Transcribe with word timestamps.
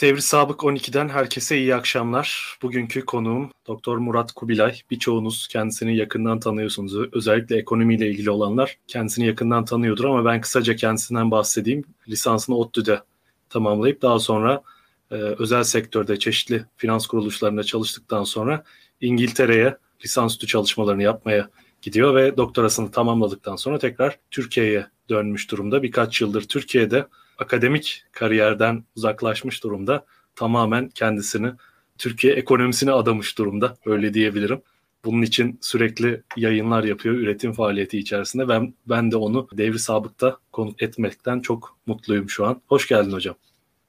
Devri 0.00 0.22
Sabık 0.22 0.60
12'den 0.60 1.08
herkese 1.08 1.58
iyi 1.58 1.74
akşamlar. 1.74 2.58
Bugünkü 2.62 3.04
konuğum 3.04 3.50
Doktor 3.66 3.98
Murat 3.98 4.32
Kubilay. 4.32 4.80
Birçoğunuz 4.90 5.48
kendisini 5.48 5.96
yakından 5.96 6.40
tanıyorsunuz. 6.40 7.08
Özellikle 7.12 7.56
ekonomiyle 7.56 8.10
ilgili 8.10 8.30
olanlar 8.30 8.78
kendisini 8.86 9.26
yakından 9.26 9.64
tanıyordur 9.64 10.04
ama 10.04 10.24
ben 10.24 10.40
kısaca 10.40 10.76
kendisinden 10.76 11.30
bahsedeyim. 11.30 11.84
Lisansını 12.08 12.56
ODTÜ'de 12.56 13.02
tamamlayıp 13.48 14.02
daha 14.02 14.18
sonra 14.18 14.62
e, 15.10 15.14
özel 15.14 15.62
sektörde 15.62 16.18
çeşitli 16.18 16.64
finans 16.76 17.06
kuruluşlarında 17.06 17.64
çalıştıktan 17.64 18.24
sonra 18.24 18.64
İngiltere'ye 19.00 19.76
lisansüstü 20.04 20.46
çalışmalarını 20.46 21.02
yapmaya 21.02 21.48
gidiyor 21.82 22.14
ve 22.14 22.36
doktorasını 22.36 22.90
tamamladıktan 22.90 23.56
sonra 23.56 23.78
tekrar 23.78 24.18
Türkiye'ye 24.30 24.86
dönmüş 25.08 25.50
durumda. 25.50 25.82
Birkaç 25.82 26.20
yıldır 26.20 26.42
Türkiye'de 26.42 27.06
akademik 27.38 28.04
kariyerden 28.12 28.84
uzaklaşmış 28.96 29.64
durumda. 29.64 30.04
Tamamen 30.36 30.88
kendisini 30.88 31.52
Türkiye 31.98 32.32
ekonomisine 32.32 32.92
adamış 32.92 33.38
durumda 33.38 33.76
öyle 33.86 34.14
diyebilirim. 34.14 34.62
Bunun 35.04 35.22
için 35.22 35.58
sürekli 35.62 36.22
yayınlar 36.36 36.84
yapıyor 36.84 37.14
üretim 37.14 37.52
faaliyeti 37.52 37.98
içerisinde. 37.98 38.48
Ben, 38.48 38.74
ben 38.86 39.12
de 39.12 39.16
onu 39.16 39.48
devri 39.52 39.78
sabıkta 39.78 40.36
konuk 40.52 40.82
etmekten 40.82 41.40
çok 41.40 41.78
mutluyum 41.86 42.30
şu 42.30 42.46
an. 42.46 42.62
Hoş 42.66 42.88
geldin 42.88 43.12
hocam. 43.12 43.34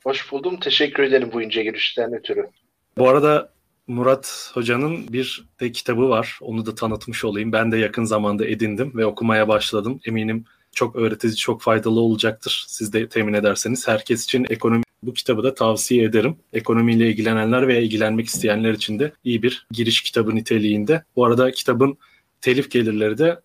Hoş 0.03 0.31
buldum. 0.31 0.59
Teşekkür 0.59 1.03
ederim 1.03 1.30
bu 1.34 1.41
ince 1.41 1.63
girişten 1.63 2.13
ötürü. 2.13 2.47
Bu 2.97 3.09
arada 3.09 3.53
Murat 3.88 4.52
Hoca'nın 4.53 5.13
bir 5.13 5.45
de 5.59 5.72
kitabı 5.72 6.09
var. 6.09 6.39
Onu 6.41 6.66
da 6.66 6.75
tanıtmış 6.75 7.25
olayım. 7.25 7.52
Ben 7.52 7.72
de 7.72 7.77
yakın 7.77 8.03
zamanda 8.03 8.45
edindim 8.45 8.91
ve 8.95 9.05
okumaya 9.05 9.47
başladım. 9.47 10.00
Eminim 10.06 10.45
çok 10.80 10.95
öğretici, 10.95 11.35
çok 11.35 11.61
faydalı 11.61 11.99
olacaktır. 11.99 12.66
Siz 12.67 12.94
de 12.94 13.09
temin 13.09 13.33
ederseniz. 13.33 13.88
Herkes 13.88 14.23
için 14.23 14.45
ekonomi 14.49 14.83
bu 15.03 15.13
kitabı 15.13 15.44
da 15.44 15.53
tavsiye 15.53 16.03
ederim. 16.03 16.35
Ekonomiyle 16.53 17.09
ilgilenenler 17.09 17.67
veya 17.67 17.80
ilgilenmek 17.80 18.27
isteyenler 18.27 18.73
için 18.73 19.00
de 19.00 19.11
iyi 19.23 19.44
bir 19.44 19.67
giriş 19.72 20.02
kitabı 20.02 20.35
niteliğinde. 20.35 21.03
Bu 21.16 21.25
arada 21.25 21.52
kitabın 21.52 21.97
telif 22.41 22.72
gelirleri 22.72 23.17
de 23.17 23.39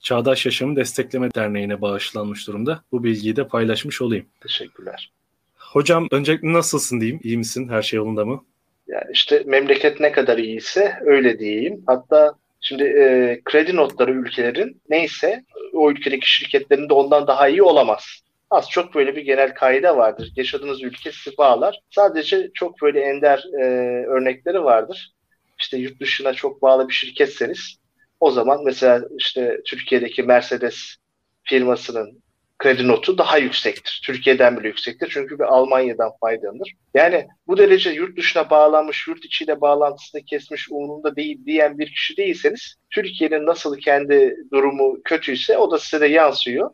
Çağdaş 0.00 0.46
Yaşamı 0.46 0.76
Destekleme 0.76 1.34
Derneği'ne 1.34 1.80
bağışlanmış 1.80 2.46
durumda. 2.46 2.82
Bu 2.92 3.04
bilgiyi 3.04 3.36
de 3.36 3.48
paylaşmış 3.48 4.02
olayım. 4.02 4.26
Teşekkürler. 4.40 5.10
Hocam 5.58 6.08
öncelikle 6.10 6.52
nasılsın 6.52 7.00
diyeyim? 7.00 7.20
İyi 7.22 7.38
misin? 7.38 7.68
Her 7.68 7.82
şey 7.82 7.96
yolunda 7.96 8.24
mı? 8.24 8.44
Yani 8.88 9.10
işte 9.12 9.42
memleket 9.46 10.00
ne 10.00 10.12
kadar 10.12 10.38
iyiyse 10.38 10.94
öyle 11.04 11.38
diyeyim. 11.38 11.82
Hatta 11.86 12.34
şimdi 12.66 12.82
e, 12.84 13.40
kredi 13.44 13.76
notları 13.76 14.12
ülkelerin 14.12 14.82
neyse 14.88 15.44
o 15.72 15.90
ülkedeki 15.90 16.30
şirketlerin 16.30 16.88
de 16.88 16.94
ondan 16.94 17.26
daha 17.26 17.48
iyi 17.48 17.62
olamaz. 17.62 18.04
Az 18.50 18.70
çok 18.70 18.94
böyle 18.94 19.16
bir 19.16 19.22
genel 19.22 19.54
kaide 19.54 19.96
vardır. 19.96 20.32
Yaşadığınız 20.36 20.82
ülke 20.82 21.12
sizi 21.12 21.36
bağlar. 21.36 21.80
Sadece 21.90 22.50
çok 22.54 22.82
böyle 22.82 23.00
ender 23.00 23.44
e, 23.60 23.64
örnekleri 24.06 24.64
vardır. 24.64 25.12
İşte 25.60 25.76
yurt 25.78 26.00
dışına 26.00 26.32
çok 26.34 26.62
bağlı 26.62 26.88
bir 26.88 26.94
şirketseniz 26.94 27.76
o 28.20 28.30
zaman 28.30 28.64
mesela 28.64 29.02
işte 29.18 29.60
Türkiye'deki 29.66 30.22
Mercedes 30.22 30.96
firmasının 31.42 32.22
kredi 32.58 32.88
notu 32.88 33.18
daha 33.18 33.38
yüksektir. 33.38 34.02
Türkiye'den 34.06 34.58
bile 34.58 34.68
yüksektir. 34.68 35.08
Çünkü 35.12 35.38
bir 35.38 35.44
Almanya'dan 35.44 36.10
faydalanır. 36.20 36.72
Yani 36.94 37.26
bu 37.46 37.58
derece 37.58 37.90
yurt 37.90 38.16
dışına 38.16 38.50
bağlanmış, 38.50 39.08
yurt 39.08 39.24
içiyle 39.24 39.60
bağlantısını 39.60 40.22
kesmiş, 40.22 40.68
umurunda 40.70 41.16
değil 41.16 41.46
diyen 41.46 41.78
bir 41.78 41.86
kişi 41.86 42.16
değilseniz 42.16 42.76
Türkiye'nin 42.90 43.46
nasıl 43.46 43.76
kendi 43.76 44.36
durumu 44.52 44.98
kötüyse 45.04 45.58
o 45.58 45.70
da 45.70 45.78
size 45.78 46.00
de 46.00 46.06
yansıyor. 46.06 46.70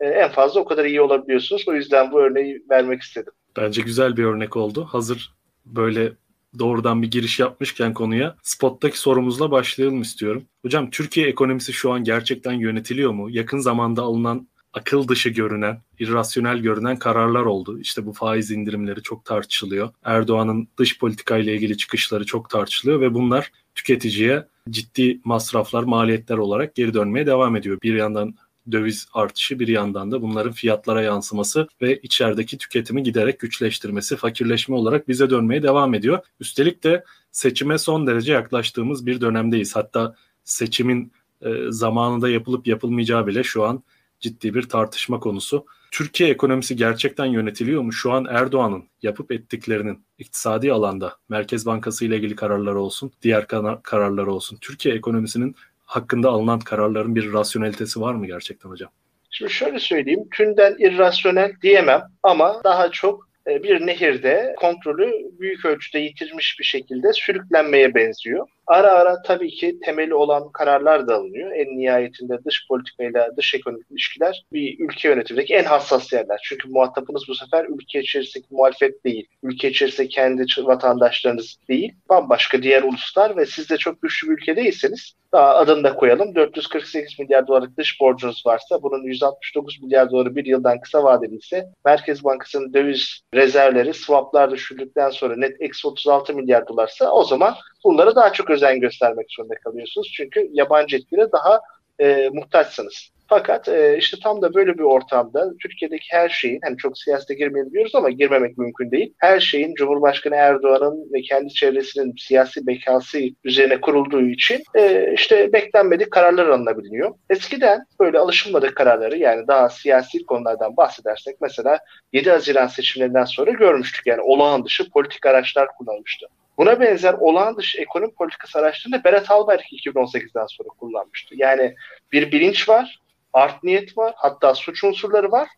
Ee, 0.00 0.06
en 0.06 0.30
fazla 0.30 0.60
o 0.60 0.64
kadar 0.64 0.84
iyi 0.84 1.00
olabiliyorsunuz. 1.00 1.68
O 1.68 1.74
yüzden 1.74 2.12
bu 2.12 2.20
örneği 2.20 2.62
vermek 2.70 3.02
istedim. 3.02 3.32
Bence 3.56 3.82
güzel 3.82 4.16
bir 4.16 4.24
örnek 4.24 4.56
oldu. 4.56 4.88
Hazır 4.90 5.32
böyle 5.64 6.12
doğrudan 6.58 7.02
bir 7.02 7.10
giriş 7.10 7.40
yapmışken 7.40 7.94
konuya 7.94 8.36
spottaki 8.42 8.98
sorumuzla 8.98 9.50
başlayalım 9.50 10.02
istiyorum. 10.02 10.44
Hocam 10.62 10.90
Türkiye 10.90 11.28
ekonomisi 11.28 11.72
şu 11.72 11.92
an 11.92 12.04
gerçekten 12.04 12.52
yönetiliyor 12.52 13.12
mu? 13.12 13.30
Yakın 13.30 13.58
zamanda 13.58 14.02
alınan 14.02 14.48
akıl 14.76 15.08
dışı 15.08 15.28
görünen, 15.28 15.82
irrasyonel 15.98 16.58
görünen 16.58 16.98
kararlar 16.98 17.42
oldu. 17.42 17.80
İşte 17.80 18.06
bu 18.06 18.12
faiz 18.12 18.50
indirimleri 18.50 19.02
çok 19.02 19.24
tartışılıyor. 19.24 19.90
Erdoğan'ın 20.04 20.68
dış 20.78 20.98
politika 20.98 21.38
ile 21.38 21.54
ilgili 21.54 21.76
çıkışları 21.76 22.26
çok 22.26 22.50
tartışılıyor 22.50 23.00
ve 23.00 23.14
bunlar 23.14 23.52
tüketiciye 23.74 24.46
ciddi 24.70 25.20
masraflar, 25.24 25.82
maliyetler 25.82 26.38
olarak 26.38 26.74
geri 26.74 26.94
dönmeye 26.94 27.26
devam 27.26 27.56
ediyor. 27.56 27.78
Bir 27.82 27.94
yandan 27.94 28.34
döviz 28.72 29.06
artışı 29.12 29.58
bir 29.58 29.68
yandan 29.68 30.12
da 30.12 30.22
bunların 30.22 30.52
fiyatlara 30.52 31.02
yansıması 31.02 31.68
ve 31.82 32.00
içerideki 32.00 32.58
tüketimi 32.58 33.02
giderek 33.02 33.40
güçleştirmesi, 33.40 34.16
fakirleşme 34.16 34.74
olarak 34.76 35.08
bize 35.08 35.30
dönmeye 35.30 35.62
devam 35.62 35.94
ediyor. 35.94 36.18
Üstelik 36.40 36.84
de 36.84 37.04
seçime 37.32 37.78
son 37.78 38.06
derece 38.06 38.32
yaklaştığımız 38.32 39.06
bir 39.06 39.20
dönemdeyiz. 39.20 39.76
Hatta 39.76 40.14
seçimin 40.44 41.12
e, 41.42 41.48
zamanında 41.68 42.30
yapılıp 42.30 42.66
yapılmayacağı 42.66 43.26
bile 43.26 43.42
şu 43.42 43.64
an 43.64 43.82
ciddi 44.20 44.54
bir 44.54 44.68
tartışma 44.68 45.20
konusu. 45.20 45.66
Türkiye 45.90 46.30
ekonomisi 46.30 46.76
gerçekten 46.76 47.24
yönetiliyor 47.24 47.82
mu? 47.82 47.92
Şu 47.92 48.12
an 48.12 48.26
Erdoğan'ın 48.30 48.84
yapıp 49.02 49.32
ettiklerinin 49.32 50.04
iktisadi 50.18 50.72
alanda 50.72 51.16
Merkez 51.28 51.66
Bankası 51.66 52.04
ile 52.04 52.16
ilgili 52.16 52.36
kararları 52.36 52.80
olsun, 52.80 53.12
diğer 53.22 53.46
kararları 53.82 54.32
olsun. 54.32 54.58
Türkiye 54.60 54.94
ekonomisinin 54.94 55.56
hakkında 55.84 56.28
alınan 56.28 56.60
kararların 56.60 57.14
bir 57.14 57.32
rasyonelitesi 57.32 58.00
var 58.00 58.14
mı 58.14 58.26
gerçekten 58.26 58.70
hocam? 58.70 58.90
Şimdi 59.30 59.52
şöyle 59.52 59.78
söyleyeyim, 59.78 60.28
tünden 60.34 60.76
irrasyonel 60.78 61.52
diyemem 61.62 62.02
ama 62.22 62.60
daha 62.64 62.90
çok 62.90 63.28
e, 63.46 63.62
bir 63.62 63.86
nehirde 63.86 64.54
kontrolü 64.58 65.12
büyük 65.38 65.64
ölçüde 65.64 65.98
yitirmiş 65.98 66.56
bir 66.60 66.64
şekilde 66.64 67.12
sürüklenmeye 67.12 67.94
benziyor. 67.94 68.46
Ara 68.66 68.92
ara 68.92 69.22
tabii 69.22 69.50
ki 69.50 69.78
temeli 69.84 70.14
olan 70.14 70.52
kararlar 70.52 71.08
da 71.08 71.14
alınıyor. 71.14 71.52
En 71.52 71.78
nihayetinde 71.78 72.44
dış 72.44 72.68
politikayla 72.68 73.36
dış 73.36 73.54
ekonomik 73.54 73.90
ilişkiler 73.90 74.44
bir 74.52 74.76
ülke 74.78 75.08
yönetimindeki 75.08 75.54
en 75.54 75.64
hassas 75.64 76.12
yerler. 76.12 76.40
Çünkü 76.44 76.68
muhatabınız 76.68 77.22
bu 77.28 77.34
sefer 77.34 77.64
ülke 77.64 78.00
içerisindeki 78.00 78.54
muhalefet 78.54 79.04
değil. 79.04 79.28
Ülke 79.42 79.70
içerisinde 79.70 80.08
kendi 80.08 80.44
vatandaşlarınız 80.58 81.56
değil. 81.68 81.94
Bambaşka 82.08 82.62
diğer 82.62 82.82
uluslar 82.82 83.36
ve 83.36 83.46
siz 83.46 83.70
de 83.70 83.76
çok 83.76 84.02
güçlü 84.02 84.28
bir 84.28 84.32
ülke 84.32 84.56
değilseniz 84.56 85.14
daha 85.32 85.54
adını 85.54 85.84
da 85.84 85.94
koyalım. 85.94 86.34
448 86.34 87.18
milyar 87.18 87.46
dolarlık 87.46 87.78
dış 87.78 88.00
borcunuz 88.00 88.46
varsa 88.46 88.82
bunun 88.82 89.02
169 89.02 89.82
milyar 89.82 90.10
doları 90.10 90.36
bir 90.36 90.44
yıldan 90.44 90.80
kısa 90.80 91.04
vadeli 91.04 91.36
ise 91.36 91.66
Merkez 91.84 92.24
Bankası'nın 92.24 92.74
döviz 92.74 93.20
rezervleri 93.34 93.94
swaplar 93.94 94.50
düşürdükten 94.50 95.10
sonra 95.10 95.36
net 95.36 95.60
eksi 95.60 95.88
36 95.88 96.34
milyar 96.34 96.68
dolarsa 96.68 97.10
o 97.10 97.24
zaman 97.24 97.54
bunlara 97.86 98.14
daha 98.14 98.32
çok 98.32 98.50
özen 98.50 98.80
göstermek 98.80 99.26
zorunda 99.30 99.54
kalıyorsunuz. 99.54 100.12
Çünkü 100.16 100.48
yabancı 100.52 100.96
etkilere 100.96 101.32
daha 101.32 101.60
e, 101.98 102.28
muhtaçsınız. 102.32 103.10
Fakat 103.28 103.68
e, 103.68 103.98
işte 103.98 104.16
tam 104.22 104.42
da 104.42 104.54
böyle 104.54 104.78
bir 104.78 104.82
ortamda 104.82 105.52
Türkiye'deki 105.62 106.06
her 106.10 106.28
şeyin, 106.28 106.60
hani 106.64 106.76
çok 106.76 106.98
siyasete 106.98 107.34
girmeyelim 107.34 107.72
diyoruz 107.72 107.94
ama 107.94 108.10
girmemek 108.10 108.58
mümkün 108.58 108.90
değil. 108.90 109.14
Her 109.18 109.40
şeyin 109.40 109.74
Cumhurbaşkanı 109.74 110.34
Erdoğan'ın 110.34 111.12
ve 111.12 111.22
kendi 111.22 111.54
çevresinin 111.54 112.14
siyasi 112.18 112.66
bekası 112.66 113.18
üzerine 113.44 113.80
kurulduğu 113.80 114.22
için 114.22 114.62
e, 114.74 115.12
işte 115.14 115.52
beklenmedik 115.52 116.10
kararlar 116.10 116.48
alınabiliyor. 116.48 117.14
Eskiden 117.30 117.86
böyle 118.00 118.18
alışılmadık 118.18 118.76
kararları 118.76 119.18
yani 119.18 119.48
daha 119.48 119.68
siyasi 119.68 120.26
konulardan 120.26 120.76
bahsedersek 120.76 121.36
mesela 121.40 121.78
7 122.12 122.30
Haziran 122.30 122.66
seçimlerinden 122.66 123.24
sonra 123.24 123.50
görmüştük 123.50 124.06
yani 124.06 124.20
olağan 124.20 124.64
dışı 124.64 124.90
politik 124.90 125.26
araçlar 125.26 125.68
kullanılmıştı. 125.78 126.26
Buna 126.58 126.80
benzer 126.80 127.14
olağan 127.14 127.56
dışı 127.56 127.80
ekonomi 127.80 128.14
politikası 128.14 128.58
araçlarını 128.58 129.04
Berat 129.04 129.30
Albayrak 129.30 129.72
2018'den 129.72 130.46
sonra 130.46 130.68
kullanmıştı. 130.68 131.34
Yani 131.38 131.74
bir 132.12 132.32
bilinç 132.32 132.68
var, 132.68 133.00
art 133.32 133.62
niyet 133.64 133.98
var, 133.98 134.14
hatta 134.16 134.54
suç 134.54 134.84
unsurları 134.84 135.32
var. 135.32 135.48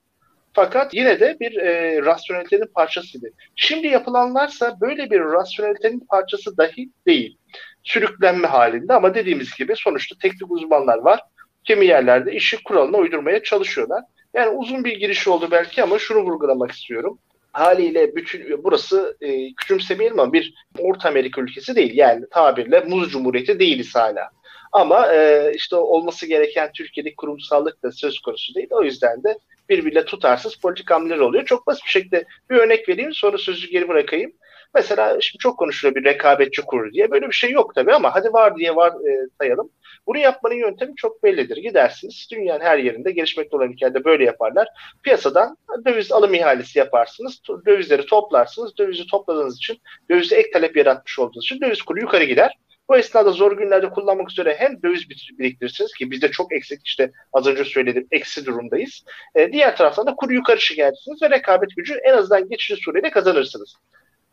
Fakat 0.52 0.94
yine 0.94 1.20
de 1.20 1.36
bir 1.40 1.56
e, 1.56 2.02
rasyonelitenin 2.02 2.66
parçasıydı. 2.74 3.30
Şimdi 3.56 3.86
yapılanlarsa 3.86 4.80
böyle 4.80 5.10
bir 5.10 5.20
rasyonelitenin 5.20 6.00
parçası 6.00 6.56
dahi 6.56 6.90
değil. 7.06 7.38
Sürüklenme 7.82 8.48
halinde 8.48 8.94
ama 8.94 9.14
dediğimiz 9.14 9.54
gibi 9.58 9.76
sonuçta 9.76 10.16
teknik 10.22 10.50
uzmanlar 10.50 10.98
var. 10.98 11.20
Kimi 11.64 11.86
yerlerde 11.86 12.32
işi 12.32 12.62
kuralına 12.64 12.96
uydurmaya 12.96 13.42
çalışıyorlar. 13.42 14.04
Yani 14.34 14.50
uzun 14.50 14.84
bir 14.84 14.96
giriş 14.96 15.28
oldu 15.28 15.48
belki 15.50 15.82
ama 15.82 15.98
şunu 15.98 16.18
vurgulamak 16.18 16.70
istiyorum 16.70 17.18
haliyle 17.58 18.16
bütün 18.16 18.64
burası 18.64 19.16
e, 19.20 19.54
küçümsemeyelim 19.54 20.20
ama 20.20 20.32
bir 20.32 20.54
Orta 20.78 21.08
Amerika 21.08 21.40
ülkesi 21.40 21.76
değil. 21.76 21.94
Yani 21.94 22.24
tabirle 22.30 22.80
Muz 22.80 23.10
Cumhuriyeti 23.12 23.58
değiliz 23.58 23.94
hala. 23.94 24.30
Ama 24.72 25.14
e, 25.14 25.52
işte 25.54 25.76
olması 25.76 26.26
gereken 26.26 26.72
Türkiye'deki 26.72 27.16
kurumsallık 27.16 27.82
da 27.82 27.92
söz 27.92 28.20
konusu 28.20 28.54
değil. 28.54 28.68
O 28.70 28.82
yüzden 28.82 29.24
de 29.24 29.38
birbiriyle 29.68 30.04
tutarsız 30.04 30.54
politik 30.54 30.90
hamleler 30.90 31.18
oluyor. 31.18 31.44
Çok 31.44 31.66
basit 31.66 31.84
bir 31.84 31.90
şekilde 31.90 32.24
bir 32.50 32.56
örnek 32.56 32.88
vereyim 32.88 33.14
sonra 33.14 33.38
sözü 33.38 33.70
geri 33.70 33.88
bırakayım. 33.88 34.32
Mesela 34.74 35.20
şimdi 35.20 35.38
çok 35.38 35.58
konuşuluyor 35.58 35.94
bir 35.94 36.04
rekabetçi 36.04 36.62
kur 36.62 36.92
diye. 36.92 37.10
Böyle 37.10 37.26
bir 37.26 37.32
şey 37.32 37.50
yok 37.50 37.74
tabii 37.74 37.94
ama 37.94 38.14
hadi 38.14 38.32
var 38.32 38.56
diye 38.56 38.76
var 38.76 38.92
e, 38.92 39.28
sayalım. 39.40 39.70
Bunu 40.06 40.18
yapmanın 40.18 40.54
yöntemi 40.54 40.96
çok 40.96 41.22
bellidir. 41.22 41.56
Gidersiniz 41.56 42.28
dünyanın 42.32 42.64
her 42.64 42.78
yerinde 42.78 43.10
gelişmekte 43.10 43.56
olan 43.56 43.72
ülkelerde 43.72 44.04
böyle 44.04 44.24
yaparlar. 44.24 44.68
Piyasadan 45.02 45.56
döviz 45.86 46.12
alım 46.12 46.34
ihalesi 46.34 46.78
yaparsınız. 46.78 47.40
Dövizleri 47.66 48.06
toplarsınız. 48.06 48.78
Dövizi 48.78 49.06
topladığınız 49.06 49.56
için 49.56 49.78
dövize 50.10 50.36
ek 50.36 50.50
talep 50.50 50.76
yaratmış 50.76 51.18
olduğunuz 51.18 51.44
için 51.44 51.60
döviz 51.60 51.82
kuru 51.82 52.00
yukarı 52.00 52.24
gider. 52.24 52.58
Bu 52.88 52.96
esnada 52.96 53.30
zor 53.30 53.56
günlerde 53.56 53.90
kullanmak 53.90 54.30
üzere 54.30 54.54
hem 54.58 54.82
döviz 54.82 55.10
biriktirirsiniz 55.10 55.92
ki 55.92 56.10
bizde 56.10 56.30
çok 56.30 56.52
eksik 56.52 56.86
işte 56.86 57.12
az 57.32 57.46
önce 57.46 57.64
söyledim 57.64 58.06
eksi 58.10 58.46
durumdayız. 58.46 59.04
E, 59.34 59.52
diğer 59.52 59.76
taraftan 59.76 60.06
da 60.06 60.14
kuru 60.14 60.32
yukarı 60.32 60.60
şikayetsiniz 60.60 61.22
ve 61.22 61.30
rekabet 61.30 61.76
gücü 61.76 61.94
en 61.94 62.12
azından 62.12 62.48
geçici 62.48 62.82
sureyle 62.82 63.10
kazanırsınız. 63.10 63.74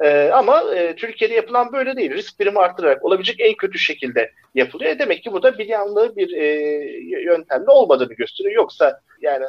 E, 0.03 0.30
ama 0.30 0.75
e, 0.75 0.95
Türkiye'de 0.95 1.33
yapılan 1.33 1.74
böyle 1.74 1.95
değil. 1.95 2.12
Risk 2.12 2.39
birimi 2.39 2.59
arttırarak 2.59 3.06
olabilecek 3.06 3.36
en 3.39 3.53
kötü 3.53 3.80
şekilde 3.80 4.31
yapılıyor. 4.56 4.92
E, 4.92 5.00
demek 5.00 5.24
ki 5.24 5.31
bu 5.31 5.44
da 5.44 5.57
bir 5.57 5.65
yanlı 5.65 6.15
bir 6.15 6.38
e, 6.38 6.45
yöntemle 7.01 7.71
olmadığını 7.71 8.13
gösteriyor. 8.13 8.56
Yoksa 8.56 9.01
yani 9.21 9.45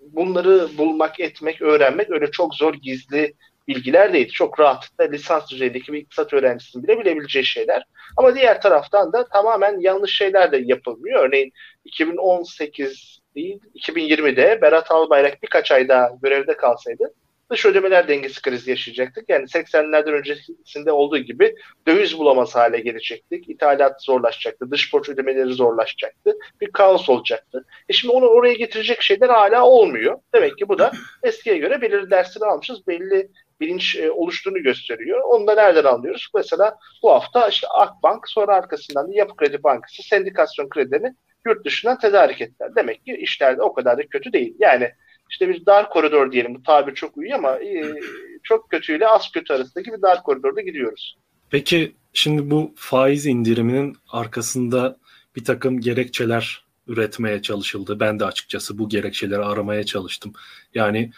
bunları 0.00 0.68
bulmak, 0.78 1.20
etmek, 1.20 1.62
öğrenmek 1.62 2.10
öyle 2.10 2.30
çok 2.30 2.54
zor 2.54 2.74
gizli 2.74 3.34
bilgiler 3.68 4.12
değil. 4.12 4.28
Çok 4.28 4.60
rahatlıkla 4.60 5.04
lisans 5.04 5.50
düzeyindeki 5.50 5.92
bir 5.92 5.98
iktisat 5.98 6.32
öğrencisinin 6.32 6.88
bile 6.88 6.98
bilebileceği 6.98 7.44
şeyler. 7.44 7.82
Ama 8.16 8.34
diğer 8.34 8.60
taraftan 8.60 9.12
da 9.12 9.28
tamamen 9.28 9.80
yanlış 9.80 10.16
şeyler 10.16 10.52
de 10.52 10.62
yapılmıyor. 10.64 11.24
Örneğin 11.28 11.52
2018 11.84 13.20
değil 13.34 13.60
2020'de 13.74 14.62
Berat 14.62 14.90
Albayrak 14.90 15.42
birkaç 15.42 15.72
ay 15.72 15.88
daha 15.88 16.10
görevde 16.22 16.56
kalsaydı 16.56 17.12
dış 17.50 17.66
ödemeler 17.66 18.08
dengesi 18.08 18.42
krizi 18.42 18.70
yaşayacaktık. 18.70 19.28
Yani 19.28 19.44
80'lerden 19.44 20.12
öncesinde 20.12 20.92
olduğu 20.92 21.18
gibi 21.18 21.54
döviz 21.86 22.18
bulamaz 22.18 22.54
hale 22.54 22.80
gelecektik. 22.80 23.48
İthalat 23.48 24.02
zorlaşacaktı. 24.02 24.70
Dış 24.70 24.92
borç 24.92 25.08
ödemeleri 25.08 25.52
zorlaşacaktı. 25.52 26.32
Bir 26.60 26.72
kaos 26.72 27.08
olacaktı. 27.08 27.64
E 27.88 27.92
şimdi 27.92 28.14
onu 28.14 28.26
oraya 28.26 28.54
getirecek 28.54 29.02
şeyler 29.02 29.28
hala 29.28 29.66
olmuyor. 29.66 30.18
Demek 30.34 30.58
ki 30.58 30.68
bu 30.68 30.78
da 30.78 30.92
eskiye 31.22 31.58
göre 31.58 31.80
belirli 31.80 32.10
dersleri 32.10 32.44
almışız. 32.44 32.86
Belli 32.86 33.28
bilinç 33.60 33.96
e, 33.96 34.10
oluştuğunu 34.10 34.62
gösteriyor. 34.62 35.20
Onu 35.20 35.46
da 35.46 35.54
nereden 35.54 35.84
anlıyoruz? 35.84 36.28
Mesela 36.34 36.76
bu 37.02 37.10
hafta 37.10 37.48
işte 37.48 37.68
Akbank 37.68 38.28
sonra 38.28 38.56
arkasından 38.56 39.12
da 39.12 39.16
Yapı 39.16 39.36
Kredi 39.36 39.62
Bankası 39.62 40.02
sendikasyon 40.02 40.68
kredilerini 40.68 41.14
yurt 41.46 41.64
dışından 41.64 41.98
tedarik 41.98 42.40
ettiler. 42.40 42.70
Demek 42.76 43.04
ki 43.04 43.16
işler 43.16 43.58
de 43.58 43.62
o 43.62 43.72
kadar 43.72 43.98
da 43.98 44.06
kötü 44.06 44.32
değil. 44.32 44.54
Yani 44.58 44.90
işte 45.30 45.48
bir 45.48 45.66
dar 45.66 45.90
koridor 45.90 46.32
diyelim. 46.32 46.54
Bu 46.54 46.62
tabir 46.62 46.94
çok 46.94 47.16
uyuyor 47.16 47.38
ama 47.38 47.56
e, 47.56 47.94
çok 48.42 48.70
kötüyle 48.70 49.06
az 49.08 49.32
kötü 49.32 49.52
arasındaki 49.52 49.92
bir 49.92 50.02
dar 50.02 50.22
koridorda 50.22 50.60
gidiyoruz. 50.60 51.16
Peki 51.50 51.96
şimdi 52.12 52.50
bu 52.50 52.74
faiz 52.76 53.26
indiriminin 53.26 53.96
arkasında 54.08 54.96
bir 55.36 55.44
takım 55.44 55.80
gerekçeler 55.80 56.66
üretmeye 56.86 57.42
çalışıldı. 57.42 58.00
Ben 58.00 58.20
de 58.20 58.24
açıkçası 58.24 58.78
bu 58.78 58.88
gerekçeleri 58.88 59.42
aramaya 59.42 59.84
çalıştım. 59.84 60.32
Yani 60.74 61.10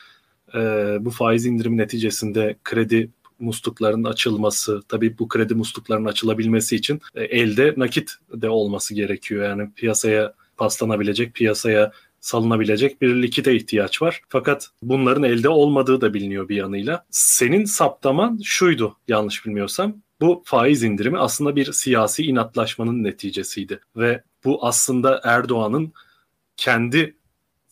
e, 0.54 0.58
bu 1.00 1.10
faiz 1.10 1.46
indirimi 1.46 1.76
neticesinde 1.76 2.56
kredi 2.64 3.10
musluklarının 3.38 4.04
açılması, 4.04 4.82
tabii 4.88 5.18
bu 5.18 5.28
kredi 5.28 5.54
musluklarının 5.54 6.08
açılabilmesi 6.08 6.76
için 6.76 7.00
e, 7.14 7.24
elde 7.24 7.74
nakit 7.76 8.10
de 8.32 8.48
olması 8.48 8.94
gerekiyor. 8.94 9.44
Yani 9.44 9.70
piyasaya 9.76 10.34
paslanabilecek, 10.56 11.34
piyasaya 11.34 11.92
salınabilecek 12.20 13.02
bir 13.02 13.22
likite 13.22 13.56
ihtiyaç 13.56 14.02
var. 14.02 14.20
Fakat 14.28 14.70
bunların 14.82 15.22
elde 15.22 15.48
olmadığı 15.48 16.00
da 16.00 16.14
biliniyor 16.14 16.48
bir 16.48 16.56
yanıyla. 16.56 17.06
Senin 17.10 17.64
saptaman 17.64 18.40
şuydu 18.44 18.96
yanlış 19.08 19.46
bilmiyorsam. 19.46 19.96
Bu 20.20 20.42
faiz 20.44 20.82
indirimi 20.82 21.18
aslında 21.18 21.56
bir 21.56 21.72
siyasi 21.72 22.26
inatlaşmanın 22.26 23.04
neticesiydi 23.04 23.80
ve 23.96 24.22
bu 24.44 24.66
aslında 24.66 25.20
Erdoğan'ın 25.24 25.92
kendi 26.56 27.16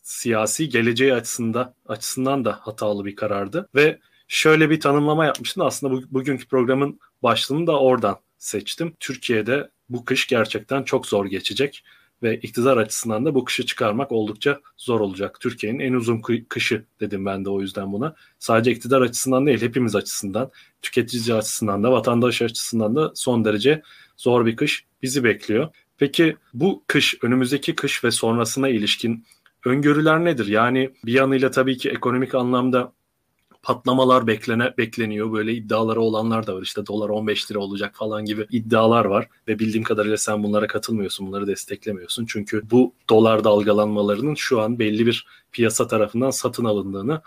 siyasi 0.03 0.69
geleceği 0.69 1.15
açısında 1.15 1.75
açısından 1.87 2.45
da 2.45 2.59
hatalı 2.63 3.05
bir 3.05 3.17
karardı 3.17 3.69
ve 3.75 3.99
şöyle 4.29 4.71
bir 4.71 4.81
tanımlama 4.81 5.25
yapmıştım. 5.25 5.63
Aslında 5.63 5.93
bu, 5.93 6.03
bugünkü 6.11 6.49
programın 6.49 7.01
başlığını 7.23 7.67
da 7.67 7.81
oradan 7.81 8.17
seçtim. 8.39 8.95
Türkiye'de 9.01 9.71
bu 9.89 10.05
kış 10.05 10.27
gerçekten 10.27 10.83
çok 10.83 11.07
zor 11.07 11.27
geçecek 11.27 11.85
ve 12.23 12.37
iktidar 12.37 12.77
açısından 12.77 13.25
da 13.25 13.35
bu 13.35 13.45
kışı 13.45 13.67
çıkarmak 13.67 14.13
oldukça 14.13 14.61
zor 14.77 15.01
olacak. 15.01 15.41
Türkiye'nin 15.41 15.79
en 15.79 15.93
uzun 15.93 16.23
kışı 16.49 16.85
dedim 17.01 17.27
ben 17.27 17.45
de 17.45 17.51
o 17.51 17.61
yüzden 17.61 17.93
buna. 17.93 18.15
Sadece 18.39 18.71
iktidar 18.71 19.01
açısından 19.01 19.47
değil 19.47 19.63
hepimiz 19.63 19.97
açısından, 19.97 20.51
tüketici 20.83 21.35
açısından 21.37 21.83
da, 21.83 21.93
vatandaş 21.93 22.43
açısından 22.43 22.97
da 22.97 23.13
son 23.15 23.45
derece 23.45 23.83
zor 24.17 24.47
bir 24.47 24.57
kış 24.57 24.85
bizi 25.03 25.25
bekliyor. 25.25 25.69
Peki 25.99 26.37
bu 26.55 26.85
kış, 26.87 27.15
önümüzdeki 27.23 27.75
kış 27.75 28.05
ve 28.05 28.11
sonrasına 28.11 28.69
ilişkin 28.69 29.25
öngörüler 29.65 30.25
nedir? 30.25 30.47
Yani 30.47 30.91
bir 31.05 31.13
yanıyla 31.13 31.51
tabii 31.51 31.77
ki 31.77 31.91
ekonomik 31.91 32.35
anlamda 32.35 32.93
patlamalar 33.67 34.27
beklene, 34.27 34.75
bekleniyor. 34.79 35.33
Böyle 35.33 35.55
iddiaları 35.55 36.01
olanlar 36.01 36.47
da 36.47 36.55
var. 36.55 36.63
İşte 36.63 36.87
dolar 36.87 37.09
15 37.09 37.51
lira 37.51 37.59
olacak 37.59 37.95
falan 37.97 38.25
gibi 38.25 38.47
iddialar 38.51 39.05
var. 39.05 39.29
Ve 39.49 39.59
bildiğim 39.59 39.85
kadarıyla 39.85 40.17
sen 40.17 40.43
bunlara 40.43 40.67
katılmıyorsun. 40.67 41.27
Bunları 41.27 41.47
desteklemiyorsun. 41.47 42.27
Çünkü 42.29 42.63
bu 42.71 42.93
dolar 43.11 43.45
dalgalanmalarının 43.45 44.35
şu 44.35 44.61
an 44.61 44.79
belli 44.79 45.07
bir 45.07 45.27
piyasa 45.53 45.87
tarafından 45.87 46.31
satın 46.31 46.65
alındığını 46.65 47.21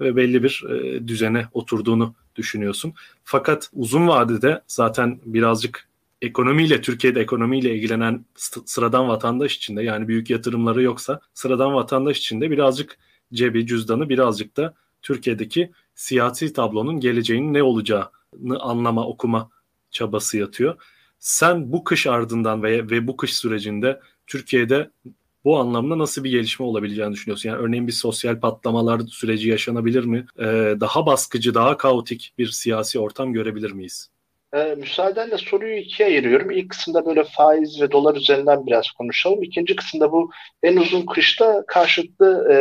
ve 0.00 0.16
belli 0.16 0.42
bir 0.42 0.64
e, 0.70 1.08
düzene 1.08 1.46
oturduğunu 1.52 2.14
düşünüyorsun. 2.36 2.94
Fakat 3.24 3.70
uzun 3.72 4.08
vadede 4.08 4.62
zaten 4.66 5.20
birazcık 5.24 5.88
ekonomiyle 6.22 6.80
Türkiye'de 6.80 7.20
ekonomiyle 7.20 7.74
ilgilenen 7.74 8.24
sıradan 8.64 9.08
vatandaş 9.08 9.56
için 9.56 9.76
de 9.76 9.82
yani 9.82 10.08
büyük 10.08 10.30
yatırımları 10.30 10.82
yoksa 10.82 11.20
sıradan 11.34 11.74
vatandaş 11.74 12.18
için 12.18 12.40
de 12.40 12.50
birazcık 12.50 12.98
cebi 13.32 13.66
cüzdanı 13.66 14.08
birazcık 14.08 14.56
da 14.56 14.74
Türkiye'deki 15.02 15.70
siyasi 15.94 16.52
tablonun 16.52 17.00
geleceğinin 17.00 17.54
ne 17.54 17.62
olacağını 17.62 18.60
anlama, 18.60 19.06
okuma 19.06 19.50
çabası 19.90 20.38
yatıyor. 20.38 20.82
Sen 21.18 21.72
bu 21.72 21.84
kış 21.84 22.06
ardından 22.06 22.62
ve, 22.62 22.90
ve 22.90 23.06
bu 23.06 23.16
kış 23.16 23.34
sürecinde 23.34 24.00
Türkiye'de 24.26 24.90
bu 25.44 25.58
anlamda 25.58 25.98
nasıl 25.98 26.24
bir 26.24 26.30
gelişme 26.30 26.66
olabileceğini 26.66 27.12
düşünüyorsun? 27.12 27.48
Yani 27.48 27.58
örneğin 27.58 27.86
bir 27.86 27.92
sosyal 27.92 28.40
patlamalar 28.40 29.00
süreci 29.00 29.48
yaşanabilir 29.48 30.04
mi? 30.04 30.26
Ee, 30.38 30.76
daha 30.80 31.06
baskıcı, 31.06 31.54
daha 31.54 31.76
kaotik 31.76 32.34
bir 32.38 32.48
siyasi 32.48 32.98
ortam 32.98 33.32
görebilir 33.32 33.72
miyiz? 33.72 34.11
E, 34.54 34.74
müsaadenle 34.74 35.38
soruyu 35.38 35.76
ikiye 35.76 36.08
ayırıyorum. 36.08 36.50
İlk 36.50 36.70
kısımda 36.70 37.06
böyle 37.06 37.24
faiz 37.24 37.82
ve 37.82 37.90
dolar 37.90 38.16
üzerinden 38.16 38.66
biraz 38.66 38.90
konuşalım. 38.90 39.42
İkinci 39.42 39.76
kısımda 39.76 40.12
bu 40.12 40.30
en 40.62 40.76
uzun 40.76 41.06
kışta 41.06 41.64
karşılıklı 41.66 42.48
e, 42.52 42.56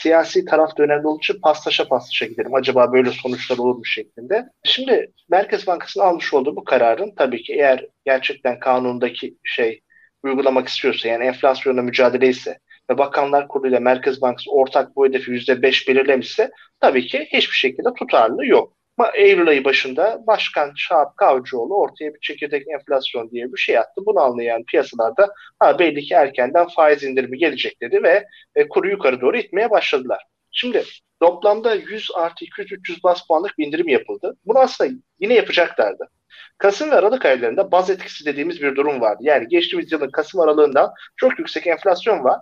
siyasi 0.00 0.44
taraf 0.44 0.78
da 0.78 0.82
önemli 0.82 1.06
olduğu 1.06 1.18
için 1.18 1.40
paslaşa 1.40 1.88
paslaşa 1.88 2.26
gidelim. 2.26 2.54
Acaba 2.54 2.92
böyle 2.92 3.10
sonuçlar 3.10 3.58
olur 3.58 3.76
mu 3.76 3.84
şeklinde. 3.84 4.48
Şimdi 4.64 5.12
Merkez 5.30 5.66
Bankası'nın 5.66 6.04
almış 6.04 6.34
olduğu 6.34 6.56
bu 6.56 6.64
kararın 6.64 7.14
tabii 7.16 7.42
ki 7.42 7.52
eğer 7.52 7.86
gerçekten 8.04 8.58
kanundaki 8.58 9.36
şey 9.44 9.80
uygulamak 10.22 10.68
istiyorsa 10.68 11.08
yani 11.08 11.24
enflasyonla 11.24 11.82
mücadele 11.82 12.28
ise 12.28 12.58
ve 12.90 12.98
Bakanlar 12.98 13.48
Kurulu 13.48 13.68
ile 13.68 13.78
Merkez 13.78 14.22
Bankası 14.22 14.50
ortak 14.50 14.96
bu 14.96 15.06
hedefi 15.06 15.30
%5 15.30 15.88
belirlemişse 15.88 16.50
tabii 16.80 17.06
ki 17.06 17.28
hiçbir 17.32 17.56
şekilde 17.56 17.88
tutarlı 17.98 18.46
yok. 18.46 18.77
Eylül 19.14 19.48
ayı 19.48 19.64
başında 19.64 20.22
Başkan 20.26 20.72
Şahap 20.76 21.16
Kavcıoğlu 21.16 21.76
ortaya 21.76 22.14
bir 22.14 22.20
çekirdek 22.20 22.68
enflasyon 22.68 23.30
diye 23.30 23.52
bir 23.52 23.58
şey 23.58 23.78
attı. 23.78 24.00
Bunu 24.06 24.20
anlayan 24.20 24.64
piyasalarda 24.64 25.32
ha, 25.58 25.78
belli 25.78 26.02
ki 26.02 26.14
erkenden 26.14 26.68
faiz 26.68 27.04
indirimi 27.04 27.38
gelecek 27.38 27.80
dedi 27.80 28.02
ve 28.02 28.24
e, 28.54 28.68
kuru 28.68 28.88
yukarı 28.88 29.20
doğru 29.20 29.36
itmeye 29.36 29.70
başladılar. 29.70 30.22
Şimdi 30.52 30.84
toplamda 31.20 31.74
100 31.74 32.10
artı 32.14 32.44
200-300 32.44 33.02
bas 33.02 33.26
puanlık 33.26 33.58
bir 33.58 33.66
indirim 33.66 33.88
yapıldı. 33.88 34.36
Bunu 34.44 34.58
aslında 34.58 34.90
yine 35.20 35.34
yapacaklardı. 35.34 36.08
Kasım 36.58 36.90
ve 36.90 36.94
Aralık 36.94 37.24
aylarında 37.24 37.72
baz 37.72 37.90
etkisi 37.90 38.24
dediğimiz 38.26 38.62
bir 38.62 38.76
durum 38.76 39.00
vardı. 39.00 39.18
Yani 39.22 39.48
geçtiğimiz 39.48 39.92
yılın 39.92 40.10
Kasım 40.10 40.40
aralığından 40.40 40.92
çok 41.16 41.38
yüksek 41.38 41.66
enflasyon 41.66 42.24
var. 42.24 42.40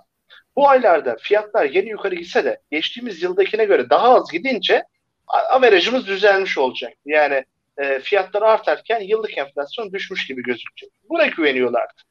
Bu 0.56 0.68
aylarda 0.68 1.16
fiyatlar 1.20 1.64
yeni 1.64 1.88
yukarı 1.88 2.14
gitse 2.14 2.44
de 2.44 2.60
geçtiğimiz 2.70 3.22
yıldakine 3.22 3.64
göre 3.64 3.90
daha 3.90 4.14
az 4.14 4.32
gidince 4.32 4.82
averajımız 5.26 6.06
düzelmiş 6.06 6.59
olacak. 6.59 6.92
Yani 7.04 7.45
e, 7.78 7.99
fiyatlar 7.99 8.42
artarken 8.42 9.00
yıllık 9.00 9.38
enflasyon 9.38 9.92
düşmüş 9.92 10.26
gibi 10.26 10.42
gözükecek. 10.42 10.90
Buna 11.09 11.26
güveniyorlardı. 11.26 12.02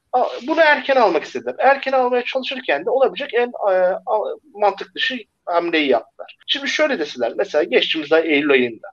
Bunu 0.47 0.61
erken 0.61 0.95
almak 0.95 1.23
istediler. 1.23 1.55
Erken 1.59 1.91
almaya 1.91 2.23
çalışırken 2.23 2.85
de 2.85 2.89
olabilecek 2.89 3.33
en 3.33 3.47
e, 3.47 3.93
mantık 4.53 4.95
dışı 4.95 5.17
hamleyi 5.45 5.87
yaptılar. 5.87 6.37
Şimdi 6.47 6.67
şöyle 6.67 6.99
deseler 6.99 7.33
mesela 7.37 7.63
geçtiğimiz 7.63 8.11
ay 8.11 8.33
Eylül 8.33 8.51
ayında 8.51 8.87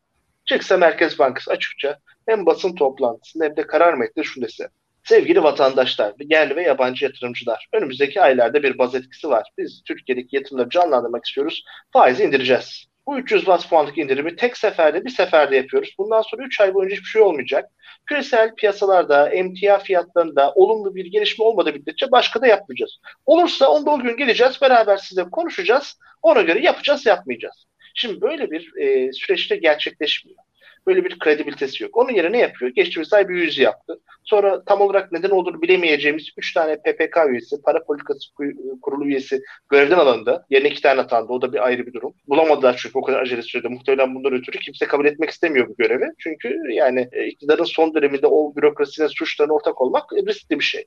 çıksa 0.45 0.77
Merkez 0.77 1.19
Bankası 1.19 1.51
açıkça 1.51 1.99
hem 2.29 2.47
basın 2.47 2.75
toplantısında 2.75 3.45
hem 3.45 3.57
de 3.57 3.67
karar 3.67 3.95
metninde 3.95 4.27
şunu 4.27 4.45
dese. 4.45 4.69
Sevgili 5.05 5.43
vatandaşlar, 5.43 6.15
yerli 6.21 6.57
ve 6.57 6.63
yabancı 6.63 7.05
yatırımcılar, 7.05 7.69
önümüzdeki 7.73 8.21
aylarda 8.21 8.63
bir 8.63 8.79
baz 8.79 8.95
etkisi 8.95 9.29
var. 9.29 9.51
Biz 9.59 9.83
Türkiye'deki 9.85 10.37
yatırımları 10.37 10.69
canlandırmak 10.69 11.25
istiyoruz. 11.25 11.65
Faizi 11.93 12.25
indireceğiz 12.25 12.87
Bu 13.07 13.19
300 13.19 13.47
bas 13.47 13.67
puanlık 13.67 13.99
indirimi 13.99 14.37
tek 14.37 14.57
seferde 14.57 15.05
bir 15.05 15.11
seferde 15.11 15.57
yapıyoruz. 15.57 15.95
Bundan 15.99 16.23
sonra 16.23 16.45
3 16.45 16.61
ay 16.61 16.75
boyunca 16.75 16.97
hiçbir 16.97 17.09
şey 17.09 17.23
olmayacak. 17.23 17.71
Küresel 18.07 18.55
piyasalarda, 18.55 19.29
emtia 19.29 19.79
fiyatlarında 19.79 20.53
olumlu 20.55 20.95
bir 20.95 21.07
gelişme 21.07 21.45
olmadığı 21.45 21.73
müddetçe 21.73 22.11
başka 22.11 22.41
da 22.41 22.47
yapmayacağız. 22.47 22.99
Olursa 23.27 23.69
onda 23.69 23.91
o 23.91 23.99
gün 23.99 24.17
geleceğiz, 24.17 24.61
beraber 24.61 24.97
size 24.97 25.25
konuşacağız. 25.25 25.99
Ona 26.23 26.43
göre 26.43 26.61
yapacağız, 26.61 27.07
yapmayacağız. 27.07 27.67
Şimdi 27.95 28.21
böyle 28.21 28.51
bir 28.51 28.77
e, 28.77 29.13
süreçte 29.13 29.57
gerçekleşmiyor. 29.57 30.39
Böyle 30.87 31.05
bir 31.05 31.19
kredibilitesi 31.19 31.83
yok. 31.83 31.97
Onun 31.97 32.13
yerine 32.13 32.33
ne 32.33 32.39
yapıyor? 32.39 32.71
Geçtiğimiz 32.71 33.13
ay 33.13 33.29
bir 33.29 33.35
yüz 33.35 33.59
yaptı. 33.59 34.01
Sonra 34.25 34.65
tam 34.65 34.81
olarak 34.81 35.13
neden 35.13 35.31
olduğunu 35.31 35.63
bilemeyeceğimiz 35.63 36.29
3 36.37 36.55
tane 36.55 36.77
PPK 36.77 37.17
üyesi, 37.29 37.63
para 37.63 37.85
politikası 37.85 38.33
kurulu 38.83 39.07
üyesi 39.07 39.41
görevden 39.71 39.99
alındı. 39.99 40.47
Yerine 40.51 40.69
2 40.69 40.83
tane 40.83 41.01
atandı. 41.01 41.33
O 41.33 41.43
da 41.43 41.53
bir 41.53 41.67
ayrı 41.67 41.87
bir 41.87 41.93
durum. 41.93 42.15
Bulamadılar 42.29 42.79
çünkü 42.83 42.99
o 42.99 43.03
kadar 43.03 43.23
acele 43.23 43.43
sürede. 43.43 43.69
Muhtemelen 43.69 44.15
bundan 44.15 44.33
ötürü 44.33 44.59
kimse 44.59 44.87
kabul 44.87 45.07
etmek 45.07 45.31
istemiyor 45.31 45.69
bu 45.69 45.77
görevi. 45.79 46.05
Çünkü 46.19 46.59
yani 46.71 47.09
e, 47.13 47.27
iktidarın 47.27 47.65
son 47.65 47.95
döneminde 47.95 48.27
o 48.27 48.57
bürokrasinin 48.57 49.09
suçlarına 49.09 49.53
ortak 49.53 49.81
olmak 49.81 50.13
riskli 50.13 50.59
bir 50.59 50.65
şey. 50.65 50.85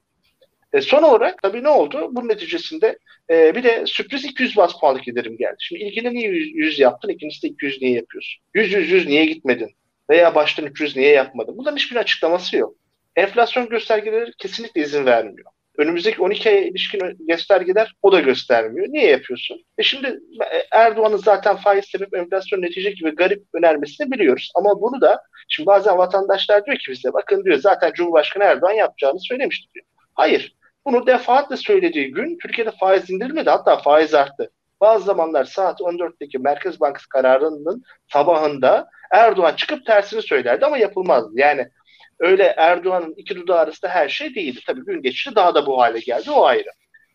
E, 0.76 0.82
son 0.82 1.04
olarak 1.04 1.42
tabii 1.42 1.64
ne 1.64 1.70
oldu? 1.70 2.10
Bunun 2.12 2.28
neticesinde 2.28 3.00
e, 3.30 3.56
bir 3.56 3.64
de 3.64 3.84
sürpriz 3.86 4.26
200 4.26 4.58
bas 4.58 4.80
puanlık 4.80 5.08
indirim 5.08 5.38
geldi. 5.38 5.56
Şimdi 5.60 5.84
ilkini 5.84 6.14
niye 6.14 6.30
100, 6.30 6.56
100 6.56 6.80
yaptın? 6.80 7.10
İkincisi 7.10 7.44
de 7.44 7.48
200 7.48 7.82
niye 7.82 7.94
yapıyorsun? 7.94 8.44
100 8.54 8.74
100 8.74 8.92
100 8.92 9.08
niye 9.08 9.26
gitmedin? 9.26 9.70
Veya 10.10 10.36
baştan 10.36 10.66
300 10.66 10.96
niye 10.96 11.12
yapmadın? 11.12 11.58
Bunların 11.58 11.78
hiçbir 11.78 11.96
açıklaması 11.96 12.58
yok. 12.58 12.76
Enflasyon 13.16 13.70
göstergeleri 13.70 14.32
kesinlikle 14.38 14.82
izin 14.82 15.06
vermiyor. 15.06 15.52
Önümüzdeki 15.78 16.22
12 16.22 16.50
aya 16.50 16.62
ilişkin 16.62 17.18
göstergeler 17.20 17.94
o 18.02 18.12
da 18.12 18.20
göstermiyor. 18.20 18.88
Niye 18.90 19.08
yapıyorsun? 19.08 19.62
E 19.78 19.84
şimdi 19.84 20.20
Erdoğan'ın 20.72 21.18
zaten 21.18 21.56
faiz 21.56 21.86
sebep 21.86 22.14
enflasyon 22.14 22.62
netice 22.62 22.92
gibi 22.92 23.16
garip 23.16 23.44
önermesini 23.54 24.12
biliyoruz. 24.12 24.52
Ama 24.56 24.82
bunu 24.82 25.02
da 25.02 25.22
şimdi 25.48 25.68
bazen 25.68 25.98
vatandaşlar 25.98 26.66
diyor 26.66 26.78
ki 26.78 26.92
bize 26.92 27.14
bakın 27.14 27.44
diyor 27.44 27.58
zaten 27.58 27.92
Cumhurbaşkanı 27.94 28.44
Erdoğan 28.44 28.74
yapacağını 28.74 29.20
söylemişti 29.20 29.74
diyor. 29.74 29.86
Hayır. 30.14 30.56
Bunu 30.86 31.08
defaatle 31.08 31.58
söylediği 31.58 32.12
gün 32.12 32.38
Türkiye'de 32.38 32.72
faiz 32.80 33.10
indirilmedi 33.10 33.50
hatta 33.50 33.78
faiz 33.78 34.14
arttı. 34.14 34.52
Bazı 34.82 35.06
zamanlar 35.06 35.46
saat 35.46 35.82
14'teki 35.82 36.40
Merkez 36.40 36.80
Bankası 36.80 37.10
kararının 37.10 37.84
sabahında 38.14 38.88
Erdoğan 39.12 39.56
çıkıp 39.56 39.86
tersini 39.86 40.22
söylerdi 40.22 40.66
ama 40.66 40.78
yapılmazdı. 40.78 41.32
Yani 41.34 41.70
öyle 42.20 42.44
Erdoğan'ın 42.58 43.14
iki 43.18 43.36
dudağı 43.36 43.60
arasında 43.60 43.92
her 43.92 44.10
şey 44.10 44.36
değildi. 44.36 44.60
Tabii 44.68 44.86
gün 44.86 45.02
geçti 45.02 45.32
daha 45.36 45.56
da 45.56 45.66
bu 45.66 45.82
hale 45.82 46.00
geldi 46.00 46.32
o 46.32 46.46
ayrı. 46.46 46.70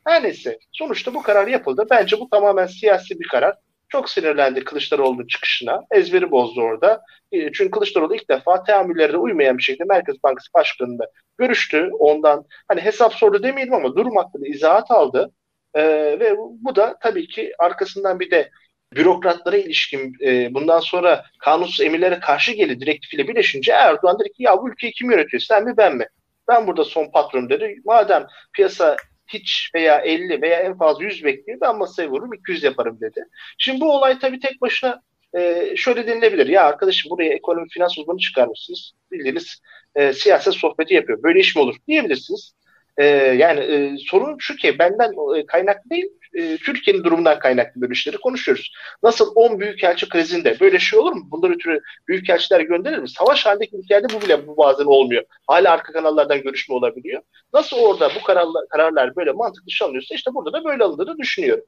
Her 0.06 0.22
neyse 0.22 0.58
sonuçta 0.72 1.14
bu 1.14 1.22
karar 1.22 1.46
yapıldı. 1.46 1.86
Bence 1.90 2.20
bu 2.20 2.28
tamamen 2.30 2.66
siyasi 2.66 3.20
bir 3.20 3.28
karar. 3.28 3.56
Çok 3.88 4.10
sinirlendi 4.10 4.64
Kılıçdaroğlu'nun 4.64 5.26
çıkışına. 5.26 5.80
Ezberi 5.90 6.30
bozdu 6.30 6.60
orada. 6.60 7.02
E, 7.32 7.52
çünkü 7.52 7.70
Kılıçdaroğlu 7.70 8.14
ilk 8.14 8.30
defa 8.30 8.62
teamüllerine 8.62 9.16
uymayan 9.16 9.58
bir 9.58 9.62
şekilde 9.62 9.84
Merkez 9.84 10.22
Bankası 10.22 10.48
Başkanı'nda 10.54 11.04
görüştü. 11.38 11.90
Ondan 11.98 12.44
hani 12.68 12.80
hesap 12.80 13.14
sordu 13.14 13.42
demeyelim 13.42 13.74
ama 13.74 13.96
durum 13.96 14.16
hakkında 14.16 14.46
izahat 14.46 14.90
aldı. 14.90 15.32
Ee, 15.74 15.82
ve 16.20 16.36
bu 16.38 16.76
da 16.76 16.96
tabii 17.02 17.26
ki 17.28 17.52
arkasından 17.58 18.20
bir 18.20 18.30
de 18.30 18.50
bürokratlara 18.96 19.56
ilişkin 19.56 20.14
e, 20.24 20.54
bundan 20.54 20.80
sonra 20.80 21.24
kanunsuz 21.38 21.80
emirlere 21.80 22.20
karşı 22.20 22.52
geldi 22.52 22.80
direktifiyle 22.80 23.28
birleşince 23.28 23.72
Erdoğan 23.72 24.18
dedi 24.18 24.32
ki 24.32 24.42
ya 24.42 24.58
bu 24.62 24.70
ülkeyi 24.70 24.92
kim 24.92 25.10
yönetiyor 25.10 25.40
sen 25.40 25.64
mi 25.64 25.74
ben 25.76 25.96
mi? 25.96 26.06
Ben 26.48 26.66
burada 26.66 26.84
son 26.84 27.10
patron 27.10 27.48
dedi. 27.48 27.76
Madem 27.84 28.26
piyasa 28.52 28.96
hiç 29.28 29.70
veya 29.74 29.98
50 29.98 30.42
veya 30.42 30.60
en 30.60 30.78
fazla 30.78 31.04
100 31.04 31.24
bekliyor 31.24 31.58
ben 31.60 31.78
masaya 31.78 32.08
vururum 32.10 32.34
200 32.34 32.64
yaparım 32.64 33.00
dedi. 33.00 33.24
Şimdi 33.58 33.80
bu 33.80 33.92
olay 33.92 34.18
tabii 34.18 34.40
tek 34.40 34.60
başına 34.60 35.02
e, 35.38 35.72
şöyle 35.76 36.06
denilebilir. 36.06 36.46
Ya 36.46 36.64
arkadaşım 36.64 37.10
buraya 37.10 37.32
ekonomi 37.34 37.68
finans 37.68 37.98
uzmanı 37.98 38.18
çıkarmışsınız. 38.18 38.92
Bildiğiniz 39.12 39.60
e, 39.94 40.12
siyaset 40.12 40.54
sohbeti 40.54 40.94
yapıyor. 40.94 41.22
Böyle 41.22 41.40
iş 41.40 41.56
mi 41.56 41.62
olur 41.62 41.76
diyebilirsiniz. 41.88 42.54
E, 42.96 43.04
yani 43.16 43.60
e, 43.60 43.96
sorun 44.06 44.36
şu 44.38 44.56
ki 44.56 44.78
benden 44.78 45.38
e, 45.38 45.46
kaynaklı 45.46 45.90
değil 45.90 46.06
e, 46.34 46.56
Türkiye'nin 46.56 47.04
durumundan 47.04 47.38
kaynaklı 47.38 47.80
böyle 47.80 47.92
işleri 47.92 48.16
konuşuyoruz. 48.16 48.72
Nasıl 49.02 49.32
10 49.34 49.60
büyükelçi 49.60 50.08
krizinde 50.08 50.60
böyle 50.60 50.78
şey 50.78 50.98
olur 50.98 51.12
mu? 51.12 51.28
Bundan 51.30 51.54
ötürü 51.54 51.80
büyükelçiler 52.08 52.60
gönderilir 52.60 52.98
mi? 52.98 53.08
Savaş 53.08 53.46
halindeki 53.46 53.76
ülkelerde 53.76 54.06
bu 54.14 54.22
bile 54.22 54.46
bu 54.46 54.56
bazen 54.56 54.84
olmuyor. 54.84 55.24
Hala 55.46 55.72
arka 55.72 55.92
kanallardan 55.92 56.42
görüşme 56.42 56.74
olabiliyor. 56.74 57.22
Nasıl 57.52 57.76
orada 57.76 58.10
bu 58.20 58.24
kararlar, 58.24 58.68
kararlar 58.68 59.16
böyle 59.16 59.32
mantıklı 59.32 59.86
alınıyorsa 59.86 60.14
işte 60.14 60.34
burada 60.34 60.52
da 60.52 60.64
böyle 60.64 60.84
alındığını 60.84 61.18
düşünüyorum. 61.18 61.64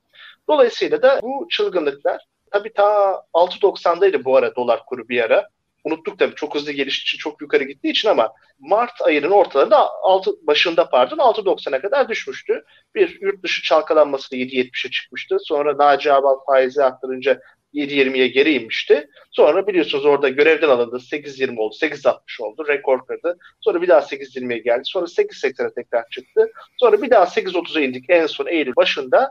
Dolayısıyla 0.48 1.02
da 1.02 1.20
bu 1.22 1.46
çılgınlıklar 1.50 2.26
tabii 2.50 2.72
ta 2.72 3.22
6.90'daydı 3.34 4.24
bu 4.24 4.36
ara 4.36 4.56
dolar 4.56 4.80
kuru 4.86 5.08
bir 5.08 5.22
ara 5.24 5.48
unuttuk 5.84 6.18
tabii 6.18 6.34
çok 6.34 6.54
hızlı 6.54 6.72
geliş 6.72 7.02
için 7.02 7.18
çok 7.18 7.40
yukarı 7.40 7.64
gittiği 7.64 7.90
için 7.90 8.08
ama 8.08 8.32
Mart 8.58 9.02
ayının 9.02 9.30
ortalarında 9.30 9.90
6 10.02 10.46
başında 10.46 10.88
pardon 10.88 11.16
6.90'a 11.16 11.80
kadar 11.80 12.08
düşmüştü. 12.08 12.64
Bir 12.94 13.18
yurt 13.20 13.42
dışı 13.42 13.62
çalkalanması 13.62 14.30
da 14.30 14.36
7.70'e 14.36 14.90
çıkmıştı. 14.90 15.36
Sonra 15.40 15.78
Naci 15.78 16.12
Abal 16.12 16.36
faizi 16.46 16.84
arttırınca 16.84 17.40
7.20'ye 17.74 18.28
geri 18.28 18.52
inmişti. 18.54 19.08
Sonra 19.30 19.66
biliyorsunuz 19.66 20.04
orada 20.04 20.28
görevden 20.28 20.68
alındı. 20.68 20.96
8.20 20.96 21.58
oldu. 21.58 21.74
8.60 21.80 22.42
oldu. 22.42 22.64
Rekor 22.68 23.06
kırdı. 23.06 23.38
Sonra 23.60 23.82
bir 23.82 23.88
daha 23.88 24.00
8.20'ye 24.00 24.58
geldi. 24.58 24.82
Sonra 24.84 25.04
8.80'e 25.04 25.74
tekrar 25.74 26.08
çıktı. 26.10 26.52
Sonra 26.76 27.02
bir 27.02 27.10
daha 27.10 27.24
8.30'a 27.24 27.80
indik 27.80 28.04
en 28.08 28.26
son 28.26 28.46
Eylül 28.46 28.76
başında. 28.76 29.30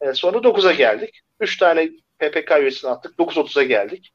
E, 0.00 0.12
sonra 0.14 0.38
9'a 0.38 0.72
geldik. 0.72 1.20
3 1.40 1.58
tane 1.58 1.90
PPK 2.18 2.50
üyesini 2.60 2.90
attık. 2.90 3.18
9.30'a 3.18 3.62
geldik. 3.62 4.12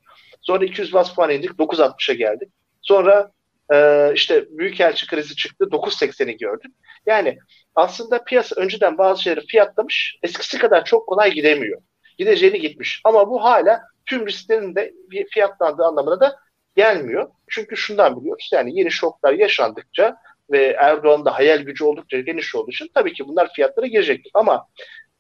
Sonra 0.48 0.66
200 0.66 0.94
bas 0.94 1.16
puan 1.16 1.30
indik 1.30 1.52
9.60'a 1.52 2.14
geldik. 2.14 2.50
Sonra 2.82 3.32
e, 3.74 4.12
işte 4.16 4.46
Büyükelçi 4.50 5.08
krizi 5.08 5.36
çıktı 5.36 5.66
9.80'i 5.72 6.38
gördük. 6.38 6.72
Yani 7.06 7.38
aslında 7.76 8.24
piyasa 8.24 8.62
önceden 8.62 8.98
bazı 8.98 9.24
şeyleri 9.24 9.46
fiyatlamış 9.46 10.18
eskisi 10.24 10.58
kadar 10.58 10.86
çok 10.86 11.08
kolay 11.08 11.32
gidemiyor. 11.32 11.82
Gideceğini 12.18 12.60
gitmiş. 12.60 13.02
Ama 13.04 13.30
bu 13.30 13.44
hala 13.44 13.82
tüm 14.06 14.28
risklerin 14.28 14.76
de 14.76 14.94
fiyatlandığı 15.34 15.84
anlamına 15.84 16.20
da 16.20 16.36
gelmiyor. 16.76 17.30
Çünkü 17.48 17.78
şundan 17.78 18.20
biliyoruz 18.20 18.50
yani 18.54 18.80
yeni 18.80 18.92
şoklar 18.92 19.34
yaşandıkça 19.34 20.18
ve 20.52 20.66
Erdoğan'ın 20.80 21.26
da 21.26 21.36
hayal 21.36 21.60
gücü 21.60 21.84
oldukça 21.84 22.20
geniş 22.20 22.56
olduğu 22.56 22.72
için 22.72 22.90
tabii 22.94 23.14
ki 23.14 23.28
bunlar 23.28 23.54
fiyatlara 23.54 23.88
girecektir. 23.88 24.32
Ama 24.34 24.68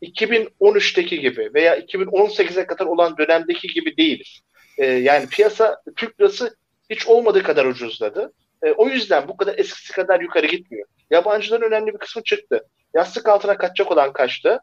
2013'teki 0.01 1.19
gibi 1.19 1.51
veya 1.53 1.79
2018'e 1.79 2.67
kadar 2.67 2.85
olan 2.85 3.17
dönemdeki 3.17 3.67
gibi 3.67 3.97
değiliz. 3.97 4.41
E, 4.77 4.85
yani 4.85 5.29
piyasa 5.29 5.81
Türk 5.95 6.19
lirası 6.19 6.57
hiç 6.89 7.07
olmadığı 7.07 7.43
kadar 7.43 7.65
ucuzladı. 7.65 8.33
E, 8.63 8.71
o 8.71 8.87
yüzden 8.87 9.27
bu 9.27 9.37
kadar 9.37 9.57
eskisi 9.57 9.93
kadar 9.93 10.19
yukarı 10.19 10.47
gitmiyor. 10.47 10.87
Yabancıların 11.09 11.67
önemli 11.67 11.93
bir 11.93 11.97
kısmı 11.97 12.23
çıktı. 12.23 12.67
Yastık 12.95 13.29
altına 13.29 13.57
kaçacak 13.57 13.91
olan 13.91 14.13
kaçtı. 14.13 14.59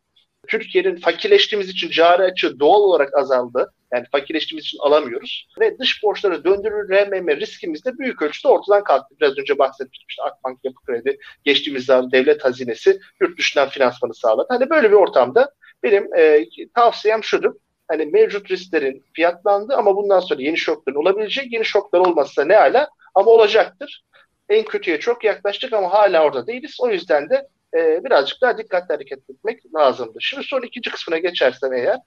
Türkiye'nin 0.48 0.96
fakirleştiğimiz 0.96 1.68
için 1.68 1.90
cari 1.90 2.22
açığı 2.22 2.60
doğal 2.60 2.80
olarak 2.80 3.18
azaldı. 3.18 3.72
Yani 3.92 4.06
fakirleştiğimiz 4.12 4.64
için 4.64 4.78
alamıyoruz. 4.78 5.48
Ve 5.60 5.78
dış 5.78 6.02
borçları 6.02 6.44
döndürülmeme 6.44 7.36
riskimiz 7.36 7.84
de 7.84 7.98
büyük 7.98 8.22
ölçüde 8.22 8.48
ortadan 8.48 8.84
kalktı. 8.84 9.14
Biraz 9.20 9.38
önce 9.38 9.58
bahsetmiştim 9.58 10.06
işte 10.08 10.22
Akbank 10.22 10.58
Yapı 10.64 10.84
Kredi, 10.86 11.18
geçtiğimiz 11.44 11.84
zaman 11.84 12.12
devlet 12.12 12.44
hazinesi 12.44 13.00
yurt 13.20 13.38
dışından 13.38 13.68
finansmanı 13.68 14.14
sağladı. 14.14 14.46
Hani 14.50 14.70
böyle 14.70 14.90
bir 14.90 14.96
ortamda 14.96 15.50
benim 15.82 16.14
e, 16.14 16.46
tavsiyem 16.74 17.24
şudur 17.24 17.54
hani 17.88 18.06
mevcut 18.06 18.50
risklerin 18.50 19.04
fiyatlandı 19.12 19.74
ama 19.74 19.96
bundan 19.96 20.20
sonra 20.20 20.42
yeni 20.42 20.56
şokların 20.56 20.98
olabilecek. 20.98 21.52
Yeni 21.52 21.64
şoklar 21.64 22.00
olmazsa 22.00 22.44
ne 22.44 22.54
hala 22.54 22.88
ama 23.14 23.30
olacaktır. 23.30 24.04
En 24.48 24.64
kötüye 24.64 25.00
çok 25.00 25.24
yaklaştık 25.24 25.72
ama 25.72 25.92
hala 25.92 26.24
orada 26.24 26.46
değiliz. 26.46 26.76
O 26.80 26.88
yüzden 26.88 27.30
de 27.30 27.48
e, 27.76 28.04
birazcık 28.04 28.42
daha 28.42 28.58
dikkatli 28.58 28.92
hareket 28.92 29.30
etmek 29.30 29.74
lazımdı. 29.74 30.18
Şimdi 30.20 30.44
son 30.46 30.62
ikinci 30.62 30.90
kısmına 30.90 31.18
geçersem 31.18 31.72
eğer 31.72 31.98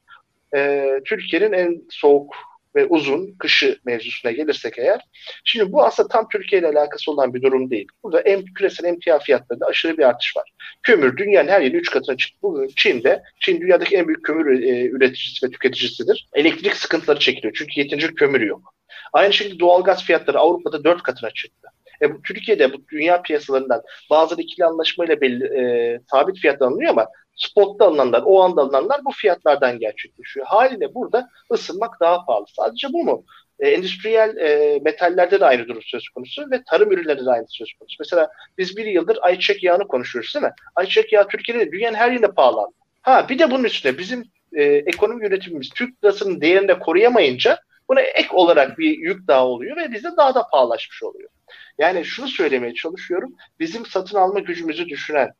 e, 0.55 0.91
Türkiye'nin 1.05 1.53
en 1.53 1.81
soğuk 1.89 2.36
ve 2.77 2.86
uzun 2.86 3.36
kışı 3.39 3.79
mevzusuna 3.86 4.31
gelirsek 4.31 4.77
eğer. 4.77 5.01
Şimdi 5.43 5.72
bu 5.72 5.86
aslında 5.86 6.10
tam 6.10 6.27
Türkiye 6.29 6.62
ile 6.62 6.67
alakası 6.67 7.12
olan 7.12 7.34
bir 7.34 7.41
durum 7.41 7.69
değil. 7.69 7.88
Burada 8.03 8.22
em, 8.22 8.46
küresel 8.46 8.86
emtia 8.86 9.19
fiyatlarında 9.19 9.65
aşırı 9.65 9.98
bir 9.98 10.03
artış 10.03 10.38
var. 10.38 10.51
Kömür 10.84 11.17
dünyanın 11.17 11.50
her 11.50 11.62
yeri 11.62 11.75
3 11.75 11.91
katına 11.91 12.17
çıktı. 12.17 12.38
Bugün 12.41 12.72
Çin'de, 12.75 13.24
Çin 13.39 13.62
dünyadaki 13.62 13.96
en 13.98 14.07
büyük 14.07 14.25
kömür 14.25 14.63
e, 14.63 14.86
üreticisi 14.86 15.46
ve 15.46 15.51
tüketicisidir. 15.51 16.27
Elektrik 16.34 16.75
sıkıntıları 16.75 17.19
çekiliyor 17.19 17.53
çünkü 17.57 17.79
yeterince 17.79 18.07
kömür 18.07 18.41
yok. 18.41 18.74
Aynı 19.13 19.34
şekilde 19.34 19.60
doğalgaz 19.60 20.03
fiyatları 20.03 20.39
Avrupa'da 20.39 20.84
4 20.84 21.03
katına 21.03 21.29
çıktı. 21.31 21.67
E, 22.01 22.13
bu, 22.13 22.22
Türkiye'de 22.22 22.74
bu 22.74 22.77
dünya 22.92 23.22
piyasalarından 23.22 23.82
bazı 24.10 24.42
ikili 24.42 24.66
anlaşmayla 24.66 25.22
belli 25.22 25.46
e, 25.46 26.00
sabit 26.12 26.39
fiyat 26.39 26.62
alınıyor 26.62 26.92
ama 26.92 27.08
spotta 27.36 27.86
alınanlar, 27.86 28.24
o 28.25 28.42
anda 28.42 28.62
alınanlar 28.62 29.01
bu 29.06 29.12
fiyatlardan 29.12 29.80
gerçekleşiyor. 29.80 30.46
Haliyle 30.46 30.94
burada 30.94 31.30
ısınmak 31.54 32.00
daha 32.00 32.25
pahalı. 32.25 32.46
Sadece 32.56 32.88
bu 32.94 33.04
mu? 33.04 33.25
E, 33.60 33.70
endüstriyel 33.70 34.38
e, 34.38 34.80
metallerde 34.80 35.39
de 35.39 35.46
aynı 35.46 35.68
durum 35.68 35.82
söz 35.84 36.10
konusu 36.10 36.51
ve 36.51 36.63
tarım 36.63 36.92
ürünlerinde 36.92 37.25
de 37.25 37.32
aynı 37.32 37.46
söz 37.50 37.74
konusu. 37.80 37.96
Mesela 38.00 38.30
biz 38.58 38.77
bir 38.77 38.86
yıldır 38.86 39.18
ayçiçek 39.22 39.63
yağını 39.63 39.88
konuşuyoruz 39.88 40.36
değil 40.36 40.46
mi? 40.46 40.51
Ayçiçek 40.75 41.13
yağı 41.13 41.27
Türkiye'de 41.27 41.72
dünyanın 41.72 41.96
her 41.96 42.12
yerinde 42.12 42.32
pahalandı. 42.32 42.74
Ha 43.01 43.30
bir 43.30 43.39
de 43.39 43.51
bunun 43.51 43.63
üstüne 43.63 43.98
bizim 43.98 44.24
e, 44.54 44.63
ekonomi 44.63 45.24
yönetimimiz 45.24 45.70
Türk 45.70 46.04
lirasının 46.04 46.42
değerini 46.42 46.68
de 46.68 46.80
koruyamayınca 46.80 47.60
buna 47.89 48.01
ek 48.01 48.27
olarak 48.32 48.77
bir 48.80 48.98
yük 48.98 49.27
daha 49.27 49.48
oluyor 49.48 49.77
ve 49.77 49.92
bize 49.92 50.10
daha 50.18 50.36
da 50.36 50.48
pahalaşmış 50.51 51.04
oluyor. 51.04 51.30
Yani 51.77 52.06
şunu 52.06 52.27
söylemeye 52.27 52.74
çalışıyorum. 52.74 53.36
Bizim 53.60 53.86
satın 53.86 54.18
alma 54.18 54.39
gücümüzü 54.39 54.89
düşünen 54.89 55.32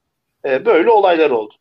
e, 0.46 0.66
böyle 0.66 0.90
olaylar 0.90 1.30
oldu. 1.30 1.54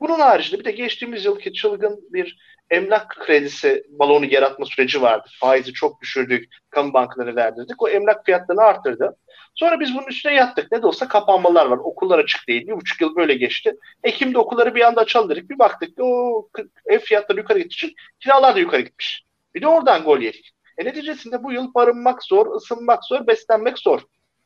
Bunun 0.00 0.20
haricinde 0.20 0.60
bir 0.60 0.64
de 0.64 0.70
geçtiğimiz 0.70 1.24
yılki 1.24 1.52
çılgın 1.52 2.00
bir 2.12 2.38
emlak 2.70 3.16
kredisi 3.20 3.84
balonu 3.88 4.24
yaratma 4.24 4.66
süreci 4.66 5.02
vardı. 5.02 5.28
Faizi 5.40 5.72
çok 5.72 6.00
düşürdük, 6.00 6.54
kamu 6.70 6.92
bankaları 6.92 7.36
verdirdik. 7.36 7.82
O 7.82 7.88
emlak 7.88 8.24
fiyatlarını 8.24 8.62
arttırdı. 8.62 9.16
Sonra 9.54 9.80
biz 9.80 9.94
bunun 9.94 10.06
üstüne 10.06 10.34
yattık. 10.34 10.72
Ne 10.72 10.82
de 10.82 10.86
olsa 10.86 11.08
kapanmalar 11.08 11.66
var. 11.66 11.76
Okullar 11.76 12.18
açık 12.18 12.48
değil. 12.48 12.66
Bir 12.66 12.72
buçuk 12.72 13.00
yıl 13.00 13.16
böyle 13.16 13.34
geçti. 13.34 13.76
Ekim'de 14.02 14.38
okulları 14.38 14.74
bir 14.74 14.80
anda 14.80 15.00
açalım 15.00 15.28
dedik. 15.30 15.50
Bir 15.50 15.58
baktık 15.58 15.96
ki 15.96 16.02
o 16.02 16.48
ev 16.86 16.98
fiyatları 16.98 17.38
yukarı 17.38 17.58
gittiği 17.58 17.74
için 17.74 17.94
kiralar 18.20 18.54
da 18.54 18.58
yukarı 18.58 18.80
gitmiş. 18.80 19.24
Bir 19.54 19.62
de 19.62 19.66
oradan 19.66 20.02
gol 20.02 20.20
yedik. 20.20 20.50
E 20.78 20.84
neticesinde 20.84 21.42
bu 21.42 21.52
yıl 21.52 21.74
barınmak 21.74 22.24
zor, 22.24 22.56
ısınmak 22.56 23.04
zor, 23.04 23.26
beslenmek 23.26 23.78
zor. 23.78 24.00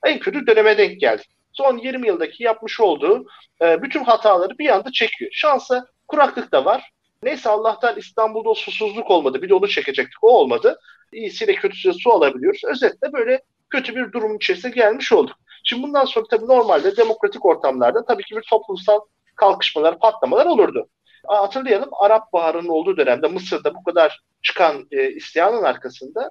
En 0.04 0.18
kötü 0.18 0.46
döneme 0.46 0.78
denk 0.78 1.00
geldi. 1.00 1.22
Son 1.52 1.78
20 1.78 2.08
yıldaki 2.08 2.42
yapmış 2.42 2.80
olduğu 2.80 3.26
e, 3.62 3.82
bütün 3.82 4.04
hataları 4.04 4.58
bir 4.58 4.68
anda 4.68 4.92
çekiyor. 4.92 5.30
Şansa 5.34 5.86
kuraklık 6.08 6.52
da 6.52 6.64
var. 6.64 6.90
Neyse 7.22 7.50
Allah'tan 7.50 7.98
İstanbul'da 7.98 8.48
o 8.48 8.54
susuzluk 8.54 9.10
olmadı. 9.10 9.42
Bir 9.42 9.48
de 9.48 9.54
onu 9.54 9.68
çekecektik. 9.68 10.24
O 10.24 10.28
olmadı. 10.28 10.78
İyisiyle 11.12 11.54
kötüsüyle 11.54 11.94
su 11.98 12.12
alabiliyoruz. 12.12 12.64
Özetle 12.64 13.12
böyle 13.12 13.42
kötü 13.70 13.96
bir 13.96 14.12
durum 14.12 14.36
içerisine 14.36 14.70
gelmiş 14.70 15.12
olduk. 15.12 15.36
Şimdi 15.64 15.82
bundan 15.82 16.04
sonra 16.04 16.26
tabii 16.30 16.46
normalde 16.46 16.96
demokratik 16.96 17.46
ortamlarda 17.46 18.04
tabii 18.04 18.22
ki 18.22 18.36
bir 18.36 18.42
toplumsal 18.42 19.00
kalkışmalar, 19.36 19.98
patlamalar 19.98 20.46
olurdu. 20.46 20.88
Hatırlayalım 21.26 21.90
Arap 22.00 22.32
Baharı'nın 22.32 22.68
olduğu 22.68 22.96
dönemde 22.96 23.26
Mısır'da 23.26 23.74
bu 23.74 23.84
kadar 23.84 24.20
çıkan 24.42 24.86
e, 24.90 25.10
isyanın 25.10 25.62
arkasında 25.62 26.30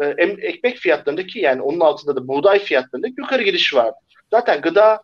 e, 0.00 0.06
ekmek 0.40 0.76
fiyatlarındaki 0.76 1.38
yani 1.38 1.62
onun 1.62 1.80
altında 1.80 2.16
da 2.16 2.28
buğday 2.28 2.58
fiyatlarındaki 2.58 3.14
yukarı 3.18 3.42
gidiş 3.42 3.74
vardı. 3.74 3.96
Zaten 4.30 4.60
gıda 4.60 5.02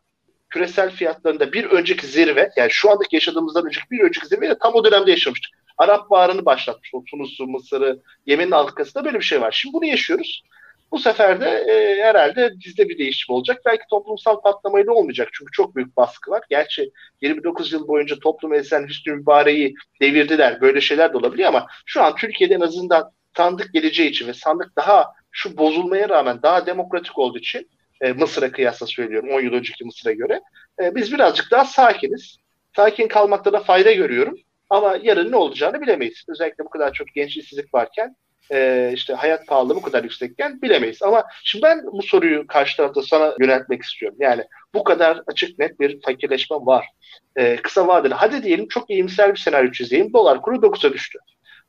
küresel 0.51 0.91
fiyatlarında 0.91 1.53
bir 1.53 1.65
önceki 1.65 2.07
zirve 2.07 2.51
yani 2.57 2.71
şu 2.71 2.91
andaki 2.91 3.17
yaşadığımızdan 3.17 3.67
önceki 3.67 3.91
bir 3.91 4.01
önceki 4.01 4.27
zirve 4.27 4.49
de 4.49 4.59
tam 4.59 4.75
o 4.75 4.85
dönemde 4.85 5.11
yaşamıştık. 5.11 5.53
Arap 5.79 6.11
Baharı'nı 6.11 6.45
başlatmış. 6.45 6.91
O 6.95 7.05
Tunus'u, 7.05 7.47
Mısır'ı, 7.47 8.03
Yemen'in 8.27 8.51
arkasında 8.51 9.05
böyle 9.05 9.19
bir 9.19 9.25
şey 9.25 9.41
var. 9.41 9.53
Şimdi 9.53 9.73
bunu 9.73 9.87
yaşıyoruz. 9.87 10.43
Bu 10.93 10.99
sefer 10.99 11.41
de 11.41 11.47
e, 11.47 12.03
herhalde 12.03 12.53
bizde 12.65 12.89
bir 12.89 12.99
değişim 12.99 13.35
olacak. 13.35 13.63
Belki 13.67 13.83
toplumsal 13.91 14.41
patlamayla 14.41 14.93
olmayacak. 14.93 15.29
Çünkü 15.33 15.53
çok 15.53 15.77
büyük 15.77 15.97
baskı 15.97 16.31
var. 16.31 16.43
Gerçi 16.51 16.91
29 17.21 17.73
yıl 17.73 17.89
boyunca 17.89 18.19
toplum 18.19 18.55
esen 18.55 18.89
Hüsnü 18.89 19.15
Mübarek'i 19.15 19.75
devirdiler. 20.01 20.61
Böyle 20.61 20.81
şeyler 20.81 21.13
de 21.13 21.17
olabiliyor 21.17 21.49
ama 21.49 21.67
şu 21.87 22.03
an 22.03 22.17
Türkiye'de 22.17 22.55
en 22.55 22.61
azından 22.61 23.11
sandık 23.37 23.73
geleceği 23.73 24.11
için 24.11 24.29
ve 24.29 24.35
sandık 24.35 24.77
daha 24.77 25.07
şu 25.31 25.57
bozulmaya 25.57 26.09
rağmen 26.09 26.43
daha 26.43 26.67
demokratik 26.67 27.19
olduğu 27.19 27.39
için 27.39 27.71
e, 28.01 28.13
Mısır'a 28.13 28.53
kıyasla 28.53 28.87
söylüyorum 28.87 29.29
10 29.33 29.41
yıl 29.41 29.53
önceki 29.53 29.85
Mısır'a 29.85 30.13
göre. 30.13 30.41
E, 30.83 30.95
biz 30.95 31.13
birazcık 31.13 31.51
daha 31.51 31.65
sakiniz. 31.65 32.37
Sakin 32.77 33.09
kalmakta 33.09 33.53
da 33.53 33.61
fayda 33.61 33.93
görüyorum. 33.93 34.39
Ama 34.71 34.99
yarın 35.03 35.33
ne 35.33 35.37
olacağını 35.37 35.81
bilemeyiz. 35.81 36.25
Özellikle 36.29 36.65
bu 36.65 36.71
kadar 36.71 36.93
çok 36.93 37.09
genç 37.15 37.37
işsizlik 37.37 37.75
varken 37.75 38.17
e, 38.51 38.91
işte 38.95 39.15
hayat 39.15 39.47
pahalılığı 39.47 39.75
bu 39.75 39.83
kadar 39.83 40.05
yüksekken 40.05 40.63
bilemeyiz. 40.63 41.03
Ama 41.03 41.25
şimdi 41.45 41.63
ben 41.63 41.83
bu 41.93 42.03
soruyu 42.03 42.47
karşı 42.47 42.77
tarafta 42.77 43.03
sana 43.03 43.35
yöneltmek 43.41 43.83
istiyorum. 43.83 44.19
Yani 44.21 44.45
bu 44.75 44.85
kadar 44.85 45.23
açık 45.27 45.59
net 45.59 45.81
bir 45.81 46.01
fakirleşme 46.03 46.57
var. 46.57 46.87
E, 47.37 47.57
kısa 47.57 47.87
vadeli. 47.87 48.15
Hadi 48.15 48.43
diyelim 48.43 48.69
çok 48.69 48.91
iyimser 48.91 49.35
bir 49.35 49.41
senaryo 49.41 49.73
çizeyim. 49.73 50.13
Dolar 50.13 50.43
kuru 50.43 50.57
9'a 50.57 50.93
düştü. 50.93 51.19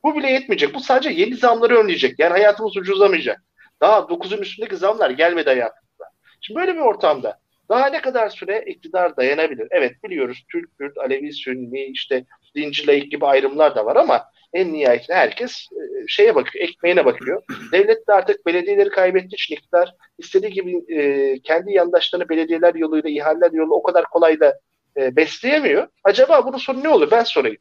Bu 0.04 0.16
bile 0.16 0.32
yetmeyecek. 0.32 0.74
Bu 0.74 0.80
sadece 0.80 1.10
yeni 1.10 1.36
zamları 1.36 1.78
önleyecek. 1.78 2.20
Yani 2.20 2.32
hayatımız 2.32 2.78
ucuzlamayacak. 2.78 3.44
Daha 3.82 3.98
9'un 4.00 4.42
üstündeki 4.42 4.76
zamlar 4.78 5.10
gelmedi 5.10 5.50
hayatımıza. 5.50 6.06
Şimdi 6.42 6.60
böyle 6.60 6.76
bir 6.76 6.80
ortamda 6.80 7.38
daha 7.70 7.88
ne 7.88 8.02
kadar 8.02 8.30
süre 8.30 8.64
iktidar 8.68 9.18
dayanabilir? 9.18 9.68
Evet 9.72 10.04
biliyoruz 10.04 10.44
Türk, 10.52 10.78
Kürt, 10.78 10.98
Alevi, 10.98 11.34
Sünni, 11.34 11.86
işte 11.86 12.26
dinci, 12.56 12.88
laik 12.88 13.12
gibi 13.12 13.26
ayrımlar 13.26 13.76
da 13.76 13.86
var 13.86 13.96
ama 13.96 14.24
en 14.54 14.74
nihayetinde 14.74 15.18
herkes 15.18 15.68
e, 15.72 16.08
şeye 16.08 16.36
bakıyor, 16.36 16.66
ekmeğine 16.66 17.06
bakıyor. 17.06 17.44
Devlet 17.72 18.08
de 18.08 18.14
artık 18.14 18.46
belediyeleri 18.46 18.90
kaybettiği 18.90 19.34
için 19.34 19.56
iktidar 19.56 19.96
istediği 20.18 20.52
gibi 20.54 20.94
e, 20.94 21.40
kendi 21.40 21.72
yandaşlarını 21.74 22.30
belediyeler 22.30 22.76
yoluyla, 22.76 23.10
ihaleler 23.10 23.52
yoluyla 23.52 23.76
o 23.76 23.84
kadar 23.84 24.06
kolay 24.06 24.40
da 24.40 24.60
e, 24.98 25.16
besleyemiyor. 25.16 25.88
Acaba 26.04 26.46
bunun 26.46 26.58
sonu 26.58 26.84
ne 26.84 26.90
olur? 26.90 27.12
Ben 27.12 27.24
sorayım. 27.24 27.58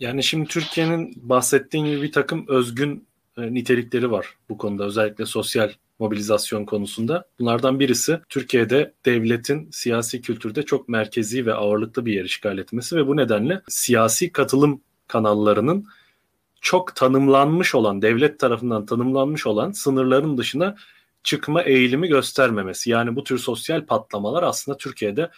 Yani 0.00 0.22
şimdi 0.22 0.48
Türkiye'nin 0.48 1.12
bahsettiğin 1.16 1.84
gibi 1.84 2.02
bir 2.02 2.12
takım 2.12 2.44
özgün 2.48 3.08
e, 3.38 3.54
nitelikleri 3.54 4.10
var 4.10 4.34
bu 4.48 4.58
konuda. 4.58 4.84
Özellikle 4.84 5.26
sosyal 5.26 5.70
mobilizasyon 5.98 6.64
konusunda. 6.64 7.24
Bunlardan 7.38 7.80
birisi 7.80 8.20
Türkiye'de 8.28 8.92
devletin 9.06 9.68
siyasi 9.72 10.22
kültürde 10.22 10.62
çok 10.62 10.88
merkezi 10.88 11.46
ve 11.46 11.54
ağırlıklı 11.54 12.06
bir 12.06 12.12
yer 12.12 12.24
işgal 12.24 12.58
etmesi 12.58 12.96
ve 12.96 13.06
bu 13.06 13.16
nedenle 13.16 13.60
siyasi 13.68 14.32
katılım 14.32 14.80
kanallarının 15.06 15.86
çok 16.60 16.96
tanımlanmış 16.96 17.74
olan, 17.74 18.02
devlet 18.02 18.38
tarafından 18.38 18.86
tanımlanmış 18.86 19.46
olan 19.46 19.72
sınırların 19.72 20.38
dışına 20.38 20.76
çıkma 21.22 21.62
eğilimi 21.62 22.08
göstermemesi. 22.08 22.90
Yani 22.90 23.16
bu 23.16 23.24
tür 23.24 23.38
sosyal 23.38 23.86
patlamalar 23.86 24.42
aslında 24.42 24.78
Türkiye'de 24.78 25.30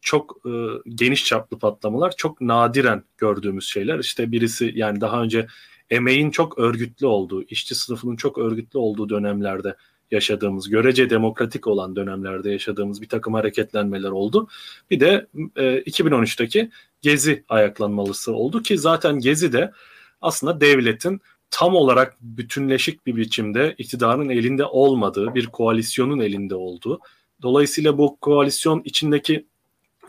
çok 0.00 0.36
e, 0.46 0.50
geniş 0.88 1.24
çaplı 1.24 1.58
patlamalar, 1.58 2.16
çok 2.16 2.40
nadiren 2.40 3.04
gördüğümüz 3.18 3.68
şeyler. 3.68 3.98
İşte 3.98 4.32
birisi 4.32 4.72
yani 4.74 5.00
daha 5.00 5.22
önce 5.22 5.46
emeğin 5.90 6.30
çok 6.30 6.58
örgütlü 6.58 7.06
olduğu, 7.06 7.42
işçi 7.42 7.74
sınıfının 7.74 8.16
çok 8.16 8.38
örgütlü 8.38 8.78
olduğu 8.78 9.08
dönemlerde 9.08 9.76
yaşadığımız, 10.10 10.68
görece 10.68 11.10
demokratik 11.10 11.66
olan 11.66 11.96
dönemlerde 11.96 12.50
yaşadığımız 12.50 13.02
bir 13.02 13.08
takım 13.08 13.34
hareketlenmeler 13.34 14.10
oldu. 14.10 14.48
Bir 14.90 15.00
de 15.00 15.26
e, 15.56 15.62
2013'teki 15.62 16.70
Gezi 17.02 17.44
ayaklanmalısı 17.48 18.32
oldu 18.32 18.62
ki 18.62 18.78
zaten 18.78 19.18
Gezi 19.18 19.52
de 19.52 19.72
aslında 20.20 20.60
devletin 20.60 21.20
tam 21.50 21.74
olarak 21.74 22.16
bütünleşik 22.20 23.06
bir 23.06 23.16
biçimde 23.16 23.74
iktidarın 23.78 24.28
elinde 24.28 24.64
olmadığı, 24.64 25.34
bir 25.34 25.46
koalisyonun 25.46 26.20
elinde 26.20 26.54
olduğu. 26.54 27.00
Dolayısıyla 27.42 27.98
bu 27.98 28.16
koalisyon 28.20 28.82
içindeki 28.84 29.46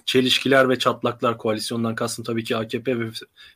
çelişkiler 0.05 0.69
ve 0.69 0.79
çatlaklar 0.79 1.37
koalisyondan 1.37 1.95
kastım 1.95 2.25
tabii 2.25 2.43
ki 2.43 2.57
AKP 2.57 2.99
ve 2.99 3.09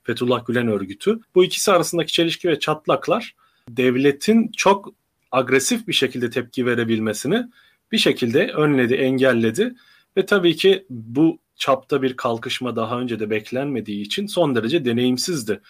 Fethullah 0.04 0.46
Gülen 0.46 0.68
örgütü. 0.68 1.20
Bu 1.36 1.44
ikisi 1.44 1.72
arasındaki 1.72 2.14
çelişki 2.14 2.48
ve 2.48 2.60
çatlaklar 2.60 3.36
devletin 3.70 4.52
çok 4.58 4.94
agresif 5.32 5.88
bir 5.88 5.94
şekilde 5.94 6.30
tepki 6.30 6.66
verebilmesini 6.66 7.46
bir 7.92 7.98
şekilde 7.98 8.48
önledi, 8.48 8.94
engelledi 8.94 9.76
ve 10.18 10.26
tabii 10.26 10.56
ki 10.56 10.86
bu 10.90 11.40
çapta 11.56 12.02
bir 12.02 12.18
kalkışma 12.18 12.76
daha 12.76 13.00
önce 13.00 13.20
de 13.20 13.30
beklenmediği 13.30 14.02
için 14.02 14.28
son 14.28 14.56
derece 14.56 14.86
deneyimsizdi 14.86 15.62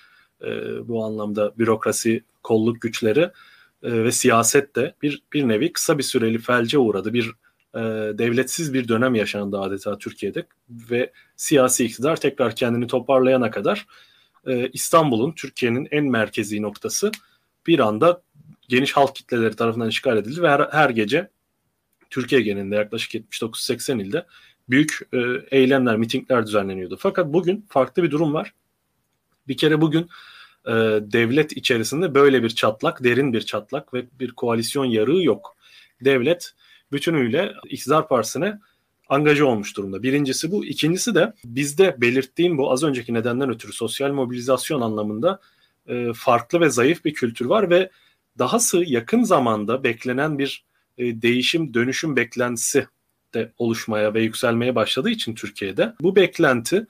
e, 0.43 0.49
bu 0.87 1.05
anlamda 1.05 1.53
bürokrasi, 1.57 2.23
kolluk 2.43 2.81
güçleri 2.81 3.31
e, 3.83 4.03
ve 4.03 4.11
siyaset 4.11 4.75
de 4.75 4.95
bir 5.01 5.23
bir 5.33 5.47
nevi 5.47 5.73
kısa 5.73 5.97
bir 5.97 6.03
süreli 6.03 6.37
felce 6.37 6.77
uğradı. 6.77 7.13
Bir 7.13 7.31
e, 7.75 7.79
devletsiz 8.17 8.73
bir 8.73 8.87
dönem 8.87 9.15
yaşandı 9.15 9.59
adeta 9.59 9.97
Türkiye'de 9.97 10.45
ve 10.69 11.11
siyasi 11.35 11.85
iktidar 11.85 12.15
tekrar 12.15 12.55
kendini 12.55 12.87
toparlayana 12.87 13.51
kadar 13.51 13.85
e, 14.47 14.69
İstanbul'un 14.69 15.31
Türkiye'nin 15.31 15.87
en 15.91 16.05
merkezi 16.05 16.61
noktası 16.61 17.11
bir 17.67 17.79
anda 17.79 18.21
geniş 18.69 18.93
halk 18.93 19.15
kitleleri 19.15 19.55
tarafından 19.55 19.89
işgal 19.89 20.17
edildi 20.17 20.41
ve 20.41 20.49
her, 20.49 20.67
her 20.71 20.89
gece 20.89 21.29
Türkiye 22.09 22.41
genelinde 22.41 22.75
yaklaşık 22.75 23.13
79-80 23.13 24.01
ilde 24.01 24.25
büyük 24.69 24.99
e, 25.13 25.19
eylemler, 25.51 25.97
mitingler 25.97 26.47
düzenleniyordu. 26.47 26.97
Fakat 26.99 27.33
bugün 27.33 27.65
farklı 27.69 28.03
bir 28.03 28.11
durum 28.11 28.33
var. 28.33 28.53
Bir 29.47 29.57
kere 29.57 29.81
bugün 29.81 30.09
e, 30.67 30.71
devlet 31.01 31.57
içerisinde 31.57 32.15
böyle 32.15 32.43
bir 32.43 32.49
çatlak, 32.49 33.03
derin 33.03 33.33
bir 33.33 33.41
çatlak 33.41 33.93
ve 33.93 34.05
bir 34.19 34.31
koalisyon 34.31 34.85
yarığı 34.85 35.23
yok. 35.23 35.55
Devlet 36.01 36.53
bütünüyle 36.91 37.53
iktidar 37.69 38.07
partisine 38.07 38.59
angaja 39.09 39.45
olmuş 39.45 39.77
durumda. 39.77 40.03
Birincisi 40.03 40.51
bu. 40.51 40.65
İkincisi 40.65 41.15
de 41.15 41.33
bizde 41.45 42.01
belirttiğim 42.01 42.57
bu 42.57 42.71
az 42.71 42.83
önceki 42.83 43.13
nedenden 43.13 43.49
ötürü 43.49 43.73
sosyal 43.73 44.11
mobilizasyon 44.11 44.81
anlamında 44.81 45.39
e, 45.87 46.13
farklı 46.15 46.61
ve 46.61 46.69
zayıf 46.69 47.05
bir 47.05 47.13
kültür 47.13 47.45
var 47.45 47.69
ve 47.69 47.89
dahası 48.39 48.83
yakın 48.85 49.23
zamanda 49.23 49.83
beklenen 49.83 50.39
bir 50.39 50.65
e, 50.97 51.21
değişim, 51.21 51.73
dönüşüm 51.73 52.15
beklentisi 52.15 52.87
de 53.33 53.51
oluşmaya 53.57 54.13
ve 54.13 54.21
yükselmeye 54.21 54.75
başladığı 54.75 55.09
için 55.09 55.35
Türkiye'de 55.35 55.93
bu 56.01 56.15
beklenti 56.15 56.87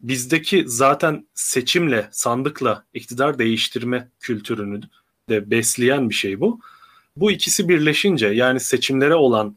bizdeki 0.00 0.64
zaten 0.66 1.26
seçimle, 1.34 2.08
sandıkla 2.12 2.84
iktidar 2.94 3.38
değiştirme 3.38 4.08
kültürünü 4.20 4.80
de 5.28 5.50
besleyen 5.50 6.10
bir 6.10 6.14
şey 6.14 6.40
bu. 6.40 6.60
Bu 7.16 7.30
ikisi 7.30 7.68
birleşince 7.68 8.26
yani 8.26 8.60
seçimlere 8.60 9.14
olan 9.14 9.56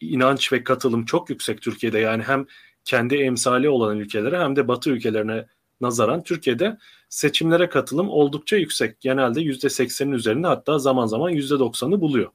inanç 0.00 0.52
ve 0.52 0.64
katılım 0.64 1.04
çok 1.04 1.30
yüksek 1.30 1.62
Türkiye'de. 1.62 1.98
Yani 1.98 2.22
hem 2.22 2.46
kendi 2.84 3.16
emsali 3.16 3.68
olan 3.68 3.98
ülkelere 3.98 4.38
hem 4.38 4.56
de 4.56 4.68
Batı 4.68 4.90
ülkelerine 4.90 5.46
nazaran 5.80 6.22
Türkiye'de 6.22 6.78
seçimlere 7.08 7.68
katılım 7.68 8.08
oldukça 8.08 8.56
yüksek. 8.56 9.00
Genelde 9.00 9.40
%80'in 9.40 10.12
üzerinde 10.12 10.46
hatta 10.46 10.78
zaman 10.78 11.06
zaman 11.06 11.32
%90'ı 11.32 12.00
buluyor. 12.00 12.30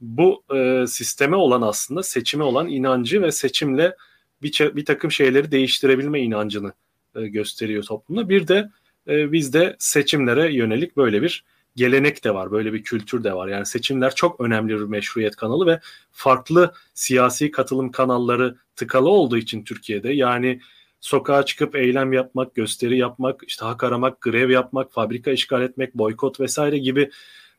Bu 0.00 0.44
e, 0.54 0.86
sisteme 0.86 1.36
olan 1.36 1.62
aslında 1.62 2.02
seçime 2.02 2.44
olan 2.44 2.68
inancı 2.68 3.22
ve 3.22 3.32
seçimle 3.32 3.96
bir, 4.42 4.76
bir 4.76 4.84
takım 4.84 5.12
şeyleri 5.12 5.50
değiştirebilme 5.50 6.20
inancını 6.20 6.72
e, 7.14 7.28
gösteriyor 7.28 7.82
toplumda. 7.82 8.28
Bir 8.28 8.48
de 8.48 8.70
e, 9.08 9.32
bizde 9.32 9.76
seçimlere 9.78 10.54
yönelik 10.54 10.96
böyle 10.96 11.22
bir 11.22 11.44
gelenek 11.76 12.24
de 12.24 12.34
var, 12.34 12.50
böyle 12.50 12.72
bir 12.72 12.82
kültür 12.82 13.24
de 13.24 13.34
var. 13.34 13.48
Yani 13.48 13.66
seçimler 13.66 14.14
çok 14.14 14.40
önemli 14.40 14.74
bir 14.74 14.84
meşruiyet 14.84 15.36
kanalı 15.36 15.66
ve 15.66 15.80
farklı 16.10 16.74
siyasi 16.94 17.50
katılım 17.50 17.90
kanalları 17.90 18.56
tıkalı 18.76 19.08
olduğu 19.08 19.38
için 19.38 19.64
Türkiye'de 19.64 20.12
yani 20.12 20.60
sokağa 21.00 21.44
çıkıp 21.44 21.76
eylem 21.76 22.12
yapmak, 22.12 22.54
gösteri 22.54 22.98
yapmak, 22.98 23.40
işte 23.46 23.64
hak 23.64 23.84
aramak, 23.84 24.20
grev 24.20 24.50
yapmak, 24.50 24.92
fabrika 24.92 25.30
işgal 25.30 25.62
etmek, 25.62 25.94
boykot 25.94 26.40
vesaire 26.40 26.78
gibi 26.78 27.10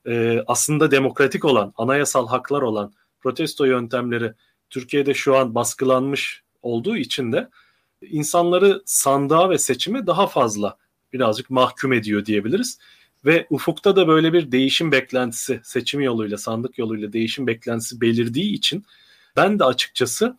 e, 0.08 0.44
aslında 0.48 0.92
demokratik 0.92 1.46
olan, 1.46 1.74
anayasal 1.78 2.28
haklar 2.28 2.62
olan 2.62 2.94
protesto 3.22 3.66
yöntemleri 3.66 4.34
Türkiye'de 4.70 5.14
şu 5.14 5.36
an 5.38 5.56
baskılanmış 5.56 6.43
olduğu 6.64 6.98
için 6.98 7.32
de 7.32 7.50
insanları 8.02 8.82
sandığa 8.86 9.50
ve 9.50 9.58
seçime 9.58 10.08
daha 10.08 10.28
fazla 10.28 10.78
birazcık 11.14 11.50
mahkum 11.50 11.94
ediyor 11.94 12.26
diyebiliriz. 12.26 12.80
Ve 13.26 13.48
ufukta 13.50 13.96
da 13.96 14.08
böyle 14.08 14.34
bir 14.34 14.52
değişim 14.52 14.92
beklentisi 14.92 15.60
seçim 15.64 16.02
yoluyla, 16.02 16.38
sandık 16.38 16.78
yoluyla 16.78 17.14
değişim 17.14 17.48
beklentisi 17.48 18.02
belirdiği 18.02 18.54
için 18.54 18.86
ben 19.36 19.60
de 19.60 19.64
açıkçası 19.64 20.38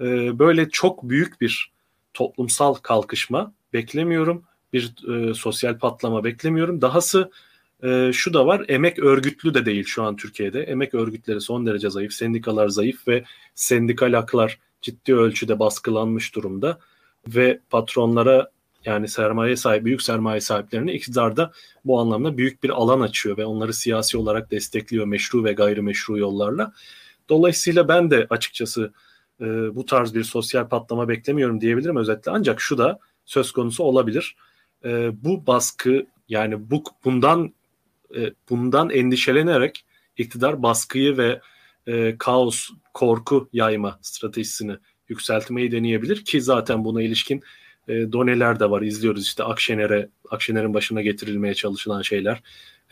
e, 0.00 0.38
böyle 0.38 0.70
çok 0.70 1.08
büyük 1.08 1.40
bir 1.40 1.72
toplumsal 2.14 2.74
kalkışma 2.74 3.52
beklemiyorum. 3.72 4.44
Bir 4.72 4.94
e, 5.14 5.34
sosyal 5.34 5.78
patlama 5.78 6.24
beklemiyorum. 6.24 6.80
Dahası 6.80 7.30
e, 7.82 8.10
şu 8.12 8.34
da 8.34 8.46
var 8.46 8.64
emek 8.68 8.98
örgütlü 8.98 9.54
de 9.54 9.66
değil 9.66 9.84
şu 9.84 10.02
an 10.02 10.16
Türkiye'de. 10.16 10.62
Emek 10.62 10.94
örgütleri 10.94 11.40
son 11.40 11.66
derece 11.66 11.90
zayıf, 11.90 12.12
sendikalar 12.12 12.68
zayıf 12.68 13.08
ve 13.08 13.24
sendikal 13.54 14.12
haklar 14.12 14.58
ciddi 14.82 15.14
ölçüde 15.14 15.58
baskılanmış 15.58 16.34
durumda. 16.34 16.78
Ve 17.28 17.60
patronlara 17.70 18.50
yani 18.84 19.08
sermaye 19.08 19.56
sahibi, 19.56 19.84
büyük 19.84 20.02
sermaye 20.02 20.40
sahiplerine 20.40 20.92
iktidarda 20.92 21.52
bu 21.84 22.00
anlamda 22.00 22.36
büyük 22.36 22.62
bir 22.62 22.70
alan 22.70 23.00
açıyor 23.00 23.36
ve 23.36 23.44
onları 23.44 23.74
siyasi 23.74 24.18
olarak 24.18 24.50
destekliyor 24.50 25.06
meşru 25.06 25.44
ve 25.44 25.52
gayrimeşru 25.52 26.18
yollarla. 26.18 26.72
Dolayısıyla 27.28 27.88
ben 27.88 28.10
de 28.10 28.26
açıkçası 28.30 28.92
e, 29.40 29.44
bu 29.74 29.86
tarz 29.86 30.14
bir 30.14 30.24
sosyal 30.24 30.68
patlama 30.68 31.08
beklemiyorum 31.08 31.60
diyebilirim 31.60 31.96
özetle. 31.96 32.30
Ancak 32.30 32.60
şu 32.60 32.78
da 32.78 32.98
söz 33.24 33.52
konusu 33.52 33.84
olabilir. 33.84 34.36
E, 34.84 35.10
bu 35.24 35.46
baskı 35.46 36.06
yani 36.28 36.70
bu 36.70 36.84
bundan 37.04 37.54
e, 38.16 38.32
bundan 38.50 38.90
endişelenerek 38.90 39.84
iktidar 40.16 40.62
baskıyı 40.62 41.16
ve 41.16 41.40
e, 41.86 42.18
kaos, 42.18 42.68
korku 42.94 43.48
yayma 43.52 43.98
stratejisini 44.02 44.76
yükseltmeyi 45.08 45.72
deneyebilir 45.72 46.24
ki 46.24 46.42
zaten 46.42 46.84
buna 46.84 47.02
ilişkin 47.02 47.42
e, 47.88 48.12
doneler 48.12 48.60
de 48.60 48.70
var. 48.70 48.82
izliyoruz 48.82 49.24
işte 49.24 49.44
Akşener'e 49.44 50.08
Akşener'in 50.30 50.74
başına 50.74 51.02
getirilmeye 51.02 51.54
çalışılan 51.54 52.02
şeyler. 52.02 52.42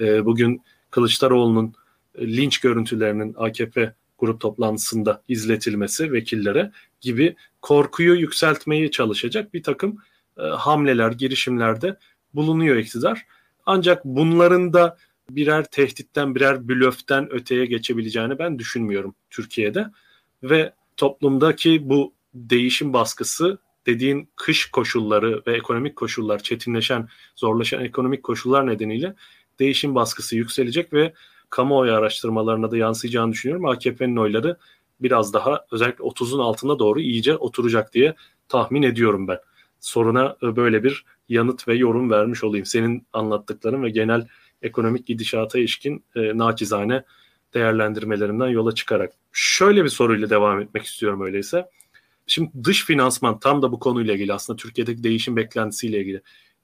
E, 0.01 0.25
bugün 0.25 0.63
Kılıçdaroğlu'nun 0.91 1.75
e, 2.15 2.37
linç 2.37 2.59
görüntülerinin 2.59 3.35
AKP 3.39 3.95
grup 4.19 4.41
toplantısında 4.41 5.23
izletilmesi 5.29 6.13
vekillere 6.13 6.73
gibi 7.01 7.37
korkuyu 7.63 8.15
yükseltmeyi 8.15 8.91
çalışacak 8.91 9.55
bir 9.55 9.63
takım 9.63 9.99
e, 10.39 10.43
hamleler, 10.43 11.13
girişimlerde 11.13 11.97
bulunuyor 12.35 12.77
iktidar. 12.77 13.27
Ancak 13.67 14.05
bunların 14.05 14.73
da 14.73 14.97
birer 15.31 15.65
tehditten, 15.65 16.35
birer 16.35 16.69
blöften 16.69 17.33
öteye 17.33 17.67
geçebileceğini 17.67 18.39
ben 18.39 18.59
düşünmüyorum 18.59 19.15
Türkiye'de. 19.31 19.87
Ve 20.43 20.73
toplumdaki 20.97 21.89
bu 21.89 22.13
değişim 22.35 22.93
baskısı 22.93 23.59
dediğin 23.87 24.29
kış 24.37 24.71
koşulları 24.71 25.43
ve 25.47 25.57
ekonomik 25.57 25.97
koşullar, 25.97 26.39
çetinleşen, 26.43 27.09
zorlaşan 27.37 27.85
ekonomik 27.85 28.23
koşullar 28.23 28.67
nedeniyle 28.67 29.15
değişim 29.59 29.95
baskısı 29.95 30.37
yükselecek 30.37 30.93
ve 30.93 31.13
kamuoyu 31.51 31.93
araştırmalarına 31.93 32.71
da 32.71 32.77
yansıyacağını 32.77 33.33
düşünüyorum. 33.33 33.67
AKP'nin 33.67 34.17
oyları 34.17 34.57
biraz 35.01 35.33
daha 35.33 35.65
özellikle 35.71 36.05
30'un 36.05 36.39
altına 36.39 36.79
doğru 36.79 37.01
iyice 37.01 37.37
oturacak 37.37 37.95
diye 37.95 38.15
tahmin 38.49 38.83
ediyorum 38.83 39.29
ben. 39.29 39.39
Soruna 39.81 40.37
böyle 40.43 40.85
bir 40.85 41.05
yanıt 41.29 41.69
ve 41.69 41.75
yorum 41.75 42.11
vermiş 42.11 42.45
olayım. 42.45 42.67
Senin 42.67 43.07
anlattıkların 43.13 43.83
ve 43.83 43.91
genel 43.91 44.27
ekonomik 44.63 45.07
gidişata 45.07 45.59
ilişkin 45.59 46.05
e, 46.17 46.39
naçizane 46.39 47.05
değerlendirmelerinden 47.55 48.49
yola 48.49 48.75
çıkarak. 48.75 49.13
Şöyle 49.33 49.85
bir 49.85 49.89
soruyla 49.89 50.31
devam 50.31 50.61
etmek 50.61 50.85
istiyorum 50.85 51.21
öyleyse. 51.21 51.71
Şimdi 52.27 52.51
dış 52.65 52.85
finansman 52.85 53.41
tam 53.41 53.63
da 53.63 53.73
bu 53.73 53.79
konuyla 53.79 54.15
ilgili 54.15 54.33
aslında 54.33 54.57
Türkiye'deki 54.57 55.03
değişim 55.03 55.37
beklentisiyle 55.37 56.01
ilgili. 56.01 56.23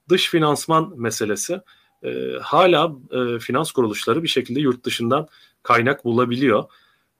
Dış 0.08 0.30
finansman 0.30 0.92
meselesi 0.96 1.60
e, 2.02 2.32
hala 2.42 2.92
e, 3.10 3.38
finans 3.38 3.72
kuruluşları 3.72 4.22
bir 4.22 4.28
şekilde 4.28 4.60
yurt 4.60 4.84
dışından 4.84 5.28
kaynak 5.62 6.04
bulabiliyor. 6.04 6.64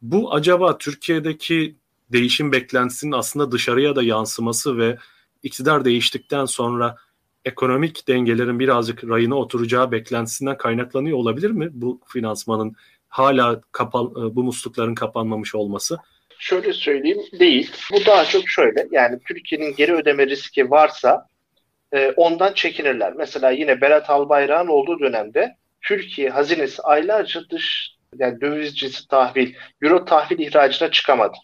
Bu 0.03 0.35
acaba 0.35 0.79
Türkiye'deki 0.79 1.77
değişim 2.13 2.53
beklentisinin 2.53 3.13
aslında 3.13 3.53
dışarıya 3.53 3.97
da 3.97 4.03
yansıması 4.03 4.79
ve 4.79 4.99
iktidar 5.43 5.85
değiştikten 5.85 6.45
sonra 6.45 6.97
ekonomik 7.45 8.09
dengelerin 8.09 8.59
birazcık 8.59 9.05
rayına 9.05 9.35
oturacağı 9.35 9.93
beklentisinden 9.93 10.57
kaynaklanıyor 10.57 11.19
olabilir 11.19 11.51
mi 11.51 11.69
bu 11.73 12.01
finansmanın 12.07 12.77
hala 13.09 13.61
kapan, 13.73 14.05
e, 14.05 14.37
bu 14.37 14.45
muslukların 14.45 14.95
kapanmamış 14.95 15.55
olması? 15.55 15.99
Şöyle 16.39 16.73
söyleyeyim 16.73 17.23
değil. 17.41 17.71
Bu 17.93 18.07
daha 18.07 18.25
çok 18.25 18.49
şöyle 18.49 18.89
yani 18.91 19.19
Türkiye'nin 19.29 19.75
geri 19.77 19.95
ödeme 19.95 20.27
riski 20.27 20.71
varsa 20.71 21.27
e, 21.93 22.11
ondan 22.17 22.53
çekinirler. 22.53 23.13
Mesela 23.13 23.51
yine 23.51 23.81
Berat 23.81 24.11
Albayrak'ın 24.11 24.69
olduğu 24.69 25.01
dönemde 25.01 25.57
Türkiye 25.83 26.31
hazinesi 26.31 26.83
aylarca 26.83 27.41
dış 27.51 27.95
yani 28.19 28.41
döviz 28.41 28.77
cinsi 28.77 29.09
tahvil, 29.09 29.55
euro 29.83 30.05
tahvil 30.05 30.39
ihracına 30.39 30.91
çıkamadı. 30.91 31.37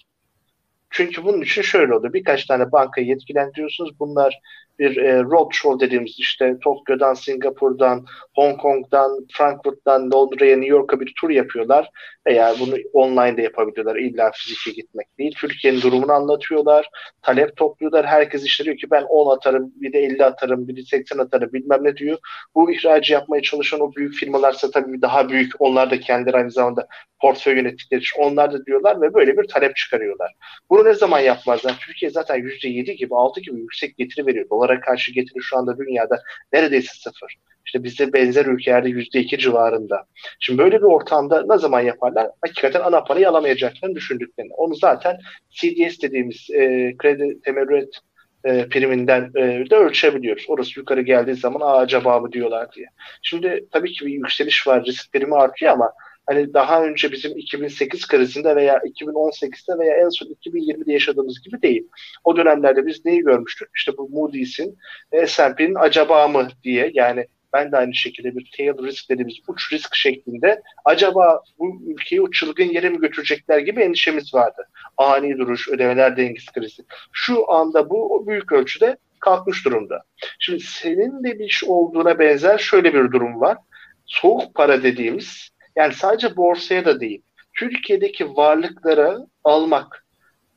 Çünkü 0.90 1.24
bunun 1.24 1.42
için 1.42 1.62
şöyle 1.62 1.94
oldu. 1.94 2.12
Birkaç 2.12 2.44
tane 2.44 2.72
bankayı 2.72 3.06
yetkilendiriyorsunuz. 3.06 4.00
Bunlar 4.00 4.40
bir 4.80 4.96
e, 4.96 5.22
roadshow 5.22 5.86
dediğimiz 5.86 6.14
işte 6.18 6.56
Tokyo'dan, 6.64 7.14
Singapur'dan, 7.14 8.06
Hong 8.34 8.60
Kong'dan, 8.60 9.26
Frankfurt'tan 9.32 10.10
Londra'ya, 10.10 10.56
New 10.56 10.76
York'a 10.76 11.00
bir 11.00 11.12
tur 11.20 11.30
yapıyorlar. 11.30 11.90
Veya 12.26 12.54
bunu 12.60 12.74
online 12.92 13.36
de 13.36 13.42
yapabiliyorlar. 13.42 13.96
İlla 13.96 14.30
fizike 14.34 14.70
gitmek 14.70 15.18
değil. 15.18 15.34
Türkiye'nin 15.36 15.80
durumunu 15.80 16.12
anlatıyorlar. 16.12 16.88
Talep 17.22 17.56
topluyorlar. 17.56 18.06
Herkes 18.06 18.44
işte 18.44 18.64
diyor 18.64 18.76
ki 18.76 18.90
ben 18.90 19.02
10 19.02 19.36
atarım, 19.36 19.72
bir 19.76 19.92
de 19.92 19.98
50 19.98 20.24
atarım, 20.24 20.68
bir 20.68 20.76
de 20.76 20.82
80 20.82 21.18
atarım 21.18 21.52
bilmem 21.52 21.84
ne 21.84 21.96
diyor. 21.96 22.18
Bu 22.54 22.72
ihracı 22.72 23.12
yapmaya 23.12 23.42
çalışan 23.42 23.80
o 23.80 23.92
büyük 23.94 24.14
firmalarsa 24.14 24.70
tabii 24.70 25.02
daha 25.02 25.28
büyük. 25.28 25.52
Onlar 25.58 25.90
da 25.90 26.00
kendileri 26.00 26.36
aynı 26.36 26.50
zamanda 26.50 26.86
portföy 27.20 27.56
yönettikleri 27.56 28.00
için 28.00 28.22
onlar 28.22 28.52
da 28.52 28.66
diyorlar 28.66 29.00
ve 29.00 29.14
böyle 29.14 29.36
bir 29.36 29.48
talep 29.48 29.76
çıkarıyorlar. 29.76 30.32
Bunu 30.70 30.84
ne 30.84 30.94
zaman 30.94 31.20
yapmazlar? 31.20 31.78
Türkiye 31.86 32.10
zaten 32.10 32.38
%7 32.38 32.92
gibi, 32.92 33.14
6 33.14 33.40
gibi 33.40 33.60
yüksek 33.60 33.96
getiri 33.96 34.26
veriyor. 34.26 34.46
Dolara 34.70 34.80
karşı 34.80 35.12
getiri 35.12 35.42
şu 35.42 35.58
anda 35.58 35.78
dünyada 35.78 36.22
neredeyse 36.52 36.92
sıfır. 36.94 37.36
İşte 37.66 37.84
bizde 37.84 38.12
benzer 38.12 38.46
ülkelerde 38.46 38.88
%2 38.88 39.38
civarında. 39.38 40.04
Şimdi 40.40 40.58
böyle 40.58 40.78
bir 40.78 40.86
ortamda 40.86 41.44
ne 41.48 41.58
zaman 41.58 41.80
yaparlar? 41.80 42.28
Hakikaten 42.42 42.80
ana 42.80 43.04
parayı 43.04 43.28
alamayacaklarını 43.28 43.96
düşündüklerini. 43.96 44.52
Onu 44.54 44.74
zaten 44.74 45.18
CDS 45.50 46.02
dediğimiz 46.02 46.46
e, 46.50 46.94
kredi 46.98 47.40
temerrüt 47.44 47.96
e, 48.44 48.68
priminden 48.68 49.30
e, 49.36 49.70
de 49.70 49.76
ölçebiliyoruz. 49.76 50.44
Orası 50.48 50.80
yukarı 50.80 51.02
geldiği 51.02 51.34
zaman 51.34 51.82
acaba 51.82 52.20
mı 52.20 52.32
diyorlar 52.32 52.72
diye. 52.72 52.86
Şimdi 53.22 53.64
tabii 53.72 53.92
ki 53.92 54.06
bir 54.06 54.12
yükseliş 54.12 54.66
var, 54.66 54.84
risk 54.84 55.12
primi 55.12 55.36
artıyor 55.36 55.72
ama 55.72 55.92
hani 56.30 56.54
daha 56.54 56.84
önce 56.84 57.12
bizim 57.12 57.38
2008 57.38 58.06
krizinde 58.06 58.56
veya 58.56 58.78
2018'de 58.78 59.78
veya 59.78 59.96
en 59.96 60.08
son 60.08 60.26
2020'de 60.26 60.92
yaşadığımız 60.92 61.40
gibi 61.40 61.62
değil. 61.62 61.88
O 62.24 62.36
dönemlerde 62.36 62.86
biz 62.86 63.04
neyi 63.04 63.20
görmüştük? 63.20 63.68
İşte 63.76 63.96
bu 63.96 64.08
Moody's'in 64.08 64.78
S&P'nin 65.26 65.74
acaba 65.74 66.28
mı 66.28 66.48
diye 66.64 66.90
yani 66.94 67.26
ben 67.52 67.72
de 67.72 67.76
aynı 67.76 67.94
şekilde 67.94 68.36
bir 68.36 68.50
tail 68.56 68.86
risk 68.86 69.10
dediğimiz 69.10 69.34
uç 69.48 69.72
risk 69.72 69.94
şeklinde 69.94 70.62
acaba 70.84 71.42
bu 71.58 71.82
ülkeyi 71.86 72.22
o 72.22 72.30
çılgın 72.30 72.64
yere 72.64 72.88
mi 72.88 73.00
götürecekler 73.00 73.58
gibi 73.58 73.80
endişemiz 73.80 74.34
vardı. 74.34 74.68
Ani 74.96 75.38
duruş, 75.38 75.68
ödemeler 75.68 76.16
dengesi 76.16 76.52
krizi. 76.52 76.82
Şu 77.12 77.52
anda 77.52 77.90
bu 77.90 78.24
büyük 78.26 78.52
ölçüde 78.52 78.96
kalkmış 79.20 79.64
durumda. 79.64 80.02
Şimdi 80.38 80.60
senin 80.60 81.24
de 81.24 81.38
bir 81.38 81.44
iş 81.44 81.64
olduğuna 81.64 82.18
benzer 82.18 82.58
şöyle 82.58 82.94
bir 82.94 83.12
durum 83.12 83.40
var. 83.40 83.58
Soğuk 84.06 84.54
para 84.54 84.82
dediğimiz 84.82 85.50
yani 85.80 85.94
sadece 85.94 86.36
borsaya 86.36 86.84
da 86.84 87.00
değil. 87.00 87.22
Türkiye'deki 87.54 88.36
varlıkları 88.36 89.18
almak 89.44 90.04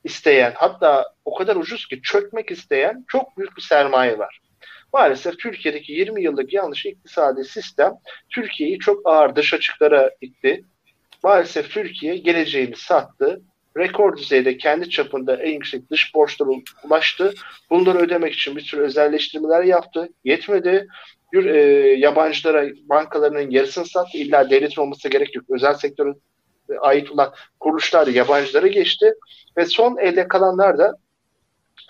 isteyen 0.03 0.53
hatta 0.55 1.13
o 1.25 1.35
kadar 1.35 1.55
ucuz 1.55 1.87
ki 1.87 2.01
çökmek 2.01 2.51
isteyen 2.51 3.05
çok 3.07 3.37
büyük 3.37 3.57
bir 3.57 3.61
sermaye 3.61 4.17
var. 4.17 4.39
Maalesef 4.93 5.39
Türkiye'deki 5.39 5.93
20 5.93 6.23
yıllık 6.23 6.53
yanlış 6.53 6.85
iktisadi 6.85 7.43
sistem 7.45 7.93
Türkiye'yi 8.29 8.79
çok 8.79 9.07
ağır 9.07 9.35
dış 9.35 9.53
açıklara 9.53 10.11
itti. 10.21 10.63
Maalesef 11.23 11.69
Türkiye 11.69 12.17
geleceğini 12.17 12.75
sattı. 12.75 13.41
Rekor 13.77 14.17
düzeyde 14.17 14.57
kendi 14.57 14.89
çapında 14.89 15.35
en 15.35 15.51
yüksek 15.53 15.91
dış 15.91 16.15
borçlara 16.15 16.49
ulaştı. 16.83 17.33
Bunları 17.69 17.97
ödemek 17.97 18.33
için 18.33 18.55
bir 18.55 18.61
sürü 18.61 18.81
özelleştirmeler 18.81 19.63
yaptı. 19.63 20.09
Yetmedi. 20.23 20.87
E, 21.33 21.57
yabancılara 21.97 22.65
bankalarının 22.89 23.51
yarısını 23.51 23.85
sattı. 23.85 24.17
İlla 24.17 24.49
devletin 24.49 24.81
olması 24.81 25.09
gerek 25.09 25.35
yok. 25.35 25.45
Özel 25.49 25.73
sektöre 25.73 26.13
ait 26.79 27.11
olan 27.11 27.33
kuruluşlar 27.59 28.07
yabancılara 28.07 28.67
geçti. 28.67 29.13
Ve 29.57 29.65
son 29.65 29.97
elde 29.97 30.27
kalanlar 30.27 30.77
da 30.77 30.97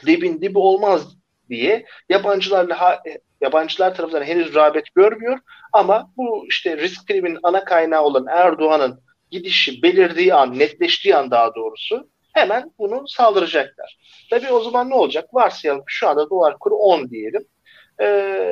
dibin 0.05 0.41
dibi 0.41 0.59
olmaz 0.59 1.17
diye 1.49 1.85
yabancılarla 2.09 3.01
yabancılar 3.41 3.95
tarafından 3.95 4.23
henüz 4.23 4.55
rağbet 4.55 4.95
görmüyor 4.95 5.39
ama 5.73 6.11
bu 6.17 6.45
işte 6.49 6.77
risk 6.77 7.07
priminin 7.07 7.39
ana 7.43 7.65
kaynağı 7.65 8.03
olan 8.03 8.25
Erdoğan'ın 8.29 8.99
gidişi 9.31 9.83
belirdiği 9.83 10.33
an, 10.33 10.59
netleştiği 10.59 11.15
an 11.15 11.31
daha 11.31 11.55
doğrusu 11.55 12.09
hemen 12.33 12.71
bunu 12.79 13.07
saldıracaklar. 13.07 13.97
Tabii 14.29 14.51
o 14.51 14.59
zaman 14.59 14.89
ne 14.89 14.95
olacak? 14.95 15.33
Varsayalım 15.33 15.83
şu 15.87 16.07
anda 16.07 16.29
dolar 16.29 16.59
kuru 16.59 16.75
10 16.75 17.09
diyelim. 17.09 17.45
E, 18.03 18.05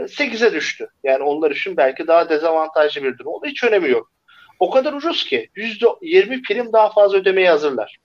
8'e 0.07 0.53
düştü. 0.53 0.87
Yani 1.03 1.23
onlar 1.23 1.51
için 1.51 1.77
belki 1.77 2.07
daha 2.07 2.29
dezavantajlı 2.29 3.03
bir 3.03 3.17
durum 3.17 3.33
oldu. 3.33 3.45
Hiç 3.45 3.63
önemi 3.63 3.89
yok. 3.89 4.11
O 4.59 4.69
kadar 4.69 4.93
ucuz 4.93 5.25
ki 5.25 5.49
%20 5.55 6.41
prim 6.47 6.73
daha 6.73 6.91
fazla 6.93 7.17
ödemeye 7.17 7.49
hazırlar. 7.49 7.97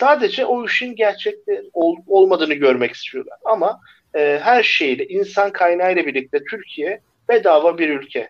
Sadece 0.00 0.44
o 0.44 0.64
işin 0.64 0.94
gerçekte 0.94 1.62
ol, 1.72 1.96
olmadığını 2.06 2.54
görmek 2.54 2.92
istiyorlar. 2.92 3.38
Ama 3.44 3.80
e, 4.14 4.40
her 4.42 4.62
şeyle, 4.62 5.06
insan 5.06 5.52
kaynağıyla 5.52 6.06
birlikte 6.06 6.38
Türkiye 6.50 7.00
bedava 7.28 7.78
bir 7.78 7.88
ülke. 7.88 8.28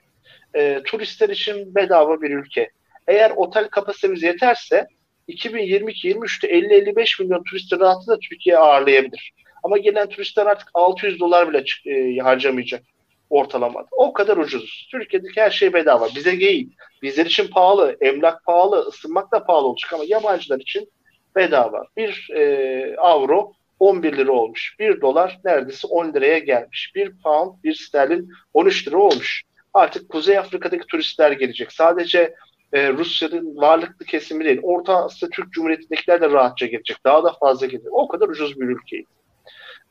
E, 0.55 0.83
turistler 0.85 1.29
için 1.29 1.75
bedava 1.75 2.23
bir 2.23 2.31
ülke. 2.31 2.71
Eğer 3.07 3.33
otel 3.37 3.69
kapasitemiz 3.69 4.23
yeterse 4.23 4.87
2022-23'te 5.29 6.49
50-55 6.49 7.23
milyon 7.23 7.45
turisti 7.45 7.81
rahatlıkla 7.81 8.19
Türkiye 8.19 8.59
ağırlayabilir. 8.59 9.33
Ama 9.63 9.79
gelen 9.79 10.09
turistler 10.09 10.47
artık 10.47 10.69
600 10.75 11.21
dolar 11.21 11.49
bile 11.49 11.65
e, 11.87 12.19
harcamayacak 12.19 12.83
ortalamada. 13.31 13.87
O 13.93 14.13
kadar 14.13 14.37
ucuz. 14.37 14.89
Türkiye'deki 14.91 15.41
her 15.41 15.51
şey 15.51 15.73
bedava. 15.73 16.09
Bize 16.15 16.41
değil. 16.41 16.71
Bizler 17.03 17.27
için 17.27 17.49
pahalı. 17.49 17.97
Emlak 18.01 18.45
pahalı. 18.45 18.77
ısınmak 18.77 19.33
da 19.33 19.45
pahalı 19.45 19.67
olacak 19.67 19.93
ama 19.93 20.05
yabancılar 20.07 20.61
için 20.61 20.91
bedava. 21.37 21.85
Bir 21.97 22.31
e, 22.37 22.97
avro 22.97 23.53
11 23.79 24.17
lira 24.17 24.33
olmuş. 24.33 24.77
1 24.79 25.01
dolar 25.01 25.39
neredeyse 25.45 25.87
10 25.87 26.15
liraya 26.15 26.39
gelmiş. 26.39 26.93
1 26.95 27.13
pound, 27.23 27.55
1 27.65 27.75
sterlin 27.75 28.31
13 28.55 28.89
lira 28.89 28.99
olmuş. 28.99 29.43
Artık 29.75 30.09
Kuzey 30.09 30.39
Afrika'daki 30.39 30.87
turistler 30.87 31.33
gelecek. 31.33 31.73
Sadece 31.73 32.35
e, 32.73 32.93
Rusya'nın 32.93 33.57
varlıklı 33.57 34.07
kesimi 34.07 34.45
değil. 34.45 34.61
Orta 34.63 35.05
Asya 35.05 35.29
Türk 35.29 35.53
Cumhuriyeti'ndekiler 35.53 36.21
de 36.21 36.31
rahatça 36.31 36.67
gelecek. 36.67 36.97
Daha 37.05 37.25
da 37.25 37.33
fazla 37.41 37.67
gelecek. 37.67 37.93
O 37.93 38.09
kadar 38.09 38.29
ucuz 38.29 38.61
bir 38.61 38.67
ülkeyiz. 38.67 39.07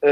E, 0.03 0.09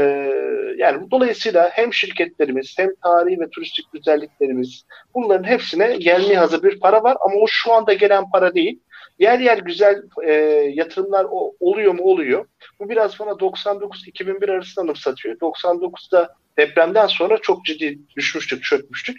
yani 0.76 1.10
dolayısıyla 1.10 1.70
hem 1.72 1.92
şirketlerimiz 1.92 2.74
hem 2.78 2.90
tarihi 3.02 3.40
ve 3.40 3.50
turistik 3.50 3.92
güzelliklerimiz 3.92 4.84
bunların 5.14 5.44
hepsine 5.44 5.96
gelmeye 5.96 6.38
hazır 6.38 6.62
bir 6.62 6.80
para 6.80 7.02
var 7.02 7.16
ama 7.20 7.34
o 7.34 7.46
şu 7.48 7.72
anda 7.72 7.92
gelen 7.92 8.30
para 8.30 8.54
değil. 8.54 8.80
Yer 9.18 9.38
yer 9.38 9.58
güzel 9.58 10.02
e, 10.24 10.32
yatırımlar 10.74 11.26
o, 11.30 11.52
oluyor 11.60 11.94
mu 11.94 12.02
oluyor. 12.02 12.46
Bu 12.80 12.88
biraz 12.88 13.20
bana 13.20 13.30
99-2001 13.30 14.52
arasında 14.52 14.84
anımsatıyor. 14.84 15.36
99'da 15.36 16.34
depremden 16.58 17.06
sonra 17.06 17.38
çok 17.38 17.64
ciddi 17.64 17.98
düşmüştük, 18.16 18.64
çökmüştük. 18.64 19.16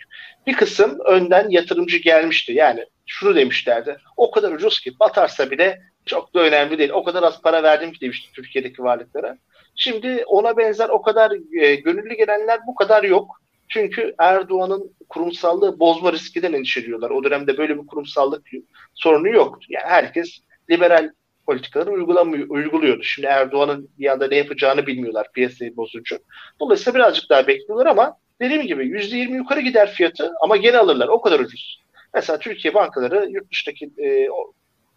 Bir 0.48 0.54
kısım 0.54 0.98
önden 1.06 1.50
yatırımcı 1.50 1.98
gelmişti. 1.98 2.54
Yani 2.54 2.86
şunu 3.06 3.36
demişlerdi. 3.36 3.98
O 4.18 4.32
kadar 4.32 4.52
ucuz 4.52 4.80
ki 4.80 4.92
batarsa 5.00 5.52
bile 5.52 5.82
çok 6.06 6.34
da 6.34 6.40
önemli 6.40 6.78
değil. 6.78 6.90
O 6.90 7.04
kadar 7.04 7.24
az 7.24 7.42
para 7.42 7.64
verdim 7.64 7.92
ki 7.92 8.02
demişti 8.02 8.32
Türkiye'deki 8.34 8.84
varlıklara. 8.84 9.38
Şimdi 9.76 10.24
ona 10.28 10.58
benzer 10.58 10.90
o 10.90 11.02
kadar 11.02 11.32
e, 11.62 11.76
gönüllü 11.76 12.14
gelenler 12.14 12.60
bu 12.68 12.76
kadar 12.76 13.04
yok. 13.04 13.42
Çünkü 13.68 14.16
Erdoğan'ın 14.18 14.92
kurumsallığı 15.10 15.80
bozma 15.80 16.14
riskinden 16.14 16.54
endişeliyorlar. 16.54 17.10
O 17.10 17.24
dönemde 17.24 17.58
böyle 17.58 17.78
bir 17.78 17.88
kurumsallık 17.88 18.48
sorunu 18.94 19.30
yoktu. 19.30 19.68
Yani 19.70 19.86
herkes 19.88 20.40
liberal 20.70 21.10
politikaları 21.46 21.92
uygulamıyor, 21.92 22.50
uyguluyordu. 22.50 23.04
Şimdi 23.04 23.28
Erdoğan'ın 23.28 23.90
bir 24.00 24.12
anda 24.12 24.28
ne 24.28 24.36
yapacağını 24.36 24.88
bilmiyorlar 24.88 25.28
piyasayı 25.34 25.78
bozucu. 25.78 26.20
Dolayısıyla 26.60 27.00
birazcık 27.00 27.30
daha 27.30 27.48
bekliyorlar 27.48 27.86
ama 27.86 28.18
dediğim 28.42 28.62
gibi 28.62 28.84
%20 28.84 29.36
yukarı 29.36 29.62
gider 29.62 29.92
fiyatı 29.92 30.32
ama 30.42 30.58
gene 30.58 30.78
alırlar. 30.78 31.08
O 31.08 31.22
kadar 31.22 31.40
ucuz. 31.40 31.84
Mesela 32.14 32.40
Türkiye 32.40 32.74
bankaları 32.74 33.30
yurt 33.30 33.52
dışındaki 33.52 33.90
e, 34.04 34.28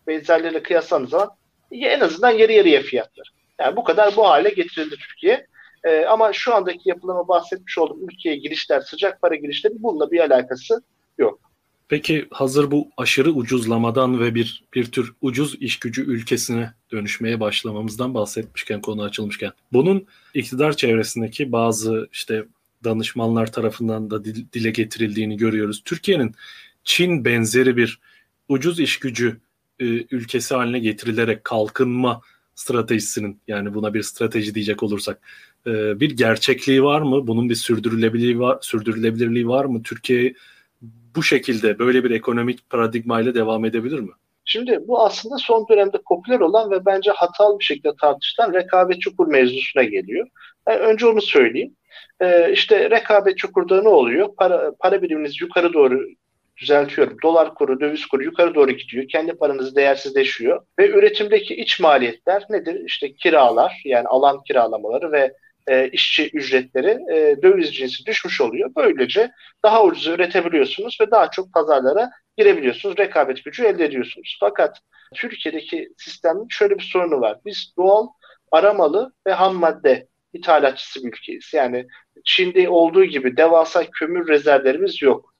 benzerleriyle 0.06 0.62
kıyasladığınız 0.62 1.10
zaman 1.10 1.30
en 1.70 2.00
azından 2.00 2.30
yarı 2.30 2.52
yarıya 2.52 2.82
fiyatlar. 2.82 3.32
Yani 3.60 3.76
bu 3.76 3.84
kadar 3.84 4.16
bu 4.16 4.28
hale 4.28 4.50
getirildi 4.50 4.96
Türkiye. 4.96 5.46
E, 5.84 6.04
ama 6.04 6.32
şu 6.32 6.54
andaki 6.54 6.88
yapılama 6.88 7.28
bahsetmiş 7.28 7.78
olduğum 7.78 7.98
ülkeye 8.12 8.36
girişler, 8.36 8.80
sıcak 8.80 9.22
para 9.22 9.34
girişleri 9.34 9.74
bununla 9.76 10.10
bir 10.10 10.20
alakası 10.20 10.82
yok. 11.18 11.40
Peki 11.88 12.26
hazır 12.30 12.70
bu 12.70 12.88
aşırı 12.96 13.30
ucuzlamadan 13.30 14.20
ve 14.20 14.34
bir 14.34 14.64
bir 14.74 14.92
tür 14.92 15.12
ucuz 15.20 15.54
iş 15.54 15.78
gücü 15.78 16.02
ülkesine 16.02 16.72
dönüşmeye 16.92 17.40
başlamamızdan 17.40 18.14
bahsetmişken 18.14 18.80
konu 18.80 19.02
açılmışken 19.02 19.52
bunun 19.72 20.06
iktidar 20.34 20.76
çevresindeki 20.76 21.52
bazı 21.52 22.08
işte 22.12 22.44
danışmanlar 22.84 23.52
tarafından 23.52 24.10
da 24.10 24.24
dile 24.24 24.70
getirildiğini 24.70 25.36
görüyoruz. 25.36 25.82
Türkiye'nin 25.84 26.34
Çin 26.84 27.24
benzeri 27.24 27.76
bir 27.76 28.00
ucuz 28.48 28.80
iş 28.80 28.98
gücü 28.98 29.40
e, 29.78 29.84
ülkesi 29.86 30.54
haline 30.54 30.78
getirilerek 30.78 31.44
kalkınma 31.44 32.20
stratejisinin 32.54 33.40
yani 33.48 33.74
buna 33.74 33.94
bir 33.94 34.02
strateji 34.02 34.54
diyecek 34.54 34.82
olursak 34.82 35.20
e, 35.66 36.00
bir 36.00 36.10
gerçekliği 36.10 36.84
var 36.84 37.00
mı? 37.00 37.26
Bunun 37.26 37.48
bir 37.48 37.54
sürdürülebilirliği 37.54 38.40
var, 38.40 38.58
sürdürülebilirliği 38.60 39.48
var 39.48 39.64
mı? 39.64 39.82
Türkiye 39.82 40.34
bu 41.16 41.22
şekilde 41.22 41.78
böyle 41.78 42.04
bir 42.04 42.10
ekonomik 42.10 42.70
paradigmayla 42.70 43.34
devam 43.34 43.64
edebilir 43.64 44.00
mi? 44.00 44.12
Şimdi 44.44 44.80
bu 44.88 45.04
aslında 45.04 45.36
son 45.38 45.66
dönemde 45.68 45.98
popüler 46.08 46.40
olan 46.40 46.70
ve 46.70 46.86
bence 46.86 47.10
hatalı 47.10 47.58
bir 47.58 47.64
şekilde 47.64 47.92
tartışılan 48.00 48.52
rekabet 48.52 49.00
çukur 49.00 49.26
mevzusuna 49.26 49.82
geliyor. 49.82 50.26
Yani 50.68 50.78
önce 50.78 51.06
onu 51.06 51.22
söyleyeyim. 51.22 51.76
Ee, 52.20 52.52
işte 52.52 52.90
rekabet 52.90 53.38
çukurda 53.38 53.82
ne 53.82 53.88
oluyor? 53.88 54.28
Para, 54.36 54.72
para 54.80 55.02
biriminiz 55.02 55.40
yukarı 55.40 55.72
doğru 55.72 56.00
düzeltiyorum. 56.56 57.16
Dolar 57.22 57.54
kuru, 57.54 57.80
döviz 57.80 58.06
kuru 58.06 58.24
yukarı 58.24 58.54
doğru 58.54 58.70
gidiyor. 58.70 59.08
Kendi 59.08 59.32
paranız 59.32 59.76
değersizleşiyor. 59.76 60.66
Ve 60.78 60.90
üretimdeki 60.90 61.54
iç 61.56 61.80
maliyetler 61.80 62.44
nedir? 62.50 62.82
İşte 62.86 63.14
kiralar 63.14 63.82
yani 63.84 64.08
alan 64.08 64.42
kiralamaları 64.42 65.12
ve 65.12 65.32
e, 65.66 65.88
işçi 65.88 66.30
ücretleri 66.32 66.98
e, 67.14 67.42
döviz 67.42 67.74
cinsi 67.74 68.06
düşmüş 68.06 68.40
oluyor. 68.40 68.70
Böylece 68.76 69.30
daha 69.64 69.84
ucuz 69.84 70.06
üretebiliyorsunuz 70.06 70.98
ve 71.00 71.10
daha 71.10 71.30
çok 71.30 71.52
pazarlara 71.52 72.10
girebiliyorsunuz. 72.36 72.98
Rekabet 72.98 73.44
gücü 73.44 73.64
elde 73.64 73.84
ediyorsunuz. 73.84 74.36
Fakat 74.40 74.78
Türkiye'deki 75.14 75.88
sistemin 75.96 76.46
şöyle 76.50 76.78
bir 76.78 76.84
sorunu 76.92 77.20
var. 77.20 77.38
Biz 77.46 77.72
doğal 77.78 78.06
aramalı 78.52 79.12
ve 79.26 79.32
ham 79.32 79.56
madde 79.56 80.08
ithalatçısı 80.32 81.02
bir 81.02 81.08
ülkeyiz. 81.08 81.50
Yani 81.54 81.86
Çin'de 82.24 82.68
olduğu 82.68 83.04
gibi 83.04 83.36
devasa 83.36 83.90
kömür 83.90 84.28
rezervlerimiz 84.28 85.02
yok. 85.02 85.31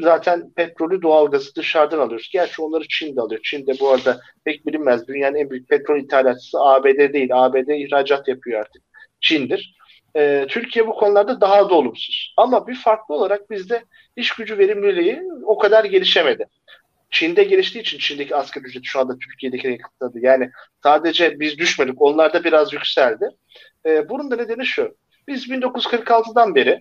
Zaten 0.00 0.50
petrolü, 0.56 1.02
doğalgazı 1.02 1.54
dışarıdan 1.54 1.98
alıyoruz. 1.98 2.28
Gerçi 2.32 2.62
onları 2.62 2.84
Çin 2.88 3.16
de 3.16 3.20
alıyor. 3.20 3.40
Çin 3.44 3.66
de 3.66 3.72
bu 3.80 3.90
arada 3.90 4.20
pek 4.44 4.66
bilinmez. 4.66 5.08
Dünyanın 5.08 5.36
en 5.36 5.50
büyük 5.50 5.68
petrol 5.68 6.00
ithalatçısı 6.00 6.58
ABD 6.60 7.12
değil. 7.12 7.28
ABD 7.32 7.68
ihracat 7.68 8.28
yapıyor 8.28 8.60
artık. 8.60 8.82
Çin'dir. 9.20 9.76
E, 10.16 10.46
Türkiye 10.48 10.86
bu 10.86 10.94
konularda 10.94 11.40
daha 11.40 11.70
da 11.70 11.74
olumsuz. 11.74 12.34
Ama 12.36 12.66
bir 12.66 12.74
farklı 12.74 13.14
olarak 13.14 13.50
bizde 13.50 13.84
iş 14.16 14.30
gücü 14.30 14.58
verimliliği 14.58 15.22
o 15.44 15.58
kadar 15.58 15.84
gelişemedi. 15.84 16.46
Çin'de 17.10 17.44
geliştiği 17.44 17.80
için 17.80 17.98
Çin'deki 17.98 18.36
asgari 18.36 18.64
ücret 18.64 18.84
şu 18.84 19.00
anda 19.00 19.18
Türkiye'deki 19.18 19.78
kıtladı. 19.78 20.18
Yani 20.22 20.50
sadece 20.82 21.40
biz 21.40 21.58
düşmedik, 21.58 22.02
onlar 22.02 22.32
da 22.32 22.44
biraz 22.44 22.72
yükseldi. 22.72 23.28
E, 23.86 24.08
bunun 24.08 24.30
da 24.30 24.36
nedeni 24.36 24.66
şu. 24.66 24.96
Biz 25.28 25.50
1946'dan 25.50 26.54
beri 26.54 26.80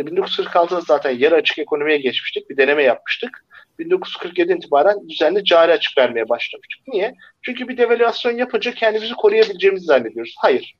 1946'da 0.00 0.80
zaten 0.80 1.10
yarı 1.10 1.34
açık 1.34 1.58
ekonomiye 1.58 1.98
geçmiştik. 1.98 2.50
Bir 2.50 2.56
deneme 2.56 2.82
yapmıştık. 2.82 3.44
1947 3.78 4.52
itibaren 4.52 5.08
düzenli 5.08 5.44
cari 5.44 5.72
açık 5.72 5.98
vermeye 5.98 6.28
başlamıştık. 6.28 6.88
Niye? 6.88 7.14
Çünkü 7.42 7.68
bir 7.68 7.76
devalüasyon 7.76 8.32
yapınca 8.32 8.74
kendimizi 8.74 9.14
koruyabileceğimizi 9.14 9.86
zannediyoruz. 9.86 10.34
Hayır. 10.38 10.74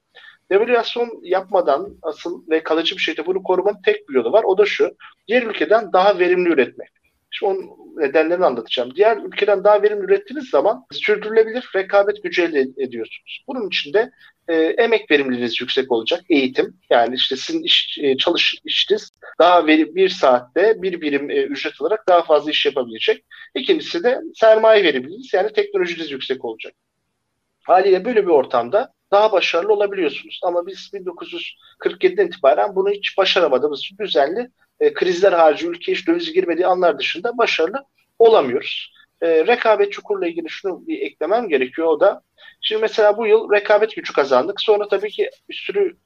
Devalüasyon 0.50 1.20
yapmadan 1.22 1.98
asıl 2.02 2.50
ve 2.50 2.62
kalıcı 2.62 2.96
bir 2.96 3.00
şekilde 3.00 3.26
bunu 3.26 3.42
korumanın 3.42 3.83
tek 3.85 4.09
bir 4.09 4.14
yolu 4.14 4.33
var. 4.33 4.44
O 4.44 4.59
da 4.59 4.66
şu. 4.66 4.96
Diğer 5.28 5.42
ülkeden 5.42 5.92
daha 5.92 6.18
verimli 6.18 6.48
üretmek. 6.48 6.88
Şimdi 7.31 7.52
onun 7.52 7.70
nedenlerini 7.96 8.44
anlatacağım. 8.44 8.94
Diğer 8.94 9.16
ülkeden 9.16 9.64
daha 9.64 9.83
verimli 9.83 10.04
ürettiğiniz 10.04 10.50
zaman 10.50 10.87
sürdürülebilir 10.92 11.70
rekabet 11.74 12.22
gücü 12.22 12.42
elde 12.42 12.61
ediyorsunuz. 12.61 13.44
Bunun 13.48 13.68
için 13.68 13.92
de 13.92 14.11
e, 14.48 14.54
emek 14.54 15.11
verimliliğiniz 15.11 15.61
yüksek 15.61 15.92
olacak. 15.92 16.20
Eğitim 16.28 16.76
yani 16.90 17.14
işte 17.14 17.37
sizin 17.37 17.62
iş, 17.62 17.98
e, 18.02 18.16
çalış 18.16 18.54
işiniz 18.64 19.11
daha 19.38 19.66
veri, 19.66 19.94
bir 19.94 20.08
saatte 20.08 20.82
bir 20.82 21.00
birim 21.00 21.30
e, 21.30 21.42
ücret 21.42 21.80
olarak 21.80 22.08
daha 22.08 22.22
fazla 22.22 22.50
iş 22.50 22.66
yapabilecek. 22.66 23.24
İkincisi 23.54 24.02
de 24.02 24.20
sermaye 24.34 24.84
verimliliğiniz 24.84 25.34
yani 25.34 25.52
teknolojiniz 25.52 26.11
yüksek 26.11 26.44
olacak. 26.44 26.74
Haliyle 27.62 28.04
böyle 28.04 28.22
bir 28.22 28.30
ortamda 28.30 28.92
daha 29.11 29.32
başarılı 29.32 29.72
olabiliyorsunuz. 29.72 30.40
Ama 30.44 30.66
biz 30.66 30.90
1947'den 30.92 32.26
itibaren 32.26 32.76
bunu 32.76 32.90
hiç 32.90 33.18
başaramadığımız 33.18 33.82
düzenli 34.00 34.50
e, 34.80 34.92
krizler 34.92 35.32
harici 35.32 35.66
ülke 35.66 35.92
hiç 35.92 36.06
döviz 36.06 36.32
girmediği 36.32 36.66
anlar 36.66 36.98
dışında 36.98 37.38
başarılı 37.38 37.84
olamıyoruz. 38.18 38.92
E, 39.22 39.46
rekabet 39.46 39.92
çukurla 39.92 40.26
ilgili 40.26 40.48
şunu 40.48 40.87
bir 40.87 41.00
eklemem 41.00 41.48
gerekiyor 41.48 41.88
o 41.88 42.00
da. 42.00 42.22
Şimdi 42.61 42.83
mesela 42.83 43.16
bu 43.16 43.26
yıl 43.26 43.52
rekabet 43.52 43.96
gücü 43.96 44.12
kazandık. 44.12 44.61
Sonra 44.61 44.88
tabii 44.88 45.11
ki 45.11 45.31
bir 45.48 45.54
sürü 45.54 45.96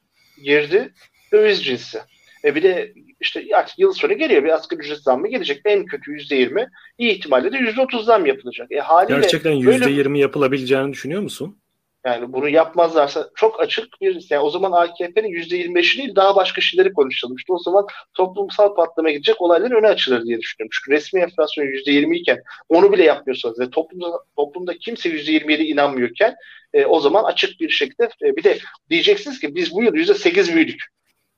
girdi 0.43 0.93
döviz 1.31 1.65
cinsi. 1.65 2.01
E 2.45 2.55
bir 2.55 2.63
de 2.63 2.93
işte 3.19 3.45
artık 3.55 3.79
yıl 3.79 3.93
sonu 3.93 4.17
geliyor 4.17 4.43
bir 4.43 4.49
asgari 4.49 4.79
ücret 4.79 4.99
zammı 4.99 5.27
gelecek. 5.27 5.61
En 5.65 5.85
kötü 5.85 6.11
yüzde 6.11 6.35
yirmi, 6.35 6.67
iyi 6.97 7.11
ihtimalle 7.11 7.51
de 7.51 7.57
yüzde 7.57 7.81
otuz 7.81 8.05
zam 8.05 8.25
yapılacak. 8.25 8.71
E 8.71 8.79
haliyle 8.79 9.19
Gerçekten 9.19 9.51
yüzde 9.51 9.89
yirmi 9.89 10.19
yapılabileceğini 10.19 10.93
düşünüyor 10.93 11.21
musun? 11.21 11.62
Yani 12.05 12.33
bunu 12.33 12.49
yapmazlarsa 12.49 13.29
çok 13.35 13.61
açık 13.61 14.01
bir 14.01 14.27
yani 14.29 14.41
o 14.41 14.49
zaman 14.49 14.71
AKP'nin 14.71 15.29
%25'i 15.29 15.97
değil 15.97 16.15
daha 16.15 16.35
başka 16.35 16.61
şeyleri 16.61 16.93
konuşalım. 16.93 17.35
İşte 17.35 17.53
o 17.53 17.59
zaman 17.59 17.87
toplumsal 18.13 18.75
patlamaya 18.75 19.13
gidecek 19.13 19.41
olayların 19.41 19.75
öne 19.75 19.87
açılır 19.87 20.25
diye 20.25 20.39
düşünüyorum. 20.39 20.69
Çünkü 20.73 20.91
resmi 20.91 21.21
enflasyon 21.21 21.65
%20 21.65 22.15
iken 22.15 22.43
onu 22.69 22.91
bile 22.91 23.03
yapmıyorsanız 23.03 23.59
ve 23.59 23.69
toplumda, 23.69 24.19
toplumda 24.35 24.77
kimse 24.77 25.09
%27 25.09 25.63
inanmıyorken 25.63 26.35
e, 26.73 26.85
o 26.85 26.99
zaman 26.99 27.23
açık 27.23 27.59
bir 27.59 27.69
şekilde 27.69 28.09
e, 28.21 28.35
bir 28.35 28.43
de 28.43 28.59
diyeceksiniz 28.89 29.39
ki 29.39 29.55
biz 29.55 29.73
bu 29.73 29.83
yıl 29.83 29.93
%8 29.93 30.53
büyüdük. 30.55 30.83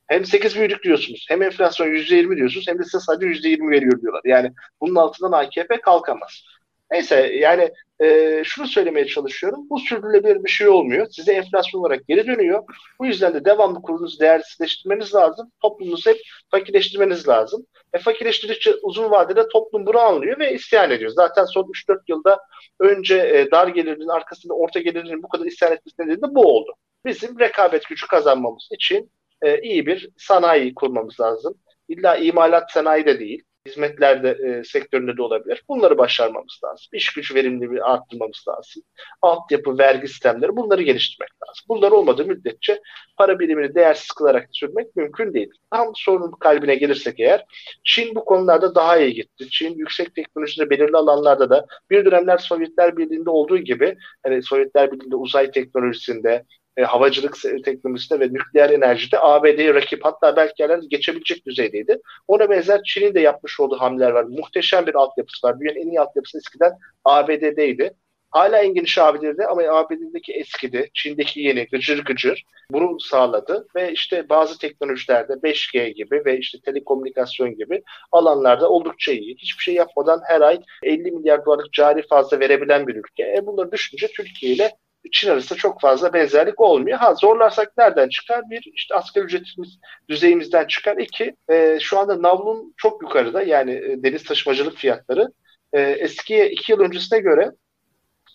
Hem 0.08 0.26
8 0.26 0.56
büyüdük 0.56 0.84
diyorsunuz 0.84 1.26
hem 1.30 1.42
enflasyon 1.42 1.88
%20 1.88 2.38
diyorsunuz 2.38 2.68
hem 2.68 2.80
de 2.80 2.84
size 2.84 3.00
sadece 3.00 3.50
%20 3.50 3.72
veriyor 3.72 4.02
diyorlar. 4.02 4.22
Yani 4.26 4.52
bunun 4.82 4.96
altından 4.96 5.32
AKP 5.32 5.82
kalkamaz. 5.82 6.44
Neyse 6.92 7.16
yani 7.16 7.72
e, 8.02 8.42
şunu 8.44 8.68
söylemeye 8.68 9.08
çalışıyorum. 9.08 9.70
Bu 9.70 9.80
sürdürülebilir 9.80 10.44
bir 10.44 10.50
şey 10.50 10.68
olmuyor. 10.68 11.08
Size 11.10 11.34
enflasyon 11.34 11.82
olarak 11.82 12.08
geri 12.08 12.28
dönüyor. 12.28 12.64
Bu 13.00 13.06
yüzden 13.06 13.34
de 13.34 13.46
devamlı 13.46 13.82
kurunuzu 13.82 14.20
değersizleştirmeniz 14.20 15.16
lazım. 15.16 15.52
Toplumunuzu 15.62 16.10
hep 16.10 16.18
fakirleştirmeniz 16.52 17.28
lazım. 17.28 17.66
E, 17.94 18.00
fakirleştirdikçe 18.00 18.74
uzun 18.82 19.12
vadede 19.12 19.48
toplum 19.48 19.86
bunu 19.86 20.00
anlıyor 20.00 20.40
ve 20.40 20.54
isyan 20.54 20.92
ediyor. 20.92 21.12
Zaten 21.12 21.46
son 21.46 21.64
3-4 21.64 22.00
yılda 22.08 22.40
önce 22.80 23.16
e, 23.16 23.52
dar 23.52 23.68
gelirinin 23.68 24.08
arkasında 24.08 24.54
orta 24.54 24.80
gelirinin 24.80 25.24
bu 25.24 25.28
kadar 25.28 25.46
isyan 25.46 25.74
etmesi 25.74 26.02
nedeni 26.02 26.22
de 26.22 26.36
bu 26.36 26.56
oldu. 26.56 26.76
Bizim 27.06 27.40
rekabet 27.40 27.86
gücü 27.86 28.08
kazanmamız 28.08 28.68
için 28.72 29.12
e, 29.42 29.62
iyi 29.62 29.86
bir 29.86 30.10
sanayi 30.18 30.76
kurmamız 30.76 31.20
lazım. 31.20 31.56
İlla 31.88 32.18
imalat 32.18 32.72
sanayi 32.72 33.06
de 33.06 33.20
değil 33.20 33.44
hizmetlerde 33.66 34.30
e, 34.30 34.64
sektöründe 34.64 35.18
de 35.18 35.22
olabilir. 35.22 35.64
Bunları 35.70 35.98
başarmamız 35.98 36.60
lazım. 36.64 36.88
İş 36.94 37.14
güç 37.14 37.36
verimliliği 37.36 37.84
arttırmamız 37.84 38.46
lazım. 38.48 38.84
Altyapı, 39.22 39.78
vergi 39.78 40.08
sistemleri 40.08 40.56
bunları 40.56 40.82
geliştirmek 40.82 41.30
lazım. 41.30 41.66
Bunlar 41.70 41.92
olmadığı 41.92 42.26
müddetçe 42.26 42.82
para 43.18 43.40
birimini 43.40 43.76
değersiz 43.76 44.12
kılarak 44.12 44.48
sürmek 44.52 44.96
mümkün 44.96 45.34
değil. 45.34 45.50
Tam 45.72 45.92
sorunun 45.96 46.32
kalbine 46.32 46.76
gelirsek 46.76 47.20
eğer 47.20 47.46
Çin 47.84 48.16
bu 48.16 48.26
konularda 48.26 48.76
daha 48.76 48.98
iyi 48.98 49.14
gitti. 49.14 49.50
Çin 49.50 49.76
yüksek 49.76 50.16
teknolojide 50.16 50.70
belirli 50.70 50.98
alanlarda 50.98 51.50
da 51.50 51.66
bir 51.90 52.06
dönemler 52.06 52.38
Sovyetler 52.38 52.98
Birliği'nde 52.98 53.30
olduğu 53.30 53.58
gibi 53.58 53.98
hani 54.24 54.44
Sovyetler 54.44 54.92
Birliği'nde 54.92 55.16
uzay 55.16 55.52
teknolojisinde 55.52 56.44
e, 56.78 56.84
havacılık 56.84 57.38
teknolojisinde 57.66 58.20
ve 58.20 58.34
nükleer 58.34 58.70
enerjide 58.70 59.20
ABD'ye 59.20 59.74
rakip 59.74 60.06
hatta 60.06 60.36
belki 60.36 60.62
yerler 60.62 60.80
geçebilecek 60.90 61.46
düzeydeydi. 61.46 62.00
Ona 62.28 62.50
benzer 62.50 62.82
Çin'in 62.84 63.14
de 63.14 63.20
yapmış 63.20 63.60
olduğu 63.60 63.80
hamleler 63.80 64.12
var. 64.12 64.24
Muhteşem 64.24 64.88
bir 64.88 64.96
altyapısı 64.96 65.48
var. 65.48 65.60
Dünyanın 65.60 65.80
en 65.80 65.88
iyi 65.88 66.00
altyapısı 66.00 66.38
eskiden 66.38 66.74
ABD'deydi. 67.06 67.94
Hala 68.36 68.58
en 68.58 68.74
geniş 68.74 68.98
ABD'de 68.98 69.48
ama 69.48 69.62
ABD'deki 69.62 70.34
eskidi, 70.34 70.90
Çin'deki 70.94 71.42
yeni 71.42 71.68
gıcır 71.68 72.06
gıcır 72.06 72.44
bunu 72.72 73.00
sağladı 73.00 73.68
ve 73.76 73.92
işte 73.92 74.30
bazı 74.30 74.60
teknolojilerde 74.60 75.34
5G 75.34 75.90
gibi 75.90 76.26
ve 76.26 76.38
işte 76.38 76.58
telekomünikasyon 76.66 77.56
gibi 77.56 77.84
alanlarda 78.12 78.70
oldukça 78.70 79.12
iyi. 79.12 79.36
Hiçbir 79.38 79.64
şey 79.64 79.74
yapmadan 79.74 80.22
her 80.28 80.42
ay 80.42 80.60
50 80.84 81.12
milyar 81.12 81.46
dolarlık 81.46 81.74
cari 81.74 82.08
fazla 82.08 82.40
verebilen 82.40 82.88
bir 82.88 82.96
ülke. 82.96 83.24
E 83.38 83.46
bunları 83.46 83.72
düşününce 83.72 84.08
Türkiye 84.08 84.54
ile 84.54 84.72
Çin 85.12 85.30
arasında 85.30 85.60
çok 85.60 85.82
fazla 85.82 86.14
benzerlik 86.14 86.62
olmuyor. 86.62 86.98
Ha 86.98 87.14
zorlarsak 87.14 87.78
nereden 87.78 88.10
çıkar? 88.10 88.50
Bir, 88.50 88.72
işte 88.74 88.96
asgari 88.96 89.26
ücretimiz 89.26 89.80
düzeyimizden 90.10 90.68
çıkar. 90.68 90.98
İki, 90.98 91.36
e, 91.50 91.78
şu 91.82 92.00
anda 92.00 92.22
navlun 92.22 92.74
çok 92.78 93.02
yukarıda 93.02 93.44
yani 93.44 93.72
e, 93.72 94.04
deniz 94.04 94.24
taşımacılık 94.24 94.78
fiyatları. 94.78 95.32
E, 95.74 95.82
eskiye 95.82 96.50
iki 96.50 96.72
yıl 96.72 96.80
öncesine 96.80 97.20
göre 97.20 97.52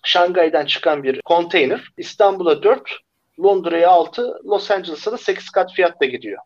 Şangay'dan 0.05 0.67
çıkan 0.67 1.03
bir 1.03 1.21
konteyner 1.21 1.89
İstanbul'a 1.99 2.63
4, 2.63 2.99
Londra'ya 3.41 3.91
6, 3.91 4.41
Los 4.45 4.71
Angeles'a 4.71 5.13
da 5.13 5.19
8 5.19 5.51
kat 5.51 5.73
fiyatla 5.73 6.07
gidiyor. 6.07 6.39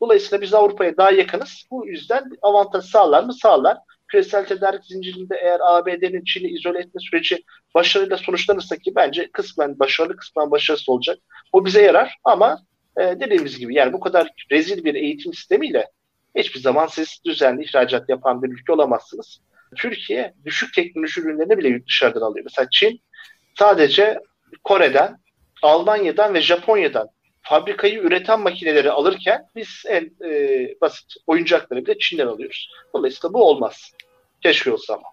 Dolayısıyla 0.00 0.42
biz 0.42 0.54
Avrupa'ya 0.54 0.96
daha 0.96 1.10
yakınız. 1.10 1.66
Bu 1.70 1.86
yüzden 1.86 2.30
avantaj 2.42 2.84
sağlar 2.84 3.24
mı? 3.24 3.34
Sağlar 3.34 3.78
küresel 4.10 4.46
tedarik 4.46 4.84
zincirinde 4.84 5.36
eğer 5.42 5.60
ABD'nin 5.62 6.24
Çin'i 6.24 6.48
izole 6.48 6.78
etme 6.78 7.00
süreci 7.10 7.44
başarıyla 7.74 8.16
sonuçlanırsa 8.16 8.76
ki 8.76 8.92
bence 8.96 9.30
kısmen 9.32 9.78
başarılı 9.78 10.16
kısmen 10.16 10.50
başarısız 10.50 10.88
olacak. 10.88 11.18
O 11.52 11.64
bize 11.64 11.82
yarar 11.82 12.16
ama 12.24 12.58
e, 13.00 13.02
dediğimiz 13.02 13.58
gibi 13.58 13.74
yani 13.74 13.92
bu 13.92 14.00
kadar 14.00 14.28
rezil 14.50 14.84
bir 14.84 14.94
eğitim 14.94 15.34
sistemiyle 15.34 15.86
hiçbir 16.34 16.60
zaman 16.60 16.86
siz 16.86 17.20
düzenli 17.26 17.64
ihracat 17.64 18.08
yapan 18.08 18.42
bir 18.42 18.48
ülke 18.48 18.72
olamazsınız. 18.72 19.40
Türkiye 19.76 20.34
düşük 20.44 20.74
teknoloji 20.74 21.20
ürünlerini 21.20 21.58
bile 21.58 21.86
dışarıdan 21.86 22.20
alıyor. 22.20 22.44
Mesela 22.44 22.68
Çin 22.70 23.00
sadece 23.58 24.18
Kore'den, 24.64 25.16
Almanya'dan 25.62 26.34
ve 26.34 26.40
Japonya'dan 26.40 27.08
fabrikayı 27.50 28.00
üreten 28.00 28.40
makineleri 28.40 28.90
alırken 28.90 29.42
biz 29.56 29.82
en 29.88 30.12
e, 30.24 30.74
basit 30.80 31.14
oyuncakları 31.26 31.86
bile 31.86 31.98
Çin'den 31.98 32.26
alıyoruz. 32.26 32.70
Dolayısıyla 32.94 33.34
bu 33.34 33.48
olmaz. 33.48 33.92
Keşke 34.42 34.72
olsa 34.72 34.94
ama. 34.94 35.08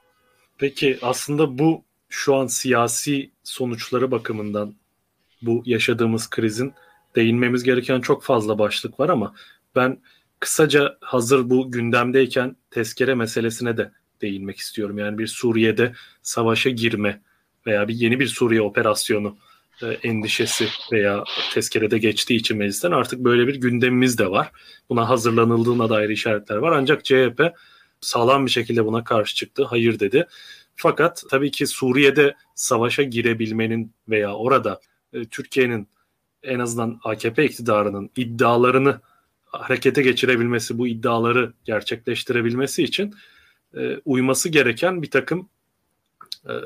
Peki 0.58 0.98
aslında 1.02 1.58
bu 1.60 1.84
şu 2.10 2.36
an 2.36 2.48
siyasi 2.48 3.32
sonuçları 3.44 4.12
bakımından 4.12 4.76
bu 5.42 5.64
yaşadığımız 5.66 6.30
krizin 6.30 6.74
değinmemiz 7.16 7.64
gereken 7.64 8.02
çok 8.02 8.24
fazla 8.24 8.60
başlık 8.60 9.00
var 9.00 9.10
ama 9.10 9.36
ben 9.76 9.98
kısaca 10.40 10.98
hazır 11.02 11.50
bu 11.50 11.72
gündemdeyken 11.72 12.56
tezkere 12.72 13.16
meselesine 13.16 13.78
de 13.78 13.92
değinmek 14.22 14.58
istiyorum. 14.58 14.98
Yani 14.98 15.18
bir 15.18 15.28
Suriye'de 15.28 15.94
savaşa 16.22 16.70
girme 16.70 17.22
veya 17.68 17.88
bir 17.88 17.94
yeni 17.94 18.20
bir 18.20 18.28
Suriye 18.28 18.62
operasyonu 18.62 19.38
endişesi 20.04 20.68
veya 20.92 21.24
tezkerede 21.54 21.98
geçtiği 21.98 22.36
için 22.36 22.58
meclisten 22.58 22.92
artık 22.92 23.20
böyle 23.20 23.48
bir 23.48 23.56
gündemimiz 23.56 24.18
de 24.18 24.32
var. 24.32 24.52
Buna 24.90 25.10
hazırlanıldığına 25.10 25.90
dair 25.90 26.10
işaretler 26.10 26.56
var. 26.58 26.72
Ancak 26.72 27.06
CHP 27.06 27.42
sağlam 28.02 28.46
bir 28.46 28.52
şekilde 28.52 28.86
buna 28.86 29.04
karşı 29.04 29.36
çıktı. 29.36 29.64
Hayır 29.64 30.00
dedi. 30.00 30.28
Fakat 30.76 31.24
tabii 31.30 31.52
ki 31.52 31.68
Suriye'de 31.68 32.36
savaşa 32.56 33.04
girebilmenin 33.04 33.94
veya 34.10 34.34
orada 34.34 34.80
e, 35.14 35.26
Türkiye'nin 35.26 35.88
en 36.44 36.60
azından 36.60 37.00
AKP 37.04 37.46
iktidarının 37.46 38.10
iddialarını 38.16 39.02
harekete 39.46 40.02
geçirebilmesi, 40.02 40.78
bu 40.78 40.88
iddiaları 40.88 41.54
gerçekleştirebilmesi 41.66 42.84
için 42.84 43.16
e, 43.78 43.98
uyması 44.06 44.50
gereken 44.50 45.02
bir 45.02 45.12
takım 45.12 45.40
e, 45.40 45.57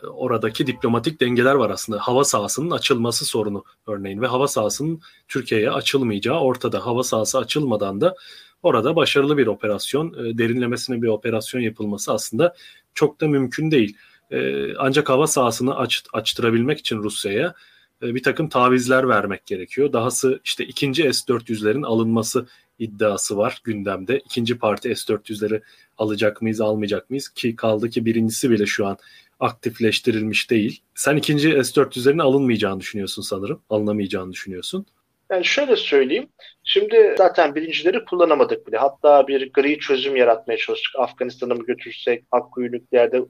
oradaki 0.07 0.67
diplomatik 0.67 1.21
dengeler 1.21 1.55
var 1.55 1.69
aslında. 1.69 1.99
Hava 1.99 2.23
sahasının 2.23 2.71
açılması 2.71 3.25
sorunu 3.25 3.63
örneğin 3.87 4.21
ve 4.21 4.27
hava 4.27 4.47
sahasının 4.47 5.01
Türkiye'ye 5.27 5.71
açılmayacağı 5.71 6.39
ortada. 6.39 6.85
Hava 6.85 7.03
sahası 7.03 7.37
açılmadan 7.37 8.01
da 8.01 8.15
orada 8.63 8.95
başarılı 8.95 9.37
bir 9.37 9.47
operasyon, 9.47 10.13
e, 10.13 10.37
derinlemesine 10.37 11.01
bir 11.01 11.07
operasyon 11.07 11.61
yapılması 11.61 12.13
aslında 12.13 12.55
çok 12.93 13.21
da 13.21 13.27
mümkün 13.27 13.71
değil. 13.71 13.97
E, 14.31 14.67
ancak 14.77 15.09
hava 15.09 15.27
sahasını 15.27 15.75
aç, 15.75 16.03
açtırabilmek 16.13 16.79
için 16.79 16.97
Rusya'ya 16.97 17.53
bir 18.01 18.23
takım 18.23 18.49
tavizler 18.49 19.09
vermek 19.09 19.45
gerekiyor. 19.45 19.93
Dahası 19.93 20.39
işte 20.43 20.65
ikinci 20.65 21.13
S-400'lerin 21.13 21.85
alınması 21.85 22.47
iddiası 22.79 23.37
var 23.37 23.61
gündemde. 23.63 24.19
İkinci 24.19 24.57
parti 24.57 24.95
S-400'leri 24.95 25.61
alacak 25.97 26.41
mıyız, 26.41 26.61
almayacak 26.61 27.09
mıyız? 27.09 27.29
Ki 27.29 27.55
kaldı 27.55 27.89
ki 27.89 28.05
birincisi 28.05 28.49
bile 28.49 28.65
şu 28.65 28.87
an 28.87 28.97
aktifleştirilmiş 29.41 30.51
değil. 30.51 30.83
Sen 30.95 31.15
ikinci 31.15 31.49
S-400'lerin 31.51 32.21
alınmayacağını 32.21 32.79
düşünüyorsun 32.79 33.21
sanırım. 33.21 33.61
Alınamayacağını 33.69 34.31
düşünüyorsun. 34.31 34.85
Yani 35.31 35.45
şöyle 35.45 35.75
söyleyeyim. 35.75 36.29
Şimdi 36.63 37.15
zaten 37.17 37.55
birincileri 37.55 38.05
kullanamadık 38.05 38.67
bile. 38.67 38.77
Hatta 38.77 39.27
bir 39.27 39.53
gri 39.53 39.79
çözüm 39.79 40.15
yaratmaya 40.15 40.57
çalıştık. 40.57 40.99
Afganistan'a 40.99 41.53
mı 41.55 41.65
götürsek, 41.65 42.23
Akkuyu 42.31 42.71
nükleerde 42.71 43.21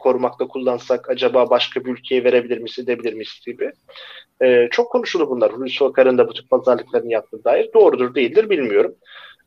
korumakta 0.00 0.48
kullansak 0.48 1.10
acaba 1.10 1.50
başka 1.50 1.84
bir 1.84 1.90
ülkeye 1.90 2.24
verebilir 2.24 2.58
miyiz, 2.58 2.78
edebilir 2.78 3.14
miyiz 3.14 3.40
gibi. 3.46 3.72
E, 4.42 4.68
çok 4.70 4.92
konuşuldu 4.92 5.30
bunlar. 5.30 5.52
Hulusi 5.52 5.84
Akar'ın 5.84 6.18
da 6.18 6.28
bu 6.28 6.34
tip 6.34 6.50
pazarlıklarını 6.50 7.12
yaptığı 7.12 7.44
dair. 7.44 7.70
Doğrudur 7.74 8.14
değildir 8.14 8.50
bilmiyorum. 8.50 8.94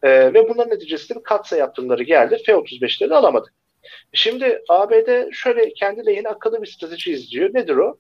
E, 0.04 0.34
ve 0.34 0.50
bunların 0.50 0.70
neticesinde 0.70 1.24
katsa 1.24 1.58
yaptırımları 1.58 2.04
geldi. 2.04 2.38
F-35'leri 2.46 3.14
alamadık. 3.14 3.54
Şimdi 4.14 4.62
ABD 4.70 5.32
şöyle 5.32 5.74
kendi 5.74 6.06
lehine 6.06 6.30
akıllı 6.30 6.62
bir 6.62 6.68
strateji 6.68 7.12
izliyor. 7.12 7.54
Nedir 7.54 7.76
o? 7.76 7.98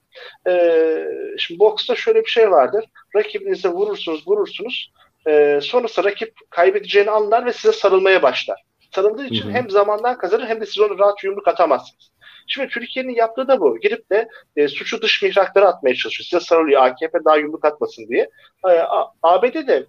Ee, 0.48 1.08
şimdi 1.38 1.60
boksta 1.60 1.96
şöyle 1.96 2.24
bir 2.24 2.30
şey 2.30 2.52
vardır. 2.52 2.86
Rakibinize 3.16 3.70
vurursunuz, 3.70 4.28
vurursunuz. 4.28 4.92
Ee, 5.28 5.60
sonrası 5.62 6.04
rakip 6.04 6.34
kaybedeceğini 6.50 7.12
anlar 7.12 7.46
ve 7.46 7.54
size 7.54 7.72
sarılmaya 7.72 8.24
başlar. 8.24 8.62
Sarıldığı 8.96 9.26
için 9.26 9.46
hı 9.46 9.50
hı. 9.50 9.54
hem 9.54 9.70
zamandan 9.70 10.18
kazanır 10.18 10.48
hem 10.48 10.62
de 10.62 10.66
siz 10.66 10.80
onu 10.80 11.00
rahat 11.00 11.24
yumruk 11.24 11.48
atamazsınız. 11.48 12.12
Şimdi 12.48 12.68
Türkiye'nin 12.68 13.16
yaptığı 13.16 13.48
da 13.48 13.60
bu. 13.60 13.80
Girip 13.80 14.12
de 14.12 14.28
e, 14.56 14.68
suçu 14.68 15.02
dış 15.02 15.24
mihraklara 15.24 15.68
atmaya 15.68 15.96
çalışıyor. 15.96 16.28
Size 16.30 16.40
sarılıyor 16.40 16.84
AKP 16.84 17.20
daha 17.26 17.38
yumruk 17.38 17.66
atmasın 17.66 18.08
diye. 18.08 18.30
E, 18.70 18.82
ABD 19.24 19.68
de 19.68 19.86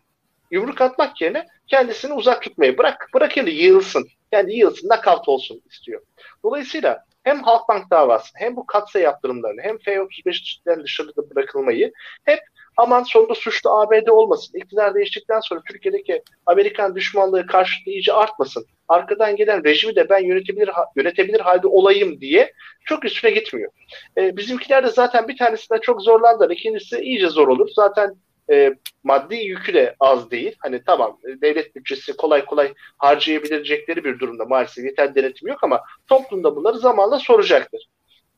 yumruk 0.50 0.80
atmak 0.80 1.20
yerine 1.20 1.46
kendisini 1.66 2.12
uzak 2.12 2.42
tutmayı 2.42 2.78
bırak 2.78 3.10
bırak 3.14 3.38
eli 3.38 3.50
yığılsın. 3.50 4.08
Kendi 4.32 4.52
yığılsın, 4.52 4.88
nakavt 4.88 5.28
olsun 5.28 5.62
istiyor. 5.70 6.02
Dolayısıyla 6.44 7.04
hem 7.22 7.42
Halkbank 7.42 7.90
davası 7.90 8.30
hem 8.34 8.56
bu 8.56 8.66
katsa 8.66 8.98
yaptırımlarını 8.98 9.62
hem 9.62 9.78
F-35'den 9.78 10.82
dışarıda 10.84 11.30
bırakılmayı 11.30 11.92
hep 12.24 12.40
aman 12.76 13.02
sonunda 13.02 13.34
suçlu 13.34 13.70
ABD 13.70 14.06
olmasın. 14.08 14.58
İktidar 14.58 14.94
değiştikten 14.94 15.40
sonra 15.40 15.60
Türkiye'deki 15.68 16.22
Amerikan 16.46 16.94
düşmanlığı 16.94 17.46
karşılığı 17.46 17.90
iyice 17.90 18.12
artmasın. 18.12 18.66
Arkadan 18.88 19.36
gelen 19.36 19.64
rejimi 19.64 19.96
de 19.96 20.08
ben 20.08 20.24
yönetebilir 20.24 20.70
yönetebilir 20.96 21.40
halde 21.40 21.66
olayım 21.66 22.20
diye 22.20 22.52
çok 22.84 23.04
üstüne 23.04 23.30
gitmiyor. 23.30 23.72
Ee, 24.18 24.36
bizimkiler 24.36 24.84
de 24.84 24.88
zaten 24.88 25.28
bir 25.28 25.36
tanesinden 25.36 25.80
çok 25.80 26.02
zorlandılar. 26.02 26.50
İkincisi 26.50 26.98
iyice 26.98 27.28
zor 27.28 27.48
olur. 27.48 27.68
Zaten 27.74 28.14
e, 28.50 28.74
maddi 29.04 29.36
yükü 29.36 29.74
de 29.74 29.96
az 30.00 30.30
değil. 30.30 30.56
Hani 30.58 30.82
tamam 30.86 31.18
devlet 31.42 31.76
bütçesi 31.76 32.16
kolay 32.16 32.44
kolay 32.44 32.74
harcayabilecekleri 32.98 34.04
bir 34.04 34.18
durumda 34.18 34.44
maalesef 34.44 34.84
yeterli 34.84 35.14
denetim 35.14 35.48
yok 35.48 35.64
ama 35.64 35.80
toplumda 36.08 36.56
bunları 36.56 36.78
zamanla 36.78 37.18
soracaktır. 37.18 37.88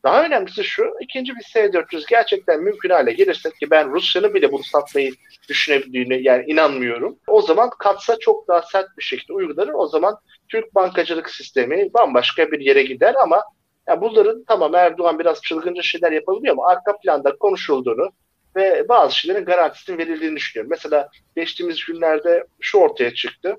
Daha 0.03 0.25
önemlisi 0.25 0.63
şu, 0.63 0.83
ikinci 1.01 1.35
bir 1.35 1.41
S-400 1.41 2.09
gerçekten 2.09 2.63
mümkün 2.63 2.89
hale 2.89 3.13
gelirse 3.13 3.49
ki 3.49 3.71
ben 3.71 3.91
Rusya'nın 3.91 4.33
bile 4.33 4.51
bunu 4.51 4.63
satmayı 4.63 5.11
düşünebildiğine 5.49 6.15
yani 6.15 6.43
inanmıyorum. 6.47 7.19
O 7.27 7.41
zaman 7.41 7.69
katsa 7.79 8.19
çok 8.19 8.47
daha 8.47 8.61
sert 8.61 8.97
bir 8.97 9.03
şekilde 9.03 9.33
uygulanır. 9.33 9.73
O 9.73 9.87
zaman 9.87 10.17
Türk 10.49 10.75
bankacılık 10.75 11.29
sistemi 11.29 11.93
bambaşka 11.93 12.51
bir 12.51 12.59
yere 12.59 12.83
gider 12.83 13.15
ama 13.23 13.43
yani 13.87 14.01
bunların 14.01 14.43
tamam 14.47 14.75
Erdoğan 14.75 15.19
biraz 15.19 15.41
çılgınca 15.41 15.81
şeyler 15.81 16.11
yapabiliyor 16.11 16.53
ama 16.53 16.67
arka 16.67 16.97
planda 16.97 17.35
konuşulduğunu, 17.37 18.09
ve 18.55 18.89
bazı 18.89 19.15
şeylerin 19.15 19.45
garantisinin 19.45 19.97
verildiğini 19.97 20.35
düşünüyorum. 20.35 20.69
Mesela 20.69 21.09
geçtiğimiz 21.35 21.85
günlerde 21.85 22.43
şu 22.59 22.77
ortaya 22.77 23.13
çıktı. 23.13 23.57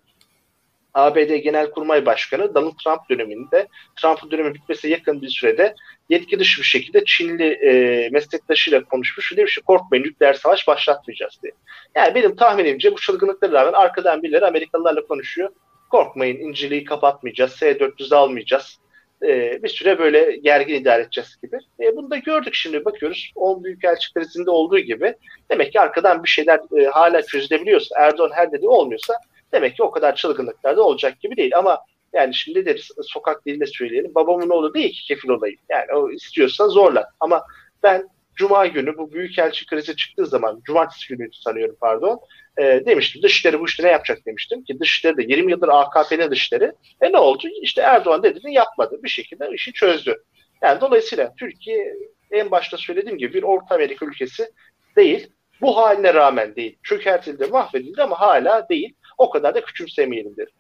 ABD 0.95 1.35
Genelkurmay 1.37 2.07
Başkanı 2.07 2.55
Donald 2.55 2.77
Trump 2.85 3.01
döneminde 3.11 3.69
Trump'ın 4.01 4.31
dönemi 4.31 4.55
bitmesine 4.55 4.91
yakın 4.91 5.23
bir 5.23 5.29
sürede 5.29 5.75
yetki 6.09 6.39
dışı 6.39 6.61
bir 6.61 6.67
şekilde 6.67 7.05
Çinli 7.05 7.45
e, 7.45 8.09
meslektaşıyla 8.13 8.85
konuşmuş 8.85 9.33
ve 9.33 9.37
demiş 9.37 9.55
ki 9.55 9.61
korkmayın 9.61 10.05
nükleer 10.05 10.35
savaş 10.35 10.69
başlatmayacağız 10.69 11.39
diye. 11.43 11.53
Yani 11.95 12.15
benim 12.15 12.37
tahminimce 12.37 12.93
bu 12.93 12.97
çılgınlıklara 12.97 13.53
rağmen 13.53 13.73
arkadan 13.73 14.23
birileri 14.23 14.47
Amerikalılarla 14.47 15.07
konuşuyor. 15.07 15.51
Korkmayın 15.91 16.39
inceliği 16.39 16.85
kapatmayacağız, 16.85 17.53
S-400 17.53 18.15
almayacağız 18.15 18.80
e, 19.23 19.63
bir 19.63 19.69
süre 19.69 19.99
böyle 19.99 20.37
gergin 20.37 20.75
idare 20.75 21.03
edeceğiz 21.03 21.37
gibi. 21.43 21.59
E, 21.81 21.97
bunu 21.97 22.11
da 22.11 22.17
gördük 22.17 22.55
şimdi 22.55 22.85
bakıyoruz. 22.85 23.33
10 23.35 23.65
büyükelçi 23.65 24.15
krizinde 24.15 24.51
olduğu 24.51 24.79
gibi 24.79 25.15
demek 25.51 25.73
ki 25.73 25.81
arkadan 25.81 26.25
bir 26.25 26.29
şeyler 26.29 26.61
e, 26.81 26.85
hala 26.85 27.23
çözülebiliyorsa 27.23 28.01
Erdoğan 28.01 28.31
her 28.35 28.53
dediği 28.53 28.69
olmuyorsa 28.69 29.15
demek 29.53 29.77
ki 29.77 29.83
o 29.83 29.91
kadar 29.91 30.15
çılgınlıklar 30.15 30.77
da 30.77 30.83
olacak 30.83 31.21
gibi 31.21 31.37
değil 31.37 31.59
ama 31.59 31.79
yani 32.13 32.35
şimdi 32.35 32.67
deriz 32.67 32.89
sokak 33.03 33.47
diliyle 33.47 33.67
söyleyelim. 33.67 34.15
Babamın 34.15 34.51
oğlu 34.51 34.75
değil 34.75 34.93
ki 34.93 35.05
kefil 35.05 35.29
olayım. 35.29 35.59
Yani 35.69 35.93
o 35.95 36.11
istiyorsa 36.11 36.69
zorla. 36.69 37.11
Ama 37.21 37.43
ben 37.83 38.09
Cuma 38.41 38.67
günü 38.67 38.99
bu 38.99 39.13
büyükelçi 39.13 39.67
krizi 39.67 39.97
çıktığı 39.97 40.27
zaman, 40.27 40.61
cumartesi 40.65 41.09
günü 41.09 41.29
sanıyorum 41.33 41.77
pardon, 41.81 42.21
e, 42.61 42.87
demiştim 42.87 43.23
dışişleri 43.23 43.61
bu 43.61 43.67
işte 43.67 43.83
ne 43.83 43.91
yapacak 43.91 44.27
demiştim 44.27 44.65
ki 44.65 44.81
dışişleri 44.81 45.17
de 45.17 45.23
20 45.23 45.53
yıldır 45.53 45.69
AKP'nin 45.69 46.31
dışişleri. 46.31 46.73
E 47.01 47.13
ne 47.13 47.17
oldu? 47.17 47.49
İşte 47.63 47.81
Erdoğan 47.81 48.23
dediğini 48.23 48.55
yapmadı. 48.55 49.01
Bir 49.03 49.09
şekilde 49.09 49.51
işi 49.55 49.73
çözdü. 49.73 50.17
Yani 50.63 50.81
dolayısıyla 50.81 51.35
Türkiye 51.39 51.95
en 52.31 52.51
başta 52.51 52.77
söylediğim 52.77 53.19
gibi 53.19 53.35
bir 53.35 53.43
Orta 53.43 53.75
Amerika 53.75 54.07
ülkesi 54.07 54.51
değil. 54.97 55.31
Bu 55.61 55.77
haline 55.77 56.15
rağmen 56.15 56.57
değil. 56.57 56.77
Çökertildi, 56.83 57.47
mahvedildi 57.47 58.03
ama 58.03 58.21
hala 58.21 58.69
değil. 58.69 58.95
O 59.19 59.31
kadar 59.31 59.55
da 59.55 59.65
küçümsemeyelim 59.65 60.37
derim. 60.37 60.53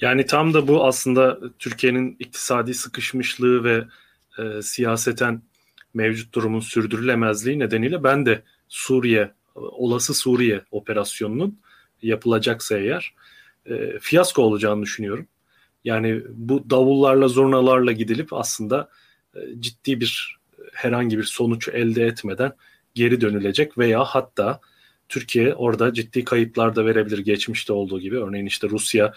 Yani 0.00 0.26
tam 0.26 0.54
da 0.54 0.68
bu 0.68 0.84
aslında 0.84 1.38
Türkiye'nin 1.58 2.16
iktisadi 2.18 2.74
sıkışmışlığı 2.74 3.64
ve 3.64 3.84
e, 4.38 4.62
siyaseten 4.62 5.42
mevcut 5.94 6.34
durumun 6.34 6.60
sürdürülemezliği 6.60 7.58
nedeniyle 7.58 8.04
ben 8.04 8.26
de 8.26 8.42
Suriye 8.68 9.30
olası 9.56 10.14
Suriye 10.14 10.62
operasyonunun 10.70 11.58
yapılacaksa 12.02 12.78
eğer 12.78 13.14
e, 13.66 13.98
fiyasko 13.98 14.42
olacağını 14.42 14.82
düşünüyorum. 14.82 15.26
Yani 15.84 16.22
bu 16.28 16.70
davullarla 16.70 17.28
zurnalarla 17.28 17.92
gidilip 17.92 18.32
aslında 18.32 18.88
e, 19.34 19.38
ciddi 19.60 20.00
bir 20.00 20.38
herhangi 20.72 21.18
bir 21.18 21.24
sonuç 21.24 21.68
elde 21.68 22.06
etmeden 22.06 22.52
geri 22.94 23.20
dönülecek 23.20 23.78
veya 23.78 24.04
hatta 24.04 24.60
Türkiye 25.08 25.54
orada 25.54 25.92
ciddi 25.92 26.24
kayıplar 26.24 26.76
da 26.76 26.86
verebilir 26.86 27.18
geçmişte 27.18 27.72
olduğu 27.72 28.00
gibi. 28.00 28.18
Örneğin 28.18 28.46
işte 28.46 28.68
Rusya 28.68 29.12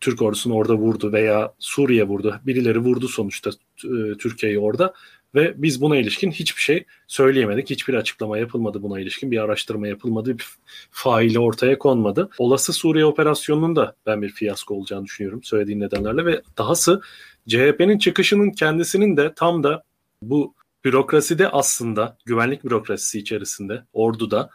Türk 0.00 0.22
ordusunu 0.22 0.54
orada 0.54 0.74
vurdu 0.74 1.12
veya 1.12 1.54
Suriye 1.58 2.04
vurdu. 2.04 2.40
Birileri 2.46 2.78
vurdu 2.78 3.08
sonuçta 3.08 3.50
e, 3.84 4.16
Türkiye'yi 4.18 4.58
orada 4.58 4.94
ve 5.36 5.54
biz 5.56 5.80
buna 5.80 5.96
ilişkin 5.96 6.30
hiçbir 6.30 6.62
şey 6.62 6.84
söyleyemedik. 7.06 7.70
Hiçbir 7.70 7.94
açıklama 7.94 8.38
yapılmadı 8.38 8.82
buna 8.82 9.00
ilişkin. 9.00 9.30
Bir 9.30 9.38
araştırma 9.38 9.88
yapılmadı. 9.88 10.38
Bir 10.38 10.46
faili 10.90 11.38
ortaya 11.38 11.78
konmadı. 11.78 12.28
Olası 12.38 12.72
Suriye 12.72 13.04
operasyonunun 13.04 13.76
da 13.76 13.96
ben 14.06 14.22
bir 14.22 14.28
fiyasko 14.28 14.74
olacağını 14.74 15.04
düşünüyorum 15.04 15.42
söylediğin 15.42 15.80
nedenlerle 15.80 16.24
ve 16.26 16.42
dahası 16.58 17.00
CHP'nin 17.48 17.98
çıkışının 17.98 18.50
kendisinin 18.50 19.16
de 19.16 19.32
tam 19.34 19.62
da 19.62 19.82
bu 20.22 20.54
bürokraside 20.84 21.48
aslında 21.48 22.16
güvenlik 22.24 22.64
bürokrasisi 22.64 23.18
içerisinde 23.18 23.84
orduda 23.92 24.50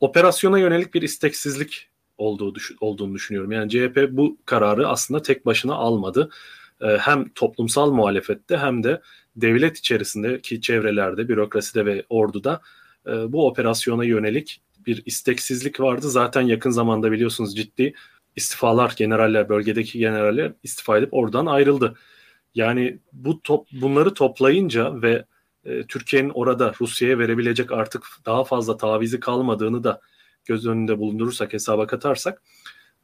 operasyona 0.00 0.58
yönelik 0.58 0.94
bir 0.94 1.02
isteksizlik 1.02 1.88
olduğu 2.18 2.54
olduğunu 2.80 3.14
düşünüyorum. 3.14 3.52
Yani 3.52 3.70
CHP 3.70 4.08
bu 4.10 4.38
kararı 4.46 4.88
aslında 4.88 5.22
tek 5.22 5.46
başına 5.46 5.74
almadı. 5.74 6.30
Ee, 6.80 6.86
hem 6.86 7.28
toplumsal 7.28 7.92
muhalefette 7.92 8.56
hem 8.56 8.82
de 8.82 9.00
devlet 9.36 9.78
içerisindeki 9.78 10.60
çevrelerde, 10.60 11.28
bürokraside 11.28 11.86
ve 11.86 12.04
orduda 12.08 12.60
e, 13.06 13.32
bu 13.32 13.46
operasyona 13.46 14.04
yönelik 14.04 14.60
bir 14.86 15.02
isteksizlik 15.06 15.80
vardı. 15.80 16.10
Zaten 16.10 16.42
yakın 16.42 16.70
zamanda 16.70 17.12
biliyorsunuz 17.12 17.56
ciddi 17.56 17.94
istifalar, 18.36 18.94
generaller, 18.96 19.48
bölgedeki 19.48 19.98
generaller 19.98 20.52
istifa 20.62 20.98
edip 20.98 21.14
oradan 21.14 21.46
ayrıldı. 21.46 21.94
Yani 22.54 22.98
bu 23.12 23.42
top, 23.42 23.68
bunları 23.72 24.14
toplayınca 24.14 25.02
ve 25.02 25.24
e, 25.64 25.82
Türkiye'nin 25.82 26.30
orada 26.30 26.74
Rusya'ya 26.80 27.18
verebilecek 27.18 27.72
artık 27.72 28.06
daha 28.26 28.44
fazla 28.44 28.76
tavizi 28.76 29.20
kalmadığını 29.20 29.84
da 29.84 30.00
göz 30.44 30.66
önünde 30.66 30.98
bulundurursak, 30.98 31.52
hesaba 31.52 31.86
katarsak 31.86 32.42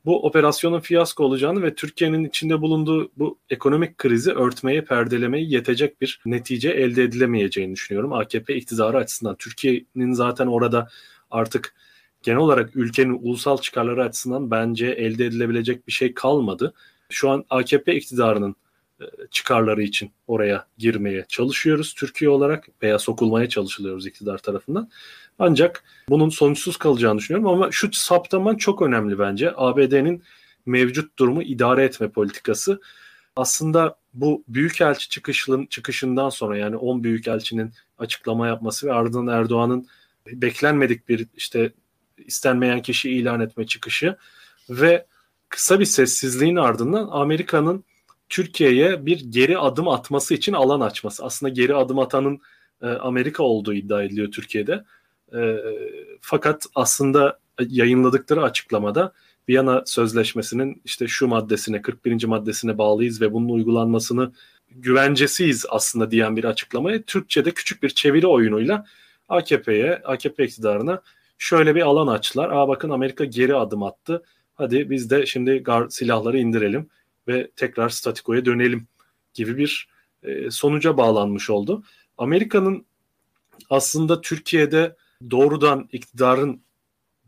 bu 0.05 0.27
operasyonun 0.27 0.81
fiyasko 0.81 1.25
olacağını 1.25 1.63
ve 1.63 1.75
Türkiye'nin 1.75 2.25
içinde 2.25 2.61
bulunduğu 2.61 3.11
bu 3.17 3.39
ekonomik 3.51 3.99
krizi 3.99 4.33
örtmeye, 4.33 4.85
perdelemeye 4.85 5.45
yetecek 5.45 6.01
bir 6.01 6.21
netice 6.27 6.71
elde 6.71 7.03
edilemeyeceğini 7.03 7.75
düşünüyorum. 7.75 8.13
AKP 8.13 8.57
iktidarı 8.57 8.97
açısından 8.99 9.37
Türkiye'nin 9.37 10.13
zaten 10.13 10.47
orada 10.47 10.89
artık 11.31 11.75
genel 12.23 12.39
olarak 12.39 12.77
ülkenin 12.77 13.19
ulusal 13.23 13.59
çıkarları 13.59 14.05
açısından 14.05 14.51
bence 14.51 14.87
elde 14.87 15.27
edilebilecek 15.27 15.87
bir 15.87 15.93
şey 15.93 16.15
kalmadı. 16.15 16.75
Şu 17.11 17.31
an 17.31 17.45
AKP 17.51 17.95
iktidarının 17.95 18.57
e, 19.01 19.05
çıkarları 19.31 19.83
için 19.83 20.11
oraya 20.27 20.67
girmeye 20.79 21.25
çalışıyoruz 21.29 21.95
Türkiye 21.95 22.31
olarak 22.31 22.69
veya 22.83 22.99
sokulmaya 22.99 23.49
çalışılıyoruz 23.49 24.07
iktidar 24.07 24.39
tarafından. 24.39 24.91
Ancak 25.39 25.85
bunun 26.09 26.29
sonuçsuz 26.29 26.77
kalacağını 26.77 27.19
düşünüyorum 27.19 27.49
ama 27.49 27.69
şu 27.73 27.93
saptaman 27.93 28.57
çok 28.57 28.83
önemli 28.83 29.19
bence. 29.19 29.53
ABD'nin 29.57 30.23
mevcut 30.67 31.19
durumu 31.19 31.43
idare 31.43 31.85
etme 31.85 32.09
politikası. 32.09 32.81
Aslında 33.37 33.97
bu 34.15 34.45
büyükelçi 34.49 35.09
çıkışının 35.09 35.67
çıkışından 35.67 36.29
sonra 36.29 36.59
yani 36.59 36.77
10 36.77 37.05
büyükelçinin 37.05 37.73
açıklama 37.99 38.47
yapması 38.47 38.87
ve 38.87 38.93
ardından 38.93 39.39
Erdoğan'ın 39.41 39.87
beklenmedik 40.27 41.09
bir 41.09 41.27
işte 41.37 41.73
istenmeyen 42.19 42.83
kişi 42.83 43.11
ilan 43.11 43.41
etme 43.41 43.67
çıkışı 43.67 44.17
ve 44.71 45.07
kısa 45.49 45.81
bir 45.81 45.85
sessizliğin 45.85 46.57
ardından 46.57 47.09
Amerika'nın 47.11 47.85
Türkiye'ye 48.29 49.07
bir 49.07 49.21
geri 49.21 49.59
adım 49.59 49.89
atması 49.89 50.35
için 50.35 50.53
alan 50.53 50.81
açması. 50.81 51.25
Aslında 51.25 51.51
geri 51.53 51.75
adım 51.75 51.99
atanın 51.99 52.41
e, 52.83 52.87
Amerika 52.87 53.43
olduğu 53.43 53.75
iddia 53.75 54.03
ediliyor 54.03 54.33
Türkiye'de. 54.33 54.85
E, 55.35 55.57
fakat 56.21 56.67
aslında 56.75 57.39
yayınladıkları 57.69 58.43
açıklamada 58.43 59.13
Viyana 59.49 59.83
Sözleşmesi'nin 59.87 60.83
işte 60.85 61.09
şu 61.09 61.27
maddesine 61.27 61.83
41. 61.83 62.25
maddesine 62.25 62.79
bağlıyız 62.79 63.21
ve 63.21 63.33
bunun 63.33 63.49
uygulanmasını 63.49 64.33
güvencesiyiz 64.71 65.67
aslında 65.69 66.11
diyen 66.11 66.37
bir 66.37 66.45
açıklamayı 66.45 67.03
Türkçe'de 67.03 67.51
küçük 67.51 67.83
bir 67.83 67.91
çeviri 67.91 68.27
oyunuyla 68.27 68.85
AKP'ye, 69.29 70.03
AKP 70.05 70.45
iktidarına 70.45 71.03
şöyle 71.39 71.75
bir 71.75 71.83
alan 71.83 72.07
açtılar. 72.07 72.51
Aa 72.51 72.69
bakın 72.69 72.91
Amerika 72.91 73.25
geri 73.25 73.57
adım 73.57 73.83
attı. 73.83 74.23
Hadi 74.55 74.91
biz 74.91 75.11
de 75.11 75.27
şimdi 75.27 75.59
gar 75.59 75.89
silahları 75.89 76.39
indirelim 76.39 76.89
ve 77.29 77.51
tekrar 77.57 77.89
statikoya 77.89 78.45
dönelim 78.45 78.87
gibi 79.35 79.57
bir 79.57 79.89
e, 80.23 80.51
sonuca 80.51 80.97
bağlanmış 80.97 81.51
oldu. 81.51 81.83
Amerika'nın 82.19 82.87
aslında 83.71 84.21
Türkiye'de 84.21 84.97
doğrudan 85.31 85.89
iktidarın 85.93 86.63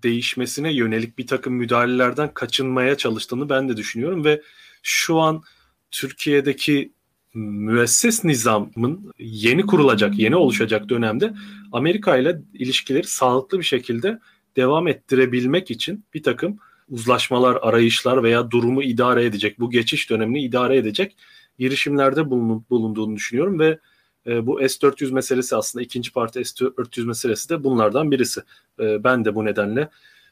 değişmesine 0.03 0.73
yönelik 0.73 1.19
bir 1.19 1.27
takım 1.27 1.55
müdahalelerden 1.55 2.35
kaçınmaya 2.35 2.97
çalıştığını 2.97 3.49
ben 3.49 3.69
de 3.69 3.77
düşünüyorum 3.77 4.25
ve 4.25 4.43
şu 4.83 5.19
an 5.19 5.43
Türkiye'deki 5.91 6.93
müesses 7.35 8.25
nizamın 8.25 9.13
yeni 9.19 9.67
kurulacak, 9.67 10.19
yeni 10.19 10.37
oluşacak 10.37 10.89
dönemde 10.89 11.35
Amerika 11.73 12.17
ile 12.17 12.41
ilişkileri 12.55 13.07
sağlıklı 13.07 13.59
bir 13.59 13.65
şekilde 13.65 14.19
devam 14.57 14.89
ettirebilmek 14.89 15.71
için 15.71 16.05
bir 16.15 16.23
takım 16.23 16.59
uzlaşmalar, 16.89 17.59
arayışlar 17.63 18.23
veya 18.23 18.51
durumu 18.51 18.83
idare 18.83 19.25
edecek, 19.25 19.61
bu 19.61 19.71
geçiş 19.71 20.11
dönemini 20.11 20.43
idare 20.43 20.77
edecek 20.77 21.17
girişimlerde 21.59 22.31
bulunduğunu 22.71 23.17
düşünüyorum 23.17 23.59
ve 23.59 23.79
e, 24.27 24.47
bu 24.47 24.69
S-400 24.69 25.13
meselesi 25.13 25.57
aslında 25.57 25.83
ikinci 25.83 26.13
parti 26.13 26.45
S-400 26.45 27.07
meselesi 27.07 27.49
de 27.49 27.65
bunlardan 27.65 28.11
birisi. 28.11 28.41
E, 28.81 29.05
ben 29.05 29.25
de 29.25 29.35
bu 29.35 29.45
nedenle 29.45 29.89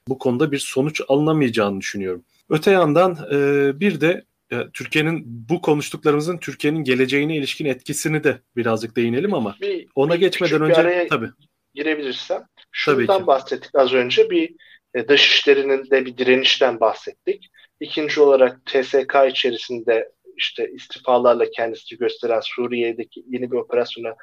bu 0.08 0.18
konuda 0.18 0.52
bir 0.52 0.58
sonuç 0.58 1.00
alınamayacağını 1.08 1.80
düşünüyorum. 1.80 2.24
Öte 2.50 2.70
yandan 2.70 3.18
e, 3.32 3.80
bir 3.80 4.00
de 4.00 4.24
e, 4.52 4.56
Türkiye'nin 4.74 5.22
bu 5.48 5.60
konuştuklarımızın 5.60 6.38
Türkiye'nin 6.38 6.84
geleceğine 6.84 7.36
ilişkin 7.36 7.64
etkisini 7.64 8.24
de 8.24 8.38
birazcık 8.56 8.96
değinelim 8.96 9.34
ama 9.34 9.56
bir, 9.60 9.86
ona 9.94 10.14
bir 10.14 10.20
geçmeden 10.20 10.62
önce 10.62 11.06
tabii 11.10 11.30
girebilirsem 11.74 12.46
şundan 12.72 13.26
bahsettik 13.26 13.70
az 13.74 13.92
önce 13.92 14.30
bir 14.30 14.54
e, 14.94 15.08
dışişlerinin 15.08 15.90
de 15.90 16.06
bir 16.06 16.16
direnişten 16.16 16.80
bahsettik. 16.80 17.50
İkinci 17.80 18.20
olarak 18.20 18.66
TSK 18.66 19.16
içerisinde 19.30 20.12
işte 20.38 20.70
istifalarla 20.70 21.50
kendisini 21.50 21.98
gösteren 21.98 22.40
Suriye'deki 22.40 23.24
yeni 23.26 23.50
bir 23.50 23.56
operasyona 23.56 24.14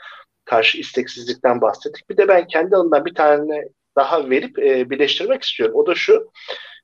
karşı 0.46 0.78
isteksizlikten 0.78 1.62
bahsettik. 1.62 2.10
Bir 2.10 2.18
de 2.18 2.28
ben 2.28 2.48
kendi 2.48 2.76
alanından 2.76 3.06
bir 3.06 3.16
tane 3.16 3.64
daha 3.96 4.30
verip 4.30 4.60
e, 4.60 4.90
birleştirmek 4.90 5.44
istiyorum. 5.44 5.76
O 5.76 5.88
da 5.88 5.96
şu. 5.96 6.32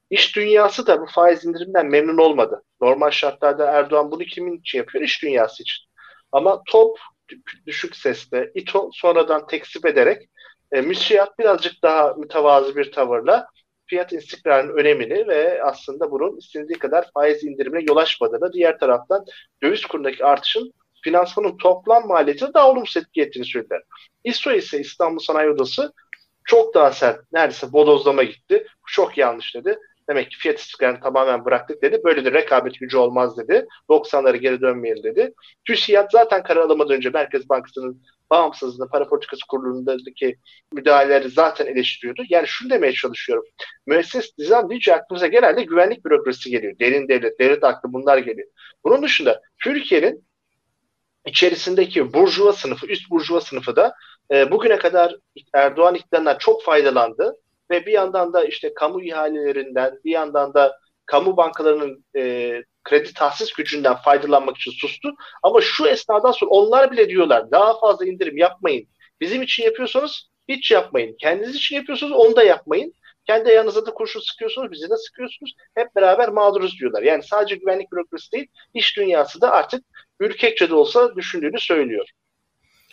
İş 0.09 0.36
dünyası 0.36 0.88
da 0.88 1.01
bu 1.01 1.05
faiz 1.05 1.45
indiriminden 1.45 1.88
memnun 1.88 2.17
olmadı. 2.17 2.63
Normal 2.82 3.11
şartlarda 3.11 3.65
Erdoğan 3.65 4.11
bunu 4.11 4.23
kimin 4.23 4.57
için 4.57 4.77
yapıyor? 4.77 5.03
İş 5.03 5.23
dünyası 5.23 5.63
için. 5.63 5.86
Ama 6.32 6.61
top 6.67 6.99
düşük 7.67 7.95
sesle 7.95 8.51
İTO 8.55 8.89
sonradan 8.93 9.47
tekzip 9.47 9.86
ederek 9.86 10.29
e, 10.71 10.82
müsiyat 10.82 11.39
birazcık 11.39 11.84
daha 11.84 12.13
mütevazı 12.13 12.75
bir 12.75 12.91
tavırla 12.91 13.47
fiyat 13.91 14.13
istikrarının 14.13 14.77
önemini 14.77 15.27
ve 15.27 15.63
aslında 15.63 16.11
bunun 16.11 16.37
istendiği 16.37 16.79
kadar 16.79 17.09
faiz 17.13 17.43
indirimine 17.43 17.83
yol 17.87 17.97
açmadığını, 17.97 18.53
diğer 18.53 18.79
taraftan 18.79 19.25
döviz 19.63 19.85
kurundaki 19.85 20.25
artışın 20.25 20.73
finansmanın 21.03 21.57
toplam 21.57 22.07
maliyetine 22.07 22.53
daha 22.53 22.69
olumsuz 22.69 23.03
etki 23.03 23.21
ettiğini 23.21 23.45
söylediler. 23.45 23.81
İSO 24.23 24.51
ise 24.51 24.79
İstanbul 24.79 25.19
Sanayi 25.19 25.49
Odası 25.49 25.93
çok 26.43 26.73
daha 26.73 26.91
sert, 26.91 27.19
neredeyse 27.33 27.73
bodozlama 27.73 28.23
gitti. 28.23 28.67
Çok 28.87 29.17
yanlış 29.17 29.55
dedi. 29.55 29.77
Demek 30.09 30.31
ki 30.31 30.37
fiyat 30.37 30.59
istikrarını 30.59 30.99
tamamen 30.99 31.45
bıraktık 31.45 31.81
dedi. 31.81 32.01
Böyle 32.03 32.25
de 32.25 32.31
rekabet 32.31 32.79
gücü 32.79 32.97
olmaz 32.97 33.37
dedi. 33.37 33.65
90'ları 33.89 34.37
geri 34.37 34.61
dönmeyelim 34.61 35.03
dedi. 35.03 35.33
TÜSİAD 35.65 36.07
zaten 36.11 36.43
karar 36.43 36.61
alamadan 36.61 36.95
önce 36.95 37.09
Merkez 37.09 37.49
Bankası'nın 37.49 38.03
bağımsızlığı, 38.32 38.89
para 38.89 39.07
politikası 39.07 39.41
kurulundaki 39.47 40.38
müdahaleleri 40.73 41.29
zaten 41.29 41.65
eleştiriyordu. 41.65 42.23
Yani 42.29 42.47
şunu 42.47 42.69
demeye 42.69 42.93
çalışıyorum. 42.93 43.45
Müesses 43.88 44.32
nizam 44.38 44.69
deyince 44.69 44.95
aklımıza 44.95 45.27
genelde 45.27 45.63
güvenlik 45.63 46.05
bürokrasisi 46.05 46.49
geliyor. 46.49 46.79
Derin 46.79 47.07
devlet, 47.07 47.39
devlet 47.39 47.63
aklı 47.63 47.93
bunlar 47.93 48.17
geliyor. 48.17 48.47
Bunun 48.84 49.03
dışında 49.03 49.41
Türkiye'nin 49.63 50.25
içerisindeki 51.25 52.13
burjuva 52.13 52.53
sınıfı, 52.53 52.88
üst 52.88 53.09
burjuva 53.09 53.41
sınıfı 53.41 53.75
da 53.75 53.93
e, 54.32 54.51
bugüne 54.51 54.77
kadar 54.77 55.15
Erdoğan 55.53 55.95
iktidarından 55.95 56.38
çok 56.38 56.63
faydalandı 56.63 57.38
ve 57.71 57.86
bir 57.86 57.91
yandan 57.91 58.34
da 58.34 58.45
işte 58.45 58.73
kamu 58.73 59.03
ihalelerinden, 59.03 59.99
bir 60.05 60.11
yandan 60.11 60.53
da 60.53 60.77
kamu 61.05 61.38
bankalarının 61.38 62.05
e, 62.15 62.53
kredi 62.84 63.13
tahsis 63.13 63.53
gücünden 63.53 63.95
faydalanmak 63.95 64.57
için 64.57 64.71
sustu. 64.71 65.09
Ama 65.43 65.61
şu 65.61 65.88
esnadan 65.88 66.32
sonra 66.32 66.51
onlar 66.51 66.91
bile 66.91 67.09
diyorlar 67.09 67.51
daha 67.51 67.79
fazla 67.79 68.05
indirim 68.05 68.38
yapmayın. 68.38 68.88
Bizim 69.21 69.41
için 69.41 69.63
yapıyorsanız 69.63 70.29
hiç 70.47 70.71
yapmayın. 70.71 71.15
Kendiniz 71.19 71.55
için 71.55 71.75
yapıyorsanız 71.75 72.13
onu 72.13 72.36
da 72.36 72.43
yapmayın. 72.43 72.93
Kendi 73.27 73.49
ayağınıza 73.49 73.86
da 73.86 73.93
kurşun 73.93 74.19
sıkıyorsunuz, 74.19 74.71
bizi 74.71 74.89
de 74.89 74.97
sıkıyorsunuz. 74.97 75.53
Hep 75.75 75.95
beraber 75.95 76.29
mağduruz 76.29 76.79
diyorlar. 76.79 77.01
Yani 77.03 77.23
sadece 77.23 77.55
güvenlik 77.55 77.91
bürokrasi 77.91 78.32
değil, 78.32 78.47
iş 78.73 78.97
dünyası 78.97 79.41
da 79.41 79.51
artık 79.51 79.86
ürkekçe 80.19 80.69
de 80.69 80.75
olsa 80.75 81.15
düşündüğünü 81.15 81.59
söylüyor. 81.59 82.09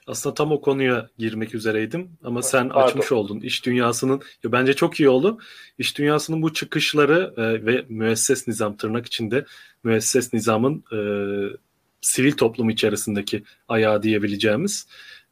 Aslında 0.09 0.35
tam 0.35 0.53
o 0.53 0.61
konuya 0.61 1.09
girmek 1.19 1.55
üzereydim 1.55 2.11
ama 2.25 2.43
sen 2.43 2.69
Pardon. 2.69 2.89
açmış 2.89 3.13
oldun. 3.13 3.41
İş 3.41 3.67
dünyasının 3.67 4.21
ya 4.45 4.53
bence 4.53 4.75
çok 4.75 5.01
iyi 5.01 5.09
oldu. 5.09 5.39
İş 5.79 5.99
dünyasının 5.99 6.43
bu 6.43 6.53
çıkışları 6.53 7.35
e, 7.37 7.67
ve 7.67 7.85
müesses 7.89 8.49
nizam 8.49 8.77
tırnak 8.77 9.07
içinde 9.07 9.45
müesses 9.85 10.33
nizamın 10.33 10.85
e, 10.93 10.99
sivil 12.01 12.33
toplum 12.33 12.71
içerisindeki 12.71 13.43
ayağı 13.69 14.03
diyebileceğimiz 14.03 14.87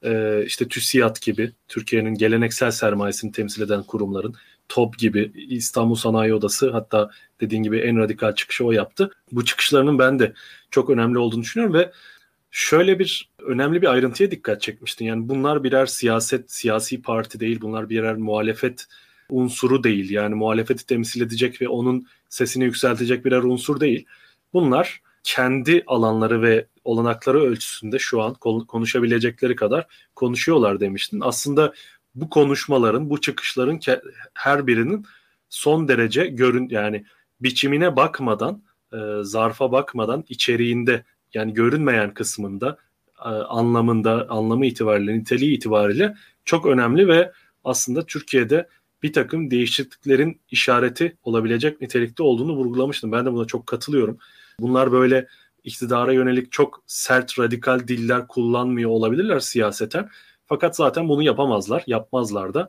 e, 0.05 0.43
işte 0.47 0.68
TÜSİAD 0.68 1.16
gibi 1.22 1.53
Türkiye'nin 1.68 2.14
geleneksel 2.14 2.70
sermayesini 2.70 3.33
temsil 3.33 3.62
eden 3.62 3.83
kurumların 3.83 4.35
TOP 4.68 4.99
gibi 4.99 5.33
İstanbul 5.49 5.95
Sanayi 5.95 6.35
Odası 6.35 6.70
hatta 6.70 7.11
dediğin 7.41 7.62
gibi 7.62 7.79
en 7.79 7.99
radikal 7.99 8.35
çıkışı 8.35 8.64
o 8.64 8.72
yaptı. 8.72 9.11
Bu 9.33 9.45
çıkışlarının 9.45 9.99
ben 9.99 10.18
de 10.18 10.33
çok 10.70 10.91
önemli 10.91 11.18
olduğunu 11.18 11.43
düşünüyorum 11.43 11.74
ve 11.74 11.93
şöyle 12.57 12.98
bir 12.98 13.30
önemli 13.42 13.82
bir 13.82 13.92
ayrıntıya 13.92 14.30
dikkat 14.30 14.62
çekmiştin. 14.62 15.04
Yani 15.04 15.28
bunlar 15.28 15.64
birer 15.64 15.86
siyaset, 15.86 16.52
siyasi 16.52 17.02
parti 17.02 17.40
değil. 17.40 17.61
Bunlar 17.61 17.88
birer 17.88 18.16
muhalefet 18.16 18.86
unsuru 19.30 19.84
değil. 19.84 20.11
Yani 20.11 20.34
muhalefeti 20.34 20.86
temsil 20.86 21.20
edecek 21.20 21.62
ve 21.62 21.68
onun 21.68 22.07
sesini 22.28 22.64
yükseltecek 22.64 23.24
birer 23.24 23.42
unsur 23.42 23.80
değil. 23.80 24.07
Bunlar 24.52 25.02
kendi 25.22 25.84
alanları 25.86 26.42
ve 26.42 26.66
olanakları 26.84 27.40
ölçüsünde 27.40 27.98
şu 27.98 28.22
an 28.22 28.34
konuşabilecekleri 28.68 29.57
kadar 29.57 29.86
konuşuyorlar 30.14 30.80
demiştin. 30.80 31.20
Aslında 31.20 31.72
bu 32.14 32.30
konuşmaların, 32.30 33.11
bu 33.11 33.20
çıkışların 33.20 33.80
her 34.34 34.66
birinin 34.66 35.07
son 35.48 35.88
derece 35.88 36.26
görün 36.26 36.68
yani 36.68 37.04
biçimine 37.40 37.96
bakmadan, 37.96 38.62
e, 38.92 38.96
zarfa 39.22 39.72
bakmadan 39.72 40.24
içeriğinde 40.28 41.04
yani 41.35 41.55
görünmeyen 41.55 42.14
kısmında 42.14 42.79
e, 43.18 43.29
anlamında, 43.29 44.27
anlamı 44.29 44.66
itibariyle, 44.66 45.18
niteliği 45.18 45.57
itibariyle 45.57 46.14
çok 46.45 46.66
önemli 46.66 47.09
ve 47.09 47.33
aslında 47.64 48.07
Türkiye'de 48.07 48.68
bir 49.03 49.12
takım 49.12 49.51
değişikliklerin 49.51 50.41
işareti 50.51 51.16
olabilecek 51.22 51.81
nitelikte 51.81 52.22
olduğunu 52.22 52.53
vurgulamıştım. 52.57 53.12
Ben 53.12 53.27
de 53.27 53.33
buna 53.33 53.45
çok 53.45 53.66
katılıyorum. 53.66 54.18
Bunlar 54.61 54.93
böyle 54.93 55.29
iktidara 55.64 56.12
yönelik 56.12 56.53
çok 56.53 56.83
sert, 56.87 57.39
radikal 57.39 57.89
diller 57.89 58.29
kullanmıyor 58.29 58.91
olabilirler 58.91 59.41
siyaseten. 59.41 60.09
Fakat 60.47 60.77
zaten 60.77 61.09
bunu 61.09 61.22
yapamazlar, 61.22 61.85
yapmazlar 61.87 62.55
da. 62.55 62.68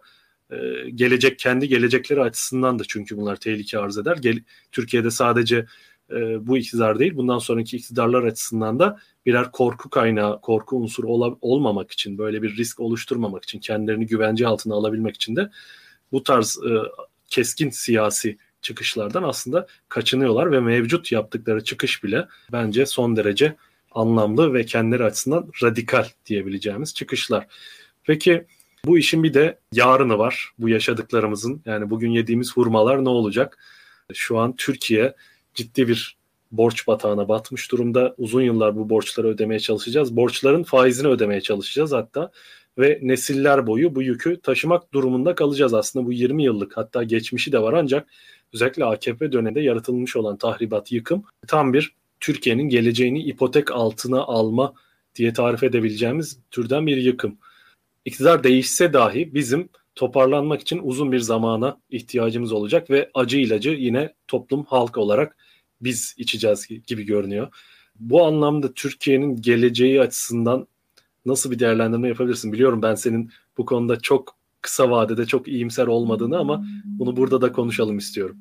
Ee, 0.51 0.89
gelecek 0.95 1.39
kendi 1.39 1.67
gelecekleri 1.67 2.21
açısından 2.21 2.79
da 2.79 2.83
çünkü 2.87 3.17
bunlar 3.17 3.35
tehlike 3.35 3.79
arz 3.79 3.97
eder. 3.97 4.17
Gel, 4.21 4.39
Türkiye'de 4.71 5.11
sadece 5.11 5.65
e, 6.11 6.47
bu 6.47 6.57
iktidar 6.57 6.99
değil 6.99 7.15
bundan 7.15 7.39
sonraki 7.39 7.77
iktidarlar 7.77 8.23
açısından 8.23 8.79
da 8.79 8.99
birer 9.25 9.51
korku 9.51 9.89
kaynağı, 9.89 10.41
korku 10.41 10.77
unsuru 10.77 11.07
ol, 11.07 11.35
olmamak 11.41 11.91
için 11.91 12.17
böyle 12.17 12.41
bir 12.41 12.57
risk 12.57 12.79
oluşturmamak 12.79 13.43
için 13.43 13.59
kendilerini 13.59 14.05
güvence 14.05 14.47
altına 14.47 14.75
alabilmek 14.75 15.15
için 15.15 15.35
de 15.35 15.49
bu 16.11 16.23
tarz 16.23 16.57
e, 16.57 16.71
keskin 17.29 17.69
siyasi 17.69 18.37
çıkışlardan 18.61 19.23
aslında 19.23 19.67
kaçınıyorlar 19.89 20.51
ve 20.51 20.59
mevcut 20.59 21.11
yaptıkları 21.11 21.63
çıkış 21.63 22.03
bile 22.03 22.27
bence 22.51 22.85
son 22.85 23.15
derece 23.15 23.55
anlamlı 23.91 24.53
ve 24.53 24.65
kendileri 24.65 25.03
açısından 25.03 25.51
radikal 25.63 26.05
diyebileceğimiz 26.25 26.93
çıkışlar. 26.93 27.47
Peki 28.03 28.45
bu 28.85 28.97
işin 28.97 29.23
bir 29.23 29.33
de 29.33 29.59
yarını 29.73 30.17
var. 30.17 30.51
Bu 30.59 30.69
yaşadıklarımızın 30.69 31.61
yani 31.65 31.89
bugün 31.89 32.11
yediğimiz 32.11 32.57
hurmalar 32.57 33.03
ne 33.03 33.09
olacak? 33.09 33.57
Şu 34.13 34.37
an 34.37 34.55
Türkiye 34.55 35.15
ciddi 35.57 35.87
bir 35.87 36.17
borç 36.51 36.87
batağına 36.87 37.29
batmış 37.29 37.71
durumda. 37.71 38.15
Uzun 38.17 38.41
yıllar 38.41 38.75
bu 38.75 38.89
borçları 38.89 39.27
ödemeye 39.27 39.59
çalışacağız. 39.59 40.15
Borçların 40.15 40.63
faizini 40.63 41.07
ödemeye 41.07 41.41
çalışacağız 41.41 41.91
hatta 41.91 42.31
ve 42.77 42.99
nesiller 43.01 43.67
boyu 43.67 43.95
bu 43.95 44.01
yükü 44.01 44.41
taşımak 44.41 44.93
durumunda 44.93 45.35
kalacağız. 45.35 45.73
Aslında 45.73 46.05
bu 46.05 46.13
20 46.13 46.43
yıllık 46.43 46.77
hatta 46.77 47.03
geçmişi 47.03 47.51
de 47.51 47.61
var 47.61 47.73
ancak 47.73 48.07
özellikle 48.53 48.85
AKP 48.85 49.31
döneminde 49.31 49.61
yaratılmış 49.61 50.15
olan 50.15 50.37
tahribat, 50.37 50.91
yıkım 50.91 51.23
tam 51.47 51.73
bir 51.73 51.93
Türkiye'nin 52.19 52.69
geleceğini 52.69 53.23
ipotek 53.23 53.71
altına 53.71 54.21
alma 54.21 54.73
diye 55.15 55.33
tarif 55.33 55.63
edebileceğimiz 55.63 56.39
türden 56.51 56.87
bir 56.87 56.97
yıkım. 56.97 57.37
İktidar 58.05 58.43
değişse 58.43 58.93
dahi 58.93 59.33
bizim 59.33 59.69
toparlanmak 59.95 60.61
için 60.61 60.79
uzun 60.83 61.11
bir 61.11 61.19
zamana 61.19 61.77
ihtiyacımız 61.89 62.51
olacak 62.51 62.89
ve 62.89 63.09
acı 63.13 63.37
ilacı 63.37 63.69
yine 63.69 64.13
toplum 64.27 64.63
halk 64.63 64.97
olarak 64.97 65.37
biz 65.81 66.15
içeceğiz 66.17 66.67
gibi 66.67 67.03
görünüyor. 67.03 67.47
Bu 67.99 68.25
anlamda 68.25 68.73
Türkiye'nin 68.73 69.41
geleceği 69.41 70.01
açısından 70.01 70.67
nasıl 71.25 71.51
bir 71.51 71.59
değerlendirme 71.59 72.07
yapabilirsin? 72.07 72.53
Biliyorum 72.53 72.81
ben 72.81 72.95
senin 72.95 73.31
bu 73.57 73.65
konuda 73.65 73.99
çok 73.99 74.35
kısa 74.61 74.89
vadede 74.89 75.25
çok 75.25 75.47
iyimser 75.47 75.87
olmadığını 75.87 76.37
ama 76.37 76.65
bunu 76.85 77.17
burada 77.17 77.41
da 77.41 77.51
konuşalım 77.51 77.97
istiyorum. 77.97 78.37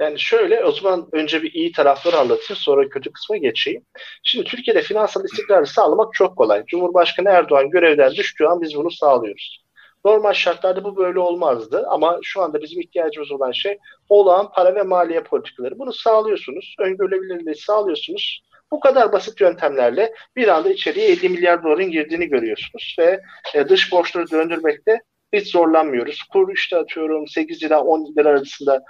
Yani 0.00 0.20
şöyle 0.20 0.64
o 0.64 0.72
zaman 0.72 1.08
önce 1.12 1.42
bir 1.42 1.52
iyi 1.52 1.72
tarafları 1.72 2.16
anlatayım 2.16 2.56
sonra 2.56 2.88
kötü 2.88 3.12
kısma 3.12 3.36
geçeyim. 3.36 3.84
Şimdi 4.22 4.44
Türkiye'de 4.44 4.82
finansal 4.82 5.24
istikrarı 5.24 5.66
sağlamak 5.66 6.14
çok 6.14 6.36
kolay. 6.36 6.64
Cumhurbaşkanı 6.66 7.28
Erdoğan 7.28 7.70
görevden 7.70 8.10
düştüğü 8.10 8.44
an 8.44 8.60
biz 8.60 8.74
bunu 8.74 8.90
sağlıyoruz. 8.90 9.64
Normal 10.04 10.32
şartlarda 10.32 10.84
bu 10.84 10.96
böyle 10.96 11.18
olmazdı 11.18 11.86
ama 11.88 12.18
şu 12.22 12.42
anda 12.42 12.62
bizim 12.62 12.80
ihtiyacımız 12.80 13.32
olan 13.32 13.52
şey 13.52 13.78
olağan 14.08 14.52
para 14.52 14.74
ve 14.74 14.82
maliye 14.82 15.22
politikaları. 15.22 15.78
Bunu 15.78 15.92
sağlıyorsunuz, 15.92 16.74
öngörülebilirliği 16.78 17.54
sağlıyorsunuz. 17.54 18.42
Bu 18.72 18.80
kadar 18.80 19.12
basit 19.12 19.40
yöntemlerle 19.40 20.14
bir 20.36 20.48
anda 20.48 20.70
içeriye 20.70 21.08
50 21.08 21.28
milyar 21.28 21.62
doların 21.62 21.90
girdiğini 21.90 22.26
görüyorsunuz 22.26 22.96
ve 22.98 23.20
e, 23.54 23.68
dış 23.68 23.92
borçları 23.92 24.30
döndürmekte 24.30 25.00
hiç 25.32 25.52
zorlanmıyoruz. 25.52 26.22
Kur 26.32 26.54
işte 26.54 26.76
atıyorum 26.76 27.28
8 27.28 27.62
lira 27.62 27.80
10 27.80 28.14
lira 28.18 28.28
arasında 28.28 28.82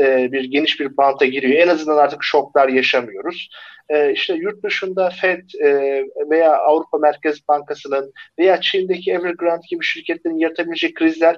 e, 0.00 0.32
bir 0.32 0.44
geniş 0.44 0.80
bir 0.80 0.96
banta 0.96 1.26
giriyor. 1.26 1.58
En 1.62 1.68
azından 1.68 1.96
artık 1.96 2.24
şoklar 2.24 2.68
yaşamıyoruz. 2.68 3.48
E, 3.88 4.12
işte 4.12 4.34
yurt 4.34 4.62
dışında 4.62 5.10
Fed 5.10 5.42
e, 5.60 6.02
veya 6.30 6.56
Avrupa 6.56 6.98
Merkez 6.98 7.48
Bankası'nın 7.48 8.12
veya 8.38 8.60
Çin'deki 8.60 9.12
Evergrande 9.12 9.66
gibi 9.70 9.84
şirketlerin 9.84 10.38
yaratabileceği 10.38 10.94
krizler 10.94 11.36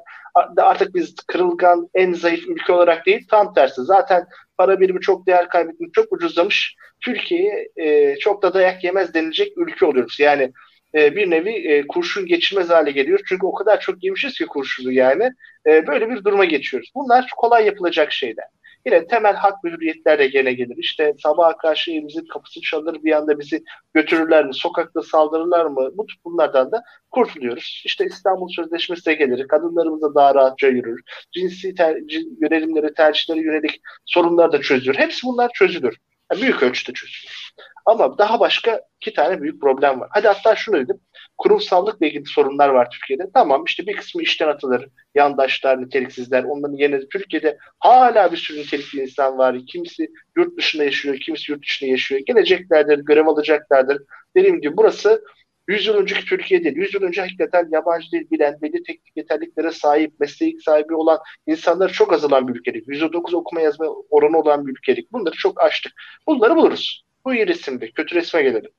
artık 0.56 0.94
biz 0.94 1.14
kırılgan 1.26 1.88
en 1.94 2.12
zayıf 2.12 2.48
ülke 2.48 2.72
olarak 2.72 3.06
değil 3.06 3.26
tam 3.30 3.54
tersi. 3.54 3.82
Zaten 3.82 4.24
para 4.58 4.80
birimi 4.80 5.00
çok 5.00 5.26
değer 5.26 5.48
kaybetmiş, 5.48 5.90
çok 5.92 6.12
ucuzlamış. 6.12 6.76
Türkiye'ye 7.04 7.68
e, 7.76 8.16
çok 8.16 8.42
da 8.42 8.54
dayak 8.54 8.84
yemez 8.84 9.14
denilecek 9.14 9.58
ülke 9.58 9.86
oluyoruz. 9.86 10.20
Yani 10.20 10.52
e, 10.94 11.16
bir 11.16 11.30
nevi 11.30 11.50
e, 11.50 11.86
kurşun 11.86 12.26
geçilmez 12.26 12.70
hale 12.70 12.90
geliyor. 12.90 13.20
Çünkü 13.28 13.46
o 13.46 13.54
kadar 13.54 13.80
çok 13.80 14.04
yemişiz 14.04 14.38
ki 14.38 14.46
kurşunu 14.46 14.92
yani. 14.92 15.30
E, 15.66 15.86
böyle 15.86 16.10
bir 16.10 16.24
duruma 16.24 16.44
geçiyoruz. 16.44 16.90
Bunlar 16.94 17.26
kolay 17.36 17.66
yapılacak 17.66 18.12
şeyler. 18.12 18.46
Yine 18.86 19.06
temel 19.06 19.34
hak 19.34 19.64
ve 19.64 19.70
hürriyetler 19.70 20.18
de 20.18 20.26
gene 20.26 20.52
gelir. 20.52 20.76
İşte 20.78 21.14
sabaha 21.22 21.56
karşı 21.56 21.90
evimizin 21.90 22.26
kapısı 22.26 22.60
çalır 22.60 22.96
bir 23.04 23.12
anda 23.12 23.38
bizi 23.38 23.64
götürürler 23.94 24.46
mi? 24.46 24.54
Sokakta 24.54 25.02
saldırırlar 25.02 25.66
mı? 25.66 25.90
Bu 25.94 26.06
tip 26.06 26.24
bunlardan 26.24 26.72
da 26.72 26.82
kurtuluyoruz. 27.10 27.82
İşte 27.84 28.04
İstanbul 28.04 28.48
Sözleşmesi 28.48 29.06
de 29.06 29.14
gelir. 29.14 29.48
Kadınlarımıza 29.48 30.14
daha 30.14 30.34
rahatça 30.34 30.68
yürür. 30.68 31.00
Cinsi 31.32 31.74
ter 31.74 31.96
yönelimleri, 32.40 32.94
tercihlere 32.94 33.40
yönelik 33.40 33.80
sorunlar 34.06 34.52
da 34.52 34.60
çözülür. 34.60 34.94
Hepsi 34.94 35.26
bunlar 35.26 35.50
çözülür. 35.54 35.96
Yani 36.30 36.42
büyük 36.42 36.62
ölçüde 36.62 36.92
çözülür. 36.92 37.52
Ama 37.86 38.18
daha 38.18 38.40
başka 38.40 38.80
iki 39.00 39.14
tane 39.14 39.42
büyük 39.42 39.60
problem 39.60 40.00
var. 40.00 40.08
Hadi 40.12 40.28
hatta 40.28 40.56
şunu 40.56 40.76
dedim. 40.76 41.00
Kurumsallıkla 41.38 42.06
ilgili 42.06 42.26
sorunlar 42.26 42.68
var 42.68 42.88
Türkiye'de. 42.90 43.30
Tamam 43.34 43.64
işte 43.64 43.86
bir 43.86 43.96
kısmı 43.96 44.22
işten 44.22 44.48
atılır. 44.48 44.88
Yandaşlar, 45.14 45.82
niteliksizler. 45.82 46.44
Onların 46.44 46.76
yerine 46.76 47.08
Türkiye'de 47.08 47.58
hala 47.78 48.32
bir 48.32 48.36
sürü 48.36 48.58
nitelikli 48.58 49.02
insan 49.02 49.38
var. 49.38 49.56
Kimisi 49.66 50.08
yurt 50.36 50.58
dışında 50.58 50.84
yaşıyor, 50.84 51.16
kimisi 51.16 51.52
yurt 51.52 51.62
dışında 51.62 51.90
yaşıyor. 51.90 52.20
Geleceklerdir, 52.26 52.98
görev 52.98 53.26
alacaklardır. 53.26 54.02
Dediğim 54.36 54.60
gibi 54.60 54.76
burası 54.76 55.24
100 55.70 55.86
yıl 55.86 55.94
önceki 55.94 56.24
Türkiye 56.24 56.64
değil. 56.64 56.76
100 56.76 56.94
yıl 56.94 57.02
önce 57.02 57.20
hakikaten 57.20 57.68
yabancı 57.72 58.10
dil 58.12 58.30
bilen, 58.30 58.58
belli 58.62 58.82
teknik 58.82 59.16
yeterliklere 59.16 59.70
sahip, 59.70 60.20
meslek 60.20 60.62
sahibi 60.62 60.94
olan 60.94 61.18
insanlar 61.46 61.92
çok 61.92 62.12
azalan 62.12 62.48
bir 62.48 62.54
ülkelik. 62.54 62.88
%9 62.88 63.36
okuma 63.36 63.60
yazma 63.60 63.86
oranı 64.10 64.38
olan 64.38 64.66
bir 64.66 64.72
ülkelik. 64.72 65.12
Bunları 65.12 65.34
çok 65.36 65.60
açtık. 65.60 65.92
Bunları 66.26 66.56
buluruz. 66.56 67.04
Bu 67.24 67.34
iyi 67.34 67.46
resimde. 67.46 67.90
Kötü 67.90 68.14
resme 68.14 68.42
gelelim. 68.42 68.70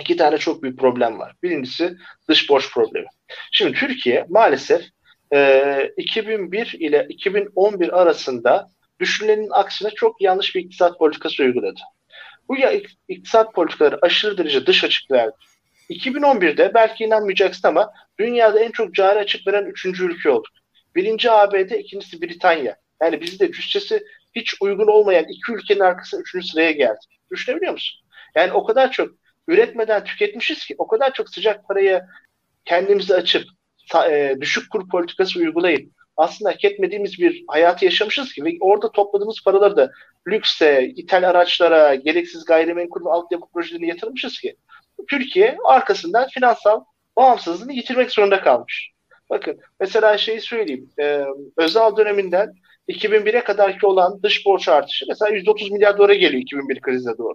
İki 0.00 0.16
tane 0.16 0.38
çok 0.38 0.62
büyük 0.62 0.78
problem 0.78 1.18
var. 1.18 1.34
Birincisi 1.42 1.96
dış 2.28 2.50
borç 2.50 2.72
problemi. 2.72 3.06
Şimdi 3.52 3.72
Türkiye 3.72 4.26
maalesef 4.28 4.82
e, 5.34 5.92
2001 5.96 6.76
ile 6.78 7.06
2011 7.08 8.00
arasında 8.00 8.70
düşünülenin 9.00 9.48
aksine 9.50 9.90
çok 9.90 10.20
yanlış 10.20 10.54
bir 10.54 10.60
iktisat 10.60 10.98
politikası 10.98 11.42
uyguladı. 11.42 11.80
Bu 12.48 12.56
ya 12.56 12.72
iktisat 13.08 13.54
politikaları 13.54 13.98
aşırı 14.02 14.38
derece 14.38 14.66
dış 14.66 14.84
açık 14.84 15.10
verdi. 15.10 15.36
2011'de 15.90 16.74
belki 16.74 17.04
inanmayacaksın 17.04 17.68
ama 17.68 17.92
dünyada 18.18 18.60
en 18.60 18.70
çok 18.70 18.94
cari 18.94 19.18
açık 19.18 19.46
veren 19.46 19.64
üçüncü 19.64 20.04
ülke 20.04 20.30
olduk. 20.30 20.52
Birinci 20.94 21.30
ABD, 21.30 21.70
ikincisi 21.70 22.22
Britanya. 22.22 22.76
Yani 23.02 23.20
bizde 23.20 23.52
cüssesi 23.52 24.02
hiç 24.36 24.54
uygun 24.60 24.86
olmayan 24.86 25.24
iki 25.28 25.52
ülkenin 25.52 25.80
arkasına 25.80 26.20
üçüncü 26.20 26.46
sıraya 26.46 26.72
geldi. 26.72 26.98
Düşünebiliyor 27.30 27.72
musun? 27.72 28.00
Yani 28.34 28.52
o 28.52 28.64
kadar 28.64 28.92
çok 28.92 29.10
üretmeden 29.48 30.04
tüketmişiz 30.04 30.66
ki 30.66 30.74
o 30.78 30.86
kadar 30.86 31.12
çok 31.12 31.28
sıcak 31.30 31.68
paraya 31.68 32.06
kendimizi 32.64 33.14
açıp 33.14 33.44
e, 34.10 34.36
düşük 34.40 34.70
kur 34.70 34.88
politikası 34.88 35.38
uygulayıp 35.38 35.90
aslında 36.16 36.50
hak 36.50 36.64
etmediğimiz 36.64 37.18
bir 37.18 37.44
hayatı 37.48 37.84
yaşamışız 37.84 38.32
ki 38.32 38.44
ve 38.44 38.50
orada 38.60 38.92
topladığımız 38.92 39.42
paraları 39.44 39.76
da 39.76 39.90
lükse, 40.28 40.92
ithal 40.96 41.22
araçlara, 41.22 41.94
gereksiz 41.94 42.44
gayrimenkul 42.44 43.04
ve 43.04 43.10
altyapı 43.10 43.46
projelerine 43.52 43.86
yatırmışız 43.86 44.40
ki 44.40 44.56
Türkiye 45.10 45.58
arkasından 45.64 46.28
finansal 46.28 46.84
bağımsızlığını 47.16 47.72
yitirmek 47.72 48.10
zorunda 48.10 48.40
kalmış. 48.40 48.90
Bakın 49.30 49.60
mesela 49.80 50.18
şeyi 50.18 50.40
söyleyeyim. 50.40 50.90
E, 50.98 51.24
Özal 51.56 51.96
döneminden 51.96 52.52
2001'e 52.88 53.44
kadarki 53.44 53.86
olan 53.86 54.22
dış 54.22 54.46
borç 54.46 54.68
artışı 54.68 55.04
mesela 55.08 55.34
130 55.34 55.70
milyar 55.70 55.98
dolara 55.98 56.14
geliyor 56.14 56.42
2001 56.42 56.80
krize 56.80 57.18
doğru. 57.18 57.34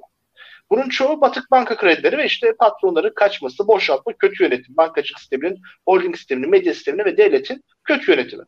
Bunun 0.69 0.89
çoğu 0.89 1.21
batık 1.21 1.51
banka 1.51 1.77
kredileri 1.77 2.17
ve 2.17 2.25
işte 2.25 2.53
patronların 2.59 3.13
kaçması, 3.15 3.67
boşaltma, 3.67 4.13
kötü 4.13 4.43
yönetim, 4.43 4.77
bankacılık 4.77 5.19
sisteminin, 5.19 5.61
holding 5.87 6.15
sisteminin, 6.15 6.49
medya 6.49 6.73
sisteminin 6.73 7.05
ve 7.05 7.17
devletin 7.17 7.63
kötü 7.83 8.11
yönetimi. 8.11 8.43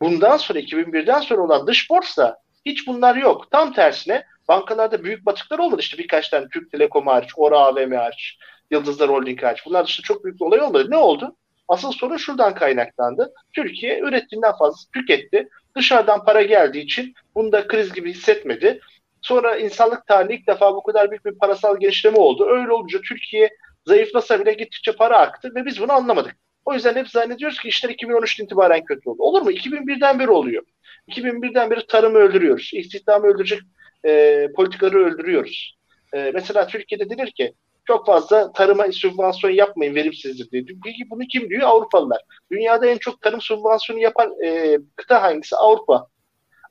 Bundan 0.00 0.36
sonra 0.36 0.58
2001'den 0.60 1.20
sonra 1.20 1.42
olan 1.42 1.66
dış 1.66 1.90
borçsa 1.90 2.36
hiç 2.66 2.86
bunlar 2.86 3.16
yok. 3.16 3.50
Tam 3.50 3.72
tersine 3.72 4.24
bankalarda 4.48 5.04
büyük 5.04 5.26
batıklar 5.26 5.58
olmadı. 5.58 5.80
İşte 5.80 5.98
birkaç 5.98 6.28
tane 6.28 6.46
Türk 6.52 6.70
Telekom 6.70 7.06
hariç, 7.06 7.30
Ora 7.36 7.58
AVM 7.58 7.92
hariç, 7.92 8.38
Yıldızlar 8.70 9.10
Holding 9.10 9.42
hariç. 9.42 9.62
Bunlar 9.66 9.86
dışında 9.86 10.04
çok 10.04 10.24
büyük 10.24 10.40
bir 10.40 10.44
olay 10.44 10.60
olmadı. 10.60 10.86
Ne 10.90 10.96
oldu? 10.96 11.36
Asıl 11.68 11.92
sorun 11.92 12.16
şuradan 12.16 12.54
kaynaklandı. 12.54 13.32
Türkiye 13.52 14.00
ürettiğinden 14.00 14.52
fazla 14.58 14.90
tüketti. 14.94 15.48
Dışarıdan 15.76 16.24
para 16.24 16.42
geldiği 16.42 16.80
için 16.80 17.14
bunu 17.34 17.52
da 17.52 17.66
kriz 17.66 17.92
gibi 17.92 18.10
hissetmedi. 18.10 18.80
Sonra 19.22 19.56
insanlık 19.56 20.06
tarihinde 20.06 20.34
ilk 20.34 20.46
defa 20.46 20.74
bu 20.74 20.82
kadar 20.82 21.10
büyük 21.10 21.24
bir 21.24 21.38
parasal 21.38 21.80
genişleme 21.80 22.16
oldu. 22.16 22.46
Öyle 22.48 22.72
olunca 22.72 23.00
Türkiye 23.00 23.50
zayıflasa 23.86 24.40
bile 24.40 24.52
gittikçe 24.52 24.92
para 24.92 25.18
aktı 25.18 25.52
ve 25.54 25.64
biz 25.64 25.80
bunu 25.80 25.92
anlamadık. 25.92 26.36
O 26.64 26.74
yüzden 26.74 26.94
hep 26.94 27.08
zannediyoruz 27.08 27.58
ki 27.58 27.68
işler 27.68 27.90
2013'ten 27.90 28.44
itibaren 28.44 28.84
kötü 28.84 29.10
oldu. 29.10 29.22
Olur 29.22 29.42
mu? 29.42 29.50
2001'den 29.50 30.18
beri 30.18 30.30
oluyor. 30.30 30.62
2001'den 31.08 31.70
beri 31.70 31.86
tarımı 31.86 32.18
öldürüyoruz. 32.18 32.70
İstihdamı 32.72 33.26
öldürecek 33.26 33.60
e, 34.06 34.48
politikaları 34.56 35.04
öldürüyoruz. 35.04 35.76
E, 36.14 36.30
mesela 36.34 36.66
Türkiye'de 36.66 37.10
denir 37.10 37.30
ki 37.30 37.54
çok 37.84 38.06
fazla 38.06 38.52
tarıma 38.52 38.92
sübvansiyon 38.92 39.52
yapmayın 39.52 39.94
verimsizdir 39.94 40.50
diye. 40.50 40.64
Peki 40.84 41.10
bunu 41.10 41.22
kim 41.32 41.48
diyor? 41.50 41.62
Avrupalılar. 41.62 42.20
Dünyada 42.52 42.86
en 42.86 42.98
çok 42.98 43.20
tarım 43.20 43.40
sübvansiyonu 43.40 44.02
yapan 44.02 44.34
e, 44.44 44.78
kıta 44.96 45.22
hangisi? 45.22 45.56
Avrupa. 45.56 46.06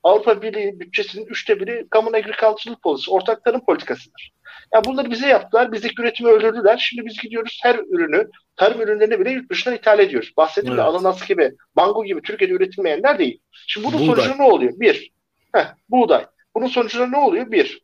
Avrupa 0.04 0.42
Birliği 0.42 0.80
bütçesinin 0.80 1.26
üçte 1.26 1.60
biri 1.60 1.88
Common 1.92 2.14
Agricultural 2.14 2.76
Policy, 2.84 3.12
ortak 3.12 3.44
tarım 3.44 3.66
politikasıdır. 3.66 4.32
Yani 4.74 4.86
bunları 4.86 5.12
bize 5.12 5.28
yaptılar, 5.28 5.72
bizdeki 5.72 6.02
üretimi 6.02 6.30
öldürdüler. 6.30 6.78
Şimdi 6.78 7.06
biz 7.06 7.18
gidiyoruz 7.18 7.60
her 7.64 7.76
ürünü, 7.76 8.30
tarım 8.56 8.82
ürünlerini 8.82 9.20
bile 9.20 9.32
yurt 9.32 9.52
dışına 9.52 9.76
ithal 9.76 10.00
ediyoruz. 10.00 10.34
Bahsettiğim 10.38 10.80
evet. 10.80 10.88
ananas 10.88 11.28
gibi, 11.28 11.52
mango 11.76 12.06
gibi 12.06 12.22
Türkiye'de 12.22 12.54
üretilmeyenler 12.54 13.20
değil. 13.20 13.40
Şimdi 13.68 13.88
bunun 13.88 14.08
buğday. 14.08 14.26
sonucu 14.26 14.38
ne 14.38 14.44
oluyor? 14.44 14.74
Bir, 14.76 15.12
heh, 15.56 15.66
buğday. 15.90 16.26
Bunun 16.56 16.68
sonucunda 16.68 17.08
ne 17.08 17.18
oluyor? 17.18 17.52
Bir, 17.52 17.82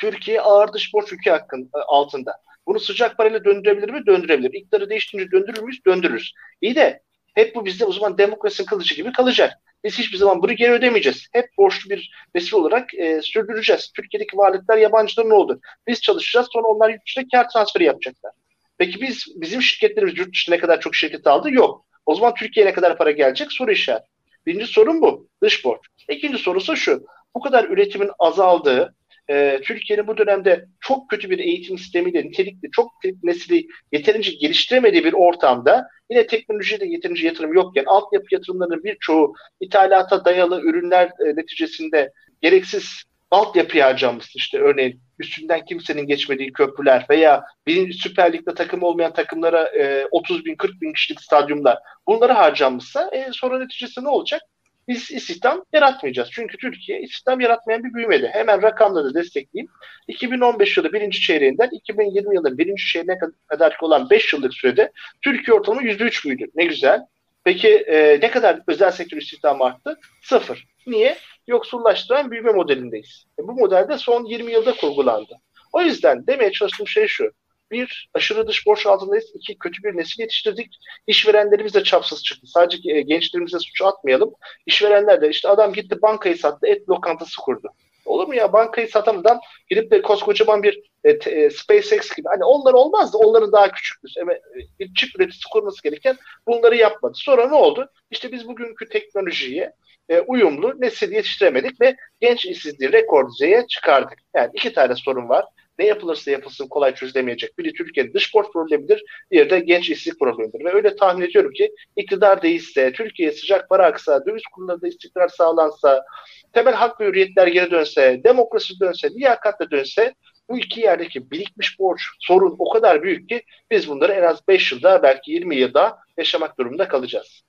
Türkiye 0.00 0.40
ağır 0.40 0.72
dış 0.72 0.94
borç 0.94 1.12
ülke 1.12 1.30
hakkın, 1.30 1.70
e, 1.76 1.78
altında. 1.78 2.32
Bunu 2.66 2.80
sıcak 2.80 3.16
parayla 3.16 3.44
döndürebilir 3.44 3.90
mi? 3.90 4.06
Döndürebilir. 4.06 4.52
İktidarı 4.52 4.90
değiştirince 4.90 5.30
döndürür 5.30 5.62
müyüz? 5.62 5.84
Döndürürüz. 5.86 6.32
İyi 6.60 6.74
de 6.74 7.02
hep 7.34 7.54
bu 7.54 7.64
bizde 7.64 7.84
o 7.84 7.92
zaman 7.92 8.18
demokrasinin 8.18 8.66
kılıcı 8.66 8.94
gibi 8.94 9.12
kalacak. 9.12 9.52
Biz 9.84 9.98
hiçbir 9.98 10.16
zaman 10.16 10.42
bunu 10.42 10.52
geri 10.52 10.72
ödemeyeceğiz. 10.72 11.28
Hep 11.32 11.48
borçlu 11.58 11.90
bir 11.90 12.10
nesil 12.34 12.56
olarak 12.56 12.94
e, 12.94 13.22
sürdüreceğiz. 13.22 13.92
Türkiye'deki 13.96 14.36
varlıklar 14.36 14.76
yabancıların 14.76 15.30
oldu. 15.30 15.60
Biz 15.86 16.02
çalışacağız 16.02 16.46
sonra 16.52 16.66
onlar 16.66 16.90
yurt 16.90 17.06
dışına 17.06 17.24
kar 17.32 17.48
transferi 17.48 17.84
yapacaklar. 17.84 18.32
Peki 18.78 19.00
biz 19.00 19.26
bizim 19.36 19.62
şirketlerimiz 19.62 20.18
yurt 20.18 20.32
dışında 20.32 20.56
ne 20.56 20.60
kadar 20.60 20.80
çok 20.80 20.94
şirket 20.94 21.26
aldı? 21.26 21.50
Yok. 21.50 21.86
O 22.06 22.14
zaman 22.14 22.34
Türkiye'ye 22.34 22.70
ne 22.70 22.74
kadar 22.74 22.98
para 22.98 23.10
gelecek? 23.10 23.52
Soru 23.52 23.72
işareti. 23.72 24.06
Birinci 24.46 24.66
sorun 24.66 25.02
bu. 25.02 25.28
Dış 25.42 25.64
borç. 25.64 25.80
İkinci 26.08 26.38
sorusu 26.38 26.76
şu. 26.76 27.04
Bu 27.34 27.40
kadar 27.40 27.64
üretimin 27.64 28.10
azaldığı, 28.18 28.94
e, 29.30 29.60
Türkiye'nin 29.64 30.06
bu 30.06 30.16
dönemde 30.16 30.64
çok 30.80 31.10
kötü 31.10 31.30
bir 31.30 31.38
eğitim 31.38 31.78
sistemiyle 31.78 32.24
nitelikli, 32.24 32.70
çok 32.70 32.92
nesli 33.22 33.66
yeterince 33.92 34.32
geliştiremediği 34.32 35.04
bir 35.04 35.12
ortamda 35.12 35.88
yine 36.10 36.26
teknolojide 36.26 36.86
yeterince 36.86 37.26
yatırım 37.26 37.54
yokken 37.54 37.84
altyapı 37.84 38.26
yatırımlarının 38.30 38.84
birçoğu 38.84 39.34
ithalata 39.60 40.24
dayalı 40.24 40.60
ürünler 40.60 41.06
e, 41.06 41.36
neticesinde 41.36 42.12
gereksiz 42.42 43.02
altyapıya 43.30 43.86
harcanmıştır. 43.86 44.40
İşte 44.40 44.58
örneğin 44.58 45.00
üstünden 45.18 45.64
kimsenin 45.64 46.06
geçmediği 46.06 46.52
köprüler 46.52 47.06
veya 47.10 47.44
bir 47.66 47.92
Süper 47.92 48.32
Lig'de 48.32 48.54
takım 48.54 48.82
olmayan 48.82 49.12
takımlara 49.12 49.62
e, 49.62 50.06
30 50.10 50.44
bin 50.44 50.56
40 50.56 50.80
bin 50.80 50.92
kişilik 50.92 51.20
stadyumlar 51.20 51.78
bunları 52.06 52.32
harcanmışsa 52.32 53.10
e, 53.12 53.28
sonra 53.32 53.58
neticesi 53.58 54.04
ne 54.04 54.08
olacak? 54.08 54.42
Biz 54.88 55.10
istihdam 55.10 55.64
yaratmayacağız. 55.72 56.28
Çünkü 56.32 56.56
Türkiye 56.56 57.00
istihdam 57.00 57.40
yaratmayan 57.40 57.84
bir 57.84 57.94
büyümedi. 57.94 58.30
Hemen 58.32 58.62
rakamları 58.62 59.14
destekleyeyim. 59.14 59.70
2015 60.08 60.76
yılı 60.76 60.92
birinci 60.92 61.20
çeyreğinden 61.20 61.68
2020 61.72 62.36
yılının 62.36 62.58
birinci 62.58 62.86
çeyreğine 62.86 63.18
kadar 63.48 63.76
olan 63.80 64.10
5 64.10 64.32
yıllık 64.32 64.54
sürede 64.54 64.92
Türkiye 65.22 65.54
ortalama 65.54 65.82
%3 65.82 66.24
büyüdü. 66.24 66.44
Ne 66.54 66.64
güzel. 66.64 67.00
Peki 67.44 67.68
e, 67.68 68.20
ne 68.22 68.30
kadar 68.30 68.60
özel 68.66 68.90
sektör 68.90 69.16
istihdam 69.16 69.62
arttı? 69.62 69.98
Sıfır. 70.22 70.66
Niye? 70.86 71.16
Yoksullaştıran 71.46 72.30
büyüme 72.30 72.52
modelindeyiz. 72.52 73.26
E, 73.38 73.42
bu 73.42 73.52
modelde 73.52 73.98
son 73.98 74.24
20 74.24 74.52
yılda 74.52 74.76
kurgulandı. 74.76 75.40
O 75.72 75.82
yüzden 75.82 76.26
demeye 76.26 76.52
çalıştığım 76.52 76.88
şey 76.88 77.06
şu. 77.06 77.30
Bir, 77.74 78.10
aşırı 78.14 78.48
dış 78.48 78.66
borç 78.66 78.86
altındayız. 78.86 79.24
İki, 79.34 79.58
kötü 79.58 79.82
bir 79.82 79.96
nesil 79.96 80.20
yetiştirdik. 80.20 80.78
İşverenlerimiz 81.06 81.74
de 81.74 81.82
çapsız 81.82 82.24
çıktı. 82.24 82.46
Sadece 82.46 82.92
e, 82.92 83.00
gençlerimize 83.00 83.58
suç 83.58 83.82
atmayalım. 83.82 84.34
İşverenler 84.66 85.20
de 85.20 85.28
işte 85.30 85.48
adam 85.48 85.72
gitti 85.72 86.02
bankayı 86.02 86.38
sattı, 86.38 86.66
et 86.66 86.88
lokantası 86.88 87.40
kurdu. 87.40 87.68
Olur 88.04 88.26
mu 88.28 88.34
ya 88.34 88.52
bankayı 88.52 88.88
satan 88.88 89.16
adam 89.16 89.40
gidip 89.70 89.90
de 89.90 90.02
koskocaman 90.02 90.62
bir 90.62 90.80
e, 91.04 91.10
e, 91.10 91.50
SpaceX 91.50 92.16
gibi. 92.16 92.28
Hani 92.28 92.44
onlar 92.44 92.72
olmaz 92.74 93.12
da 93.12 93.18
onların 93.18 93.52
daha 93.52 93.70
küçüktür. 93.70 94.12
Evet, 94.16 94.42
bir 94.80 94.94
çip 94.94 95.16
üreticisi 95.16 95.48
kurması 95.52 95.82
gereken 95.82 96.16
bunları 96.48 96.76
yapmadı. 96.76 97.12
Sonra 97.16 97.48
ne 97.48 97.54
oldu? 97.54 97.90
İşte 98.10 98.32
biz 98.32 98.48
bugünkü 98.48 98.88
teknolojiye 98.88 99.72
e, 100.08 100.20
uyumlu 100.20 100.80
nesil 100.80 101.12
yetiştiremedik 101.12 101.80
ve 101.80 101.96
genç 102.20 102.44
işsizliği 102.44 102.92
rekor 102.92 103.32
düzeye 103.32 103.66
çıkardık. 103.66 104.18
Yani 104.34 104.50
iki 104.54 104.72
tane 104.72 104.94
sorun 104.94 105.28
var 105.28 105.44
ne 105.78 105.86
yapılırsa 105.86 106.30
yapılsın 106.30 106.68
kolay 106.68 106.94
çözülemeyecek. 106.94 107.58
Biri 107.58 107.72
Türkiye'nin 107.72 108.14
dış 108.14 108.34
borç 108.34 108.46
problemidir, 108.52 109.04
diğeri 109.30 109.50
de 109.50 109.60
genç 109.60 109.90
işsizlik 109.90 110.20
problemidir. 110.20 110.64
Ve 110.64 110.72
öyle 110.72 110.96
tahmin 110.96 111.26
ediyorum 111.26 111.52
ki 111.52 111.70
iktidar 111.96 112.42
değişse, 112.42 112.92
Türkiye'ye 112.92 113.32
sıcak 113.32 113.68
para 113.68 113.86
aksa, 113.86 114.26
döviz 114.26 114.42
kurlarında 114.52 114.88
istikrar 114.88 115.28
sağlansa, 115.28 116.04
temel 116.52 116.74
hak 116.74 117.00
ve 117.00 117.06
hürriyetler 117.06 117.46
geri 117.46 117.70
dönse, 117.70 118.20
demokrasi 118.24 118.80
dönse, 118.80 119.10
liyakatle 119.10 119.70
dönse 119.70 120.14
bu 120.50 120.58
iki 120.58 120.80
yerdeki 120.80 121.30
birikmiş 121.30 121.78
borç 121.78 122.00
sorun 122.20 122.56
o 122.58 122.70
kadar 122.70 123.02
büyük 123.02 123.28
ki 123.28 123.42
biz 123.70 123.88
bunları 123.88 124.12
en 124.12 124.22
az 124.22 124.48
5 124.48 124.72
yılda 124.72 125.02
belki 125.02 125.32
20 125.32 125.56
yılda 125.56 125.98
yaşamak 126.16 126.58
durumunda 126.58 126.88
kalacağız 126.88 127.42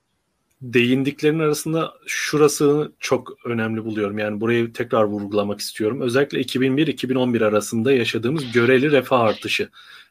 değindiklerin 0.74 1.39
arasında 1.39 1.93
şurası 2.07 2.91
çok 2.99 3.45
önemli 3.45 3.86
buluyorum. 3.86 4.18
Yani 4.18 4.41
burayı 4.41 4.74
tekrar 4.74 5.03
vurgulamak 5.03 5.59
istiyorum. 5.59 6.01
Özellikle 6.01 6.41
2001-2011 6.41 7.45
arasında 7.45 7.91
yaşadığımız 7.91 8.51
göreli 8.51 8.91
refah 8.91 9.20
artışı. 9.20 9.70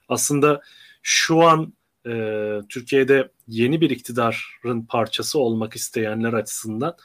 Aslında 0.09 0.61
şu 1.03 1.43
an 1.43 1.73
e, 2.07 2.13
Türkiye'de 2.69 3.29
yeni 3.49 3.81
bir 3.81 3.91
iktidarın 3.91 4.83
parçası 4.83 5.39
olmak 5.39 5.77
isteyenler 5.77 6.33
açısından 6.33 6.97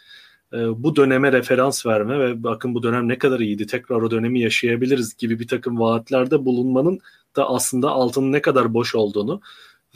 e, 0.54 0.58
bu 0.84 0.96
döneme 0.96 1.32
referans 1.32 1.86
verme 1.86 2.20
ve 2.20 2.44
bakın 2.44 2.76
bu 2.76 2.84
dönem 2.84 3.08
ne 3.08 3.18
kadar 3.18 3.40
iyiydi 3.40 3.68
tekrar 3.68 3.96
o 3.96 4.12
dönemi 4.12 4.42
yaşayabiliriz 4.42 5.18
gibi 5.18 5.40
bir 5.40 5.48
takım 5.48 5.80
vaatlerde 5.80 6.46
bulunmanın 6.46 7.00
da 7.36 7.50
aslında 7.50 7.90
altının 7.90 8.32
ne 8.32 8.42
kadar 8.42 8.74
boş 8.74 8.96
olduğunu 8.96 9.42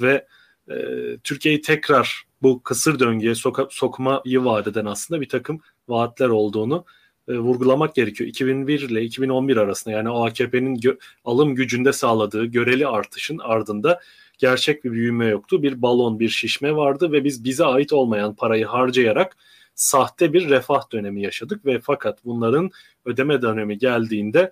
ve 0.01 0.27
e, 0.69 0.75
Türkiye'yi 1.23 1.61
tekrar 1.61 2.23
bu 2.41 2.63
kısır 2.63 2.99
döngüye 2.99 3.35
soka, 3.35 3.67
sokmayı 3.69 4.45
vaat 4.45 4.67
eden 4.67 4.85
aslında 4.85 5.21
bir 5.21 5.29
takım 5.29 5.61
vaatler 5.87 6.29
olduğunu 6.29 6.85
e, 7.27 7.37
vurgulamak 7.37 7.95
gerekiyor. 7.95 8.29
2001 8.29 8.79
ile 8.79 9.03
2011 9.03 9.57
arasında 9.57 9.95
yani 9.95 10.09
AKP'nin 10.09 10.75
gö- 10.75 10.99
alım 11.25 11.55
gücünde 11.55 11.93
sağladığı 11.93 12.45
göreli 12.45 12.87
artışın 12.87 13.37
ardında 13.37 13.99
gerçek 14.37 14.83
bir 14.83 14.91
büyüme 14.91 15.25
yoktu. 15.25 15.63
Bir 15.63 15.81
balon, 15.81 16.19
bir 16.19 16.29
şişme 16.29 16.75
vardı 16.75 17.11
ve 17.11 17.23
biz 17.23 17.43
bize 17.43 17.65
ait 17.65 17.93
olmayan 17.93 18.35
parayı 18.35 18.65
harcayarak 18.65 19.37
sahte 19.75 20.33
bir 20.33 20.49
refah 20.49 20.91
dönemi 20.91 21.21
yaşadık 21.21 21.65
ve 21.65 21.79
fakat 21.79 22.25
bunların 22.25 22.71
ödeme 23.05 23.41
dönemi 23.41 23.77
geldiğinde 23.77 24.51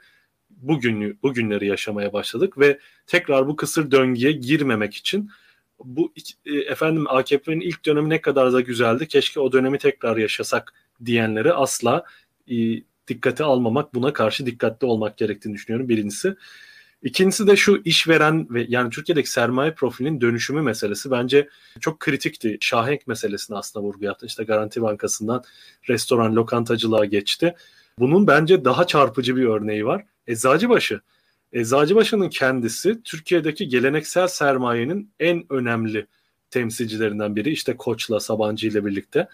bugünü 0.49 1.18
bugünleri 1.24 1.68
yaşamaya 1.68 2.14
başladık 2.14 2.57
ve 2.59 2.80
tekrar 3.07 3.47
bu 3.47 3.55
kısır 3.55 3.91
döngüye 3.91 4.32
girmemek 4.32 4.93
için 4.93 5.30
bu 5.86 6.13
e, 6.45 6.55
efendim 6.55 7.05
AKP'nin 7.09 7.59
ilk 7.59 7.86
dönemi 7.86 8.09
ne 8.09 8.21
kadar 8.21 8.53
da 8.53 8.61
güzeldi. 8.61 9.07
Keşke 9.07 9.39
o 9.39 9.51
dönemi 9.51 9.77
tekrar 9.77 10.17
yaşasak 10.17 10.73
diyenleri 11.05 11.53
asla 11.53 12.03
e, 12.51 12.55
dikkate 13.07 13.43
almamak, 13.43 13.95
buna 13.95 14.13
karşı 14.13 14.45
dikkatli 14.45 14.88
olmak 14.88 15.17
gerektiğini 15.17 15.53
düşünüyorum 15.53 15.89
birincisi. 15.89 16.36
İkincisi 17.03 17.47
de 17.47 17.55
şu 17.55 17.82
işveren 17.86 18.47
ve 18.49 18.65
yani 18.69 18.89
Türkiye'deki 18.89 19.32
sermaye 19.32 19.73
profilinin 19.73 20.21
dönüşümü 20.21 20.61
meselesi 20.61 21.11
bence 21.11 21.49
çok 21.79 21.99
kritikti. 21.99 22.57
Şahenk 22.61 23.07
meselesini 23.07 23.57
aslında 23.57 23.86
vurgu 23.86 24.05
yaptı. 24.05 24.25
İşte 24.25 24.43
Garanti 24.43 24.82
Bankası'ndan 24.82 25.43
restoran, 25.89 26.36
lokantacılığa 26.36 27.05
geçti. 27.05 27.55
Bunun 27.99 28.27
bence 28.27 28.65
daha 28.65 28.88
çarpıcı 28.88 29.36
bir 29.36 29.45
örneği 29.45 29.86
var. 29.86 30.05
Eczacıbaşı. 30.27 31.01
Eczacıbaşı'nın 31.53 32.29
kendisi 32.29 33.03
Türkiye'deki 33.03 33.67
geleneksel 33.67 34.27
sermayenin 34.27 35.11
en 35.19 35.43
önemli 35.49 36.07
temsilcilerinden 36.49 37.35
biri. 37.35 37.49
İşte 37.49 37.77
Koç'la, 37.77 38.19
Sabancı 38.19 38.67
ile 38.67 38.85
birlikte. 38.85 39.27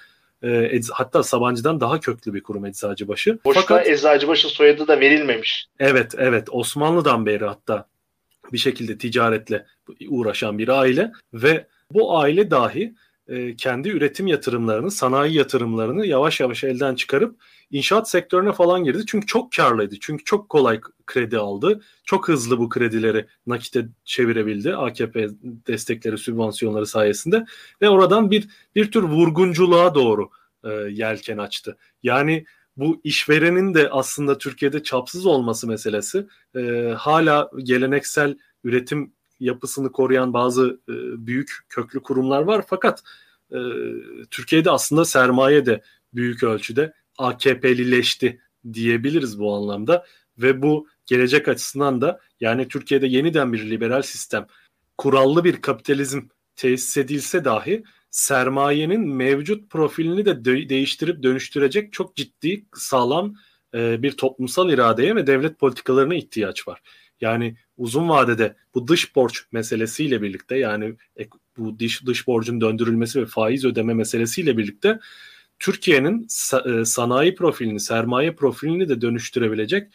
E, 0.43 0.80
hatta 0.91 1.24
Sabancı'dan 1.24 1.80
daha 1.80 1.99
köklü 1.99 2.34
bir 2.34 2.43
kurum 2.43 2.65
Eczacıbaşı. 2.65 3.39
Boşuna 3.45 3.61
Fakat, 3.61 3.88
Eczacıbaşı 3.88 4.47
soyadı 4.47 4.88
da 4.88 4.99
verilmemiş. 4.99 5.68
Evet, 5.80 6.15
evet. 6.18 6.47
Osmanlı'dan 6.51 7.26
beri 7.26 7.45
hatta 7.45 7.88
bir 8.53 8.57
şekilde 8.57 8.97
ticaretle 8.97 9.65
uğraşan 10.07 10.57
bir 10.57 10.68
aile 10.68 11.11
ve 11.34 11.68
bu 11.93 12.18
aile 12.18 12.51
dahi 12.51 12.95
e, 13.28 13.56
kendi 13.56 13.90
üretim 13.90 14.28
yatırımlarını, 14.28 14.92
sanayi 14.92 15.36
yatırımlarını 15.36 16.06
yavaş 16.06 16.40
yavaş 16.40 16.64
elden 16.64 16.96
çıkarıp 16.96 17.36
inşaat 17.72 18.10
sektörüne 18.10 18.52
falan 18.52 18.84
girdi. 18.84 19.04
Çünkü 19.08 19.26
çok 19.26 19.52
karlıydı. 19.52 19.96
Çünkü 20.02 20.24
çok 20.24 20.50
kolay 20.50 20.82
kredi 21.06 21.38
aldı. 21.38 21.82
Çok 22.04 22.28
hızlı 22.28 22.60
bu 22.60 22.70
kredileri 22.70 23.26
nakite 23.48 23.88
çevirebildi 24.06 24.76
AKP 24.76 25.30
destekleri, 25.68 26.18
sübvansiyonları 26.18 26.86
sayesinde 26.86 27.46
ve 27.82 27.90
oradan 27.90 28.32
bir 28.32 28.48
bir 28.76 28.92
tür 28.92 29.04
vurgunculuğa 29.04 29.96
doğru 29.96 30.30
e, 30.64 30.70
yelken 30.72 31.38
açtı. 31.38 31.78
Yani 32.04 32.46
bu 32.78 33.02
işverenin 33.04 33.74
de 33.74 33.90
aslında 33.90 34.38
Türkiye'de 34.38 34.84
çapsız 34.84 35.26
olması 35.26 35.68
meselesi 35.68 36.28
e, 36.56 36.94
hala 36.98 37.52
geleneksel 37.64 38.38
üretim 38.64 39.14
yapısını 39.40 39.92
koruyan 39.92 40.34
bazı 40.34 40.80
e, 40.90 40.94
büyük 41.28 41.52
köklü 41.70 42.04
kurumlar 42.04 42.42
var 42.42 42.66
fakat 42.68 43.04
e, 43.52 43.58
Türkiye'de 44.32 44.72
aslında 44.72 45.06
sermaye 45.06 45.66
de 45.66 45.82
büyük 46.14 46.44
ölçüde 46.44 46.94
AKP'lileşti 47.18 48.40
diyebiliriz 48.74 49.40
bu 49.40 49.56
anlamda 49.56 50.06
ve 50.38 50.62
bu 50.62 50.88
gelecek 51.06 51.48
açısından 51.48 52.02
da 52.02 52.20
yani 52.40 52.68
Türkiye'de 52.68 53.08
yeniden 53.08 53.54
bir 53.54 53.70
liberal 53.70 54.02
sistem, 54.02 54.48
kurallı 54.98 55.44
bir 55.44 55.62
kapitalizm 55.62 56.22
tesis 56.56 56.98
edilse 56.98 57.46
dahi 57.46 57.84
sermayenin 58.12 59.08
mevcut 59.08 59.70
profilini 59.70 60.26
de 60.26 60.46
de- 60.46 60.70
değiştirip 60.70 61.24
dönüştürecek 61.24 61.94
çok 61.94 62.16
ciddi 62.16 62.66
sağlam 62.74 63.36
e, 63.74 64.04
bir 64.04 64.12
toplumsal 64.12 64.70
iradeye 64.70 65.16
ve 65.16 65.28
devlet 65.28 65.60
politikalarına 65.60 66.16
ihtiyaç 66.16 66.68
var. 66.68 66.82
Yani 67.22 67.58
uzun 67.78 68.10
vadede 68.10 68.56
bu 68.76 68.88
dış 68.88 69.16
borç 69.16 69.44
meselesiyle 69.52 70.22
birlikte 70.22 70.58
yani 70.58 70.96
bu 71.58 71.80
dış, 71.80 72.06
dış 72.06 72.28
borcun 72.28 72.62
döndürülmesi 72.62 73.22
ve 73.22 73.26
faiz 73.26 73.66
ödeme 73.66 73.94
meselesiyle 73.94 74.58
birlikte 74.58 75.00
Türkiye'nin 75.60 76.28
e, 76.66 76.86
sanayi 76.86 77.36
profilini, 77.36 77.80
sermaye 77.80 78.36
profilini 78.36 78.90
de 78.90 79.02
dönüştürebilecek 79.02 79.92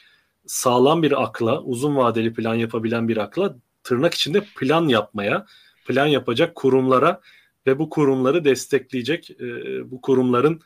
sağlam 0.47 1.03
bir 1.03 1.23
akla, 1.23 1.63
uzun 1.63 1.97
vadeli 1.97 2.35
plan 2.35 2.55
yapabilen 2.55 3.09
bir 3.09 3.17
akla 3.17 3.57
tırnak 3.85 4.15
içinde 4.15 4.45
plan 4.57 4.89
yapmaya, 4.89 5.47
plan 5.87 6.07
yapacak 6.07 6.55
kurumlara 6.55 7.21
ve 7.67 7.79
bu 7.79 7.91
kurumları 7.91 8.45
destekleyecek, 8.45 9.31
e, 9.31 9.91
bu 9.91 10.01
kurumların 10.01 10.61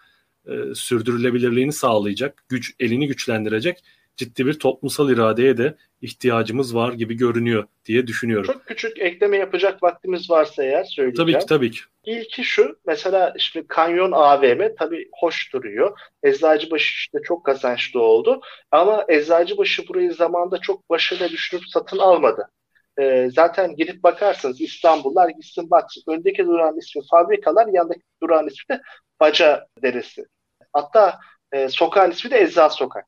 e, 0.47 0.75
sürdürülebilirliğini 0.75 1.73
sağlayacak, 1.73 2.45
güç 2.49 2.75
elini 2.81 3.07
güçlendirecek 3.07 3.85
ciddi 4.17 4.47
bir 4.47 4.59
toplumsal 4.59 5.11
iradeye 5.11 5.57
de 5.57 5.77
ihtiyacımız 6.03 6.75
var 6.75 6.93
gibi 6.93 7.14
görünüyor 7.14 7.67
diye 7.85 8.07
düşünüyorum. 8.07 8.53
Çok 8.53 8.67
küçük 8.67 8.99
ekleme 8.99 9.37
yapacak 9.37 9.83
vaktimiz 9.83 10.31
varsa 10.31 10.64
eğer 10.64 10.85
söyleyeceğim. 10.85 11.33
Tabii 11.33 11.39
ki 11.39 11.47
tabii 11.47 11.71
ki. 11.71 11.81
İlki 12.05 12.45
şu 12.45 12.79
mesela 12.87 13.35
işte 13.37 13.64
Kanyon 13.69 14.12
AVM 14.12 14.75
tabii 14.79 15.09
hoş 15.21 15.53
duruyor. 15.53 15.99
Eczacıbaşı 16.23 16.95
işte 16.95 17.19
çok 17.25 17.45
kazançlı 17.45 18.03
oldu. 18.03 18.41
Ama 18.71 19.05
Eczacıbaşı 19.09 19.89
burayı 19.89 20.14
zamanda 20.14 20.59
çok 20.59 20.91
başarılı 20.91 21.29
düşünüp 21.29 21.62
satın 21.69 21.99
almadı. 21.99 22.49
Ee, 23.01 23.29
zaten 23.33 23.77
gidip 23.77 24.03
bakarsanız 24.03 24.61
İstanbullar 24.61 25.29
gitsin 25.29 25.71
baksın. 25.71 26.03
Öndeki 26.09 26.47
duran 26.47 26.77
ismi 26.79 27.03
fabrikalar, 27.11 27.67
yandaki 27.67 28.03
duran 28.23 28.47
ismi 28.47 28.77
de 28.77 28.83
Baca 29.21 29.67
Deresi. 29.83 30.25
Hatta 30.73 31.19
e, 31.53 31.69
sokağın 31.69 32.11
ismi 32.11 32.31
de 32.31 32.41
Eczacı 32.41 32.75
Sokak. 32.75 33.07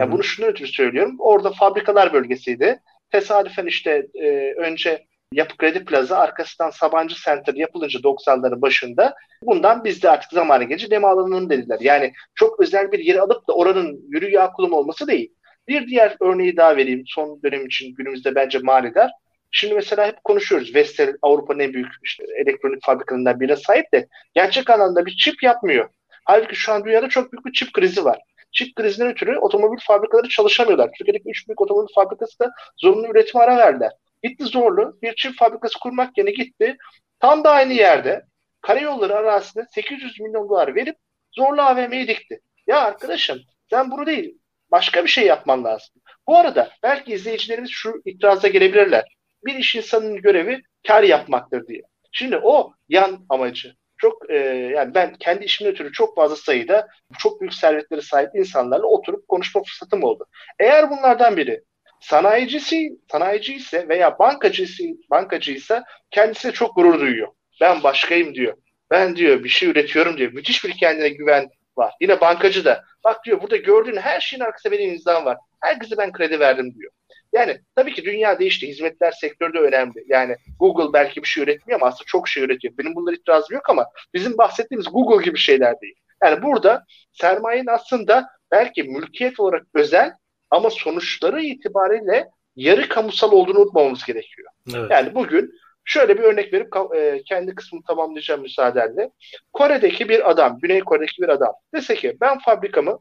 Yani 0.00 0.12
bunu 0.12 0.24
şunun 0.24 0.48
ötürü 0.48 0.68
söylüyorum. 0.68 1.16
Orada 1.18 1.50
fabrikalar 1.50 2.12
bölgesiydi. 2.12 2.80
Tesadüfen 3.10 3.66
işte 3.66 4.06
e, 4.14 4.52
önce 4.56 5.06
Yapı 5.32 5.56
Kredi 5.56 5.84
Plaza 5.84 6.16
arkasından 6.16 6.70
Sabancı 6.70 7.14
Center 7.24 7.54
yapılınca 7.54 8.00
90'ların 8.00 8.62
başında 8.62 9.14
bundan 9.42 9.84
biz 9.84 10.02
de 10.02 10.10
artık 10.10 10.32
zamanı 10.32 10.64
gelince 10.64 10.90
deme 10.90 11.06
alanının 11.06 11.50
dediler. 11.50 11.78
Yani 11.80 12.12
çok 12.34 12.60
özel 12.60 12.92
bir 12.92 12.98
yeri 12.98 13.20
alıp 13.20 13.48
da 13.48 13.52
oranın 13.52 14.00
yürü 14.08 14.30
yağ 14.30 14.52
kulum 14.52 14.72
olması 14.72 15.06
değil. 15.06 15.32
Bir 15.68 15.86
diğer 15.86 16.16
örneği 16.20 16.56
daha 16.56 16.76
vereyim 16.76 17.02
son 17.06 17.42
dönem 17.42 17.66
için 17.66 17.94
günümüzde 17.94 18.34
bence 18.34 18.58
manidar. 18.58 19.10
Şimdi 19.50 19.74
mesela 19.74 20.06
hep 20.06 20.24
konuşuyoruz. 20.24 20.74
Vestel 20.74 21.16
Avrupa'nın 21.22 21.58
en 21.58 21.72
büyük 21.72 21.88
işte 22.02 22.24
elektronik 22.36 22.84
fabrikalarından 22.84 23.40
birine 23.40 23.56
sahip 23.56 23.92
de 23.92 24.06
gerçek 24.34 24.70
anlamda 24.70 25.06
bir 25.06 25.16
çip 25.16 25.42
yapmıyor. 25.42 25.88
Halbuki 26.24 26.56
şu 26.56 26.72
an 26.72 26.84
dünyada 26.84 27.08
çok 27.08 27.32
büyük 27.32 27.46
bir 27.46 27.52
çip 27.52 27.72
krizi 27.72 28.04
var 28.04 28.18
çip 28.56 28.76
krizinden 28.76 29.10
ötürü 29.10 29.38
otomobil 29.38 29.78
fabrikaları 29.80 30.28
çalışamıyorlar. 30.28 30.90
Türkiye'deki 30.98 31.30
üç 31.30 31.48
büyük 31.48 31.60
otomobil 31.60 31.94
fabrikası 31.94 32.38
da 32.38 32.50
zorunlu 32.76 33.08
üretim 33.08 33.40
ara 33.40 33.56
verdiler. 33.56 33.92
Gitti 34.22 34.44
zorlu 34.44 34.98
bir 35.02 35.14
çip 35.14 35.38
fabrikası 35.38 35.78
kurmak 35.78 36.18
yerine 36.18 36.30
gitti. 36.30 36.76
Tam 37.20 37.44
da 37.44 37.50
aynı 37.50 37.72
yerde 37.72 38.22
karayolları 38.60 39.16
arasında 39.16 39.66
800 39.74 40.20
milyon 40.20 40.48
dolar 40.48 40.74
verip 40.74 40.96
zorlu 41.32 41.62
AVM'yi 41.62 42.08
dikti. 42.08 42.40
Ya 42.66 42.80
arkadaşım 42.80 43.38
sen 43.70 43.90
bunu 43.90 44.06
değil 44.06 44.38
başka 44.70 45.04
bir 45.04 45.08
şey 45.08 45.26
yapman 45.26 45.64
lazım. 45.64 45.94
Bu 46.26 46.38
arada 46.38 46.70
belki 46.82 47.12
izleyicilerimiz 47.12 47.70
şu 47.70 48.02
itiraza 48.04 48.48
gelebilirler. 48.48 49.04
Bir 49.44 49.54
iş 49.54 49.74
insanının 49.74 50.16
görevi 50.16 50.62
kar 50.86 51.02
yapmaktır 51.02 51.66
diye. 51.66 51.82
Şimdi 52.12 52.36
o 52.42 52.72
yan 52.88 53.26
amacı 53.28 53.74
çok 53.98 54.30
e, 54.30 54.36
yani 54.74 54.94
ben 54.94 55.14
kendi 55.14 55.44
işimden 55.44 55.72
ötürü 55.72 55.92
çok 55.92 56.16
fazla 56.16 56.36
sayıda 56.36 56.88
çok 57.18 57.40
büyük 57.40 57.54
servetlere 57.54 58.00
sahip 58.00 58.30
insanlarla 58.34 58.86
oturup 58.86 59.28
konuşma 59.28 59.62
fırsatım 59.62 60.02
oldu. 60.04 60.26
Eğer 60.58 60.90
bunlardan 60.90 61.36
biri 61.36 61.62
sanayicisi, 62.00 62.90
sanayici 63.12 63.54
ise 63.54 63.88
veya 63.88 64.18
bankacısı, 64.18 64.82
bankacıysa 65.10 65.84
kendisine 66.10 66.52
çok 66.52 66.76
gurur 66.76 67.00
duyuyor. 67.00 67.28
Ben 67.60 67.82
başkayım 67.82 68.34
diyor. 68.34 68.56
Ben 68.90 69.16
diyor 69.16 69.44
bir 69.44 69.48
şey 69.48 69.68
üretiyorum 69.68 70.16
diyor. 70.16 70.32
Müthiş 70.32 70.64
bir 70.64 70.72
kendine 70.72 71.08
güven 71.08 71.48
var. 71.76 71.94
Yine 72.00 72.20
bankacı 72.20 72.64
da 72.64 72.84
bak 73.04 73.24
diyor 73.24 73.42
burada 73.42 73.56
gördüğün 73.56 73.96
her 73.96 74.20
şeyin 74.20 74.42
arkasında 74.42 74.72
benim 74.72 74.90
imzam 74.90 75.24
var. 75.24 75.38
Herkese 75.60 75.98
ben 75.98 76.12
kredi 76.12 76.40
verdim 76.40 76.74
diyor. 76.74 76.92
Yani 77.36 77.60
tabii 77.74 77.94
ki 77.94 78.04
dünya 78.04 78.38
değişti. 78.38 78.68
Hizmetler 78.68 79.12
sektörü 79.12 79.52
de 79.52 79.58
önemli. 79.58 80.04
Yani 80.06 80.36
Google 80.58 80.92
belki 80.92 81.22
bir 81.22 81.28
şey 81.28 81.42
üretmiyor 81.42 81.80
ama 81.80 81.88
aslında 81.88 82.04
çok 82.06 82.28
şey 82.28 82.42
üretiyor. 82.42 82.74
Benim 82.78 82.94
bunlara 82.94 83.14
itirazım 83.14 83.54
yok 83.54 83.70
ama 83.70 83.86
bizim 84.14 84.38
bahsettiğimiz 84.38 84.86
Google 84.92 85.24
gibi 85.24 85.38
şeyler 85.38 85.80
değil. 85.80 85.94
Yani 86.24 86.42
burada 86.42 86.84
sermayenin 87.12 87.66
aslında 87.66 88.28
belki 88.50 88.82
mülkiyet 88.82 89.40
olarak 89.40 89.66
özel 89.74 90.12
ama 90.50 90.70
sonuçları 90.70 91.42
itibariyle 91.42 92.28
yarı 92.56 92.88
kamusal 92.88 93.32
olduğunu 93.32 93.58
unutmamamız 93.58 94.04
gerekiyor. 94.04 94.48
Evet. 94.74 94.90
Yani 94.90 95.14
bugün 95.14 95.52
şöyle 95.84 96.18
bir 96.18 96.22
örnek 96.22 96.52
verip 96.52 96.68
e, 96.96 97.22
kendi 97.28 97.54
kısmını 97.54 97.82
tamamlayacağım 97.82 98.42
müsaadenle. 98.42 99.10
Kore'deki 99.52 100.08
bir 100.08 100.30
adam, 100.30 100.58
Güney 100.62 100.80
Kore'deki 100.80 101.22
bir 101.22 101.28
adam 101.28 101.52
dese 101.74 101.94
ki 101.94 102.16
ben 102.20 102.38
fabrikamı 102.38 102.98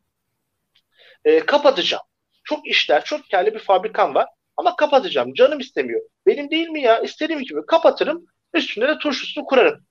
e, 1.25 1.39
kapatacağım. 1.39 2.03
Çok 2.45 2.67
işler, 2.67 3.03
çok 3.03 3.29
karlı 3.31 3.53
bir 3.53 3.59
fabrikam 3.59 4.15
var 4.15 4.27
ama 4.57 4.75
kapatacağım. 4.75 5.33
Canım 5.33 5.59
istemiyor. 5.59 6.01
Benim 6.27 6.51
değil 6.51 6.69
mi 6.69 6.81
ya? 6.81 6.99
İstediğim 6.99 7.41
gibi 7.41 7.65
kapatırım. 7.65 8.25
Üstünde 8.53 8.87
de 8.87 8.97
turşusunu 8.97 9.45
kurarım. 9.45 9.85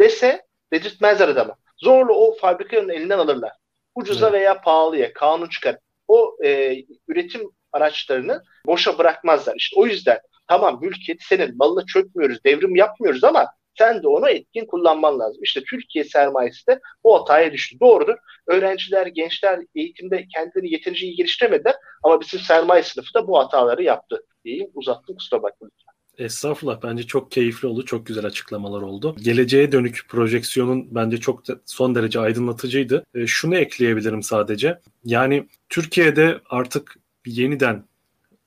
Dese 0.00 0.42
dedirtmezler 0.72 1.28
adamı. 1.28 1.54
Zorla 1.76 2.12
o 2.12 2.34
fabrikanın 2.40 2.88
elinden 2.88 3.18
alırlar. 3.18 3.52
Ucuza 3.94 4.28
evet. 4.28 4.40
veya 4.40 4.60
pahalıya 4.60 5.12
kanun 5.12 5.48
çıkar. 5.48 5.76
O 6.08 6.36
e, 6.44 6.76
üretim 7.08 7.50
araçlarını 7.72 8.42
boşa 8.66 8.98
bırakmazlar. 8.98 9.54
İşte 9.56 9.76
o 9.80 9.86
yüzden 9.86 10.18
tamam 10.48 10.78
mülkiyet 10.82 11.22
senin 11.22 11.56
malına 11.56 11.86
çökmüyoruz, 11.86 12.44
devrim 12.44 12.76
yapmıyoruz 12.76 13.24
ama 13.24 13.46
sen 13.78 14.02
de 14.02 14.08
onu 14.08 14.28
etkin 14.28 14.66
kullanman 14.66 15.18
lazım. 15.18 15.42
İşte 15.42 15.62
Türkiye 15.70 16.04
sermayesi 16.04 16.66
de 16.66 16.80
bu 17.04 17.20
hataya 17.20 17.52
düştü. 17.52 17.80
Doğrudur. 17.80 18.14
Öğrenciler, 18.46 19.06
gençler 19.06 19.60
eğitimde 19.74 20.26
kendilerini 20.34 20.72
yeterince 20.72 21.06
iyi 21.06 21.16
geliştiremediler 21.16 21.74
ama 22.02 22.20
bizim 22.20 22.40
sermaye 22.40 22.82
sınıfı 22.82 23.14
da 23.14 23.28
bu 23.28 23.38
hataları 23.38 23.82
yaptı 23.82 24.24
diyeyim. 24.44 24.70
Uzattım 24.74 25.16
kusura 25.16 25.42
bakmayın. 25.42 25.72
Estağfurullah 26.18 26.82
bence 26.82 27.02
çok 27.02 27.30
keyifli 27.30 27.68
oldu. 27.68 27.84
Çok 27.84 28.06
güzel 28.06 28.26
açıklamalar 28.26 28.82
oldu. 28.82 29.16
Geleceğe 29.22 29.72
dönük 29.72 30.04
projeksiyonun 30.08 30.94
bence 30.94 31.16
çok 31.16 31.48
de, 31.48 31.52
son 31.66 31.94
derece 31.94 32.20
aydınlatıcıydı. 32.20 33.04
E, 33.14 33.26
şunu 33.26 33.56
ekleyebilirim 33.56 34.22
sadece. 34.22 34.80
Yani 35.04 35.48
Türkiye'de 35.68 36.40
artık 36.50 36.96
yeniden 37.26 37.84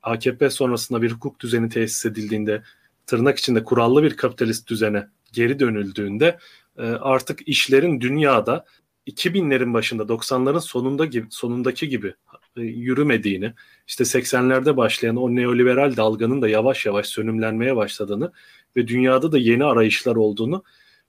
AKP 0.01 0.49
sonrasında 0.49 1.01
bir 1.01 1.11
hukuk 1.11 1.39
düzeni 1.39 1.69
tesis 1.69 2.05
edildiğinde 2.05 2.63
tırnak 3.05 3.37
içinde 3.37 3.63
kurallı 3.63 4.03
bir 4.03 4.17
kapitalist 4.17 4.69
düzene 4.69 5.07
geri 5.33 5.59
dönüldüğünde 5.59 6.37
e, 6.77 6.81
artık 6.81 7.47
işlerin 7.47 8.01
dünyada 8.01 8.65
2000'lerin 9.07 9.73
başında 9.73 10.03
90'ların 10.03 10.61
sonunda 10.61 11.05
gibi 11.05 11.27
sonundaki 11.29 11.89
gibi 11.89 12.13
e, 12.57 12.61
yürümediğini, 12.61 13.53
işte 13.87 14.03
80'lerde 14.03 14.77
başlayan 14.77 15.15
o 15.15 15.35
neoliberal 15.35 15.97
dalganın 15.97 16.41
da 16.41 16.49
yavaş 16.49 16.85
yavaş 16.85 17.07
sönümlenmeye 17.07 17.75
başladığını 17.75 18.31
ve 18.75 18.87
dünyada 18.87 19.31
da 19.31 19.37
yeni 19.37 19.65
arayışlar 19.65 20.15
olduğunu 20.15 20.63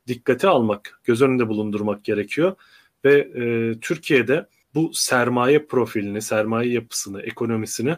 dikkate 0.06 0.48
almak, 0.48 1.00
göz 1.04 1.22
önünde 1.22 1.48
bulundurmak 1.48 2.04
gerekiyor. 2.04 2.56
Ve 3.04 3.18
e, 3.18 3.74
Türkiye'de 3.80 4.46
bu 4.74 4.90
sermaye 4.94 5.66
profilini, 5.66 6.22
sermaye 6.22 6.72
yapısını, 6.72 7.22
ekonomisini 7.22 7.96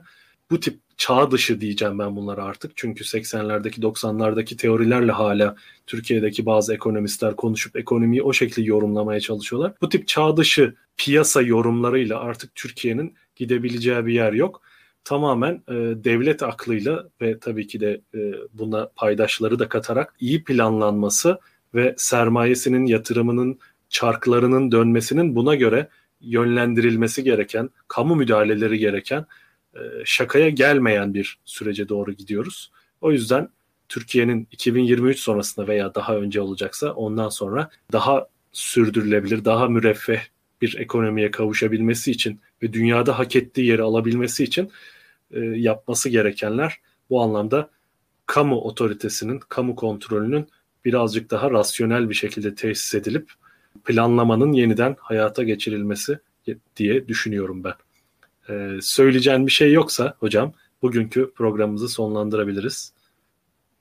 bu 0.50 0.60
tip 0.60 0.80
çağ 1.00 1.30
dışı 1.30 1.60
diyeceğim 1.60 1.98
ben 1.98 2.16
bunlara 2.16 2.44
artık. 2.44 2.72
Çünkü 2.76 3.04
80'lerdeki 3.04 3.80
90'lardaki 3.80 4.56
teorilerle 4.56 5.12
hala 5.12 5.56
Türkiye'deki 5.86 6.46
bazı 6.46 6.74
ekonomistler 6.74 7.36
konuşup 7.36 7.76
ekonomiyi 7.76 8.22
o 8.22 8.32
şekilde 8.32 8.66
yorumlamaya 8.66 9.20
çalışıyorlar. 9.20 9.72
Bu 9.80 9.88
tip 9.88 10.08
çağ 10.08 10.36
dışı 10.36 10.74
piyasa 10.96 11.42
yorumlarıyla 11.42 12.20
artık 12.20 12.54
Türkiye'nin 12.54 13.14
gidebileceği 13.36 14.06
bir 14.06 14.12
yer 14.12 14.32
yok. 14.32 14.62
Tamamen 15.04 15.54
e, 15.68 15.74
devlet 16.04 16.42
aklıyla 16.42 17.08
ve 17.20 17.38
tabii 17.38 17.66
ki 17.66 17.80
de 17.80 18.00
e, 18.14 18.32
buna 18.52 18.90
paydaşları 18.96 19.58
da 19.58 19.68
katarak 19.68 20.14
iyi 20.20 20.44
planlanması 20.44 21.38
ve 21.74 21.94
sermayesinin 21.98 22.86
yatırımının 22.86 23.58
çarklarının 23.88 24.72
dönmesinin 24.72 25.36
buna 25.36 25.54
göre 25.54 25.88
yönlendirilmesi 26.20 27.24
gereken, 27.24 27.70
kamu 27.88 28.16
müdahaleleri 28.16 28.78
gereken 28.78 29.26
şakaya 30.04 30.48
gelmeyen 30.48 31.14
bir 31.14 31.38
sürece 31.44 31.88
doğru 31.88 32.12
gidiyoruz. 32.12 32.70
O 33.00 33.12
yüzden 33.12 33.48
Türkiye'nin 33.88 34.48
2023 34.50 35.18
sonrasında 35.18 35.68
veya 35.68 35.94
daha 35.94 36.16
önce 36.16 36.40
olacaksa 36.40 36.92
ondan 36.92 37.28
sonra 37.28 37.70
daha 37.92 38.28
sürdürülebilir, 38.52 39.44
daha 39.44 39.68
müreffeh 39.68 40.20
bir 40.62 40.76
ekonomiye 40.78 41.30
kavuşabilmesi 41.30 42.10
için 42.10 42.40
ve 42.62 42.72
dünyada 42.72 43.18
hak 43.18 43.36
ettiği 43.36 43.66
yeri 43.66 43.82
alabilmesi 43.82 44.44
için 44.44 44.70
e, 45.30 45.40
yapması 45.40 46.08
gerekenler 46.08 46.80
bu 47.10 47.22
anlamda 47.22 47.70
kamu 48.26 48.60
otoritesinin, 48.60 49.38
kamu 49.38 49.76
kontrolünün 49.76 50.48
birazcık 50.84 51.30
daha 51.30 51.50
rasyonel 51.50 52.10
bir 52.10 52.14
şekilde 52.14 52.54
tesis 52.54 52.94
edilip 52.94 53.32
planlamanın 53.84 54.52
yeniden 54.52 54.96
hayata 55.00 55.42
geçirilmesi 55.42 56.18
diye 56.76 57.08
düşünüyorum 57.08 57.64
ben. 57.64 57.74
Ee, 58.50 58.78
söyleyeceğin 58.82 59.46
bir 59.46 59.52
şey 59.52 59.72
yoksa 59.72 60.14
hocam 60.20 60.52
bugünkü 60.82 61.32
programımızı 61.34 61.88
sonlandırabiliriz. 61.88 62.92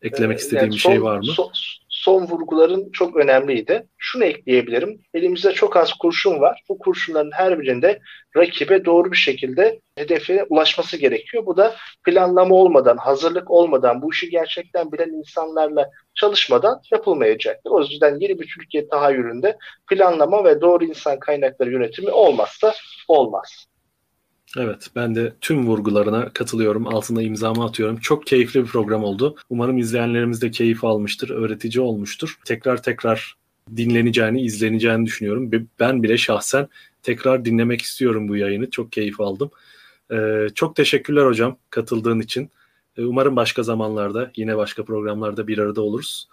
Eklemek 0.02 0.38
ee, 0.38 0.42
istediğim 0.42 0.64
yani 0.64 0.80
son, 0.80 0.92
bir 0.92 0.96
şey 0.96 1.04
var 1.04 1.18
mı? 1.18 1.26
Son, 1.26 1.52
son 1.90 2.28
vurguların 2.28 2.92
çok 2.92 3.16
önemliydi. 3.16 3.88
Şunu 3.98 4.24
ekleyebilirim. 4.24 5.02
Elimizde 5.14 5.52
çok 5.52 5.78
az 5.78 5.94
kurşun 5.94 6.40
var. 6.40 6.64
Bu 6.70 6.80
kurşunların 6.80 7.32
her 7.34 7.60
birinde 7.60 8.00
rakibe 8.36 8.86
doğru 8.86 9.12
bir 9.12 9.18
şekilde 9.18 9.80
hedefe 9.96 10.46
ulaşması 10.50 10.98
gerekiyor. 10.98 11.46
Bu 11.46 11.58
da 11.58 11.76
planlama 12.06 12.56
olmadan, 12.56 12.98
hazırlık 12.98 13.52
olmadan, 13.52 14.02
bu 14.02 14.12
işi 14.12 14.30
gerçekten 14.30 14.92
bilen 14.92 15.10
insanlarla 15.10 15.90
çalışmadan 16.16 16.82
yapılmayacaktır. 16.92 17.72
O 17.72 17.82
yüzden 17.82 18.20
yeni 18.20 18.40
bir 18.40 18.48
Türkiye 18.48 18.88
tahayyülünde 18.88 19.58
planlama 19.90 20.44
ve 20.44 20.62
doğru 20.62 20.86
insan 20.86 21.20
kaynakları 21.20 21.72
yönetimi 21.72 22.12
olmazsa 22.12 22.74
olmaz. 23.08 23.66
Evet 24.58 24.88
ben 24.96 25.16
de 25.16 25.34
tüm 25.42 25.68
vurgularına 25.68 26.30
katılıyorum. 26.30 26.88
Altına 26.88 27.22
imzamı 27.22 27.66
atıyorum. 27.66 27.98
Çok 27.98 28.28
keyifli 28.28 28.64
bir 28.64 28.68
program 28.68 29.04
oldu. 29.04 29.36
Umarım 29.50 29.78
izleyenlerimiz 29.78 30.42
de 30.42 30.52
keyif 30.52 30.84
almıştır. 30.84 31.30
Öğretici 31.30 31.82
olmuştur. 31.82 32.40
Tekrar 32.46 32.84
tekrar 32.84 33.36
dinleneceğini, 33.76 34.42
izleneceğini 34.42 35.06
düşünüyorum. 35.06 35.52
Ben 35.80 36.04
bile 36.04 36.18
şahsen 36.18 36.68
tekrar 37.04 37.46
dinlemek 37.46 37.82
istiyorum 37.82 38.28
bu 38.28 38.36
yayını. 38.36 38.70
Çok 38.70 38.92
keyif 38.92 39.22
aldım. 39.22 39.52
Ee, 40.12 40.48
çok 40.56 40.76
teşekkürler 40.76 41.26
hocam 41.26 41.58
katıldığın 41.70 42.20
için. 42.20 42.50
Ee, 42.98 43.04
umarım 43.04 43.36
başka 43.36 43.64
zamanlarda 43.64 44.32
yine 44.36 44.58
başka 44.58 44.86
programlarda 44.86 45.48
bir 45.48 45.58
arada 45.58 45.82
oluruz. 45.82 46.28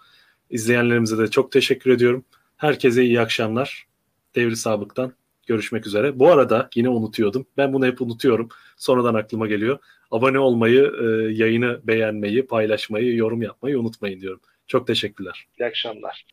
İzleyenlerimize 0.51 1.19
de 1.19 1.31
çok 1.31 1.53
teşekkür 1.53 1.91
ediyorum. 1.91 2.25
Herkese 2.57 3.05
iyi 3.05 3.21
akşamlar. 3.21 3.87
Devri 4.35 4.57
Sabık'tan 4.57 5.13
görüşmek 5.47 5.87
üzere. 5.87 6.19
Bu 6.19 6.29
arada 6.29 6.69
yine 6.75 6.89
unutuyordum. 6.89 7.47
Ben 7.57 7.73
bunu 7.73 7.87
hep 7.87 8.01
unutuyorum. 8.01 8.49
Sonradan 8.77 9.15
aklıma 9.15 9.47
geliyor. 9.47 9.79
Abone 10.11 10.39
olmayı, 10.39 10.93
e, 11.03 11.05
yayını 11.33 11.81
beğenmeyi, 11.85 12.47
paylaşmayı, 12.47 13.17
yorum 13.17 13.43
yapmayı 13.43 13.81
unutmayın 13.81 14.21
diyorum. 14.21 14.41
Çok 14.67 14.87
teşekkürler. 14.87 15.47
İyi 15.61 15.67
akşamlar. 15.67 16.27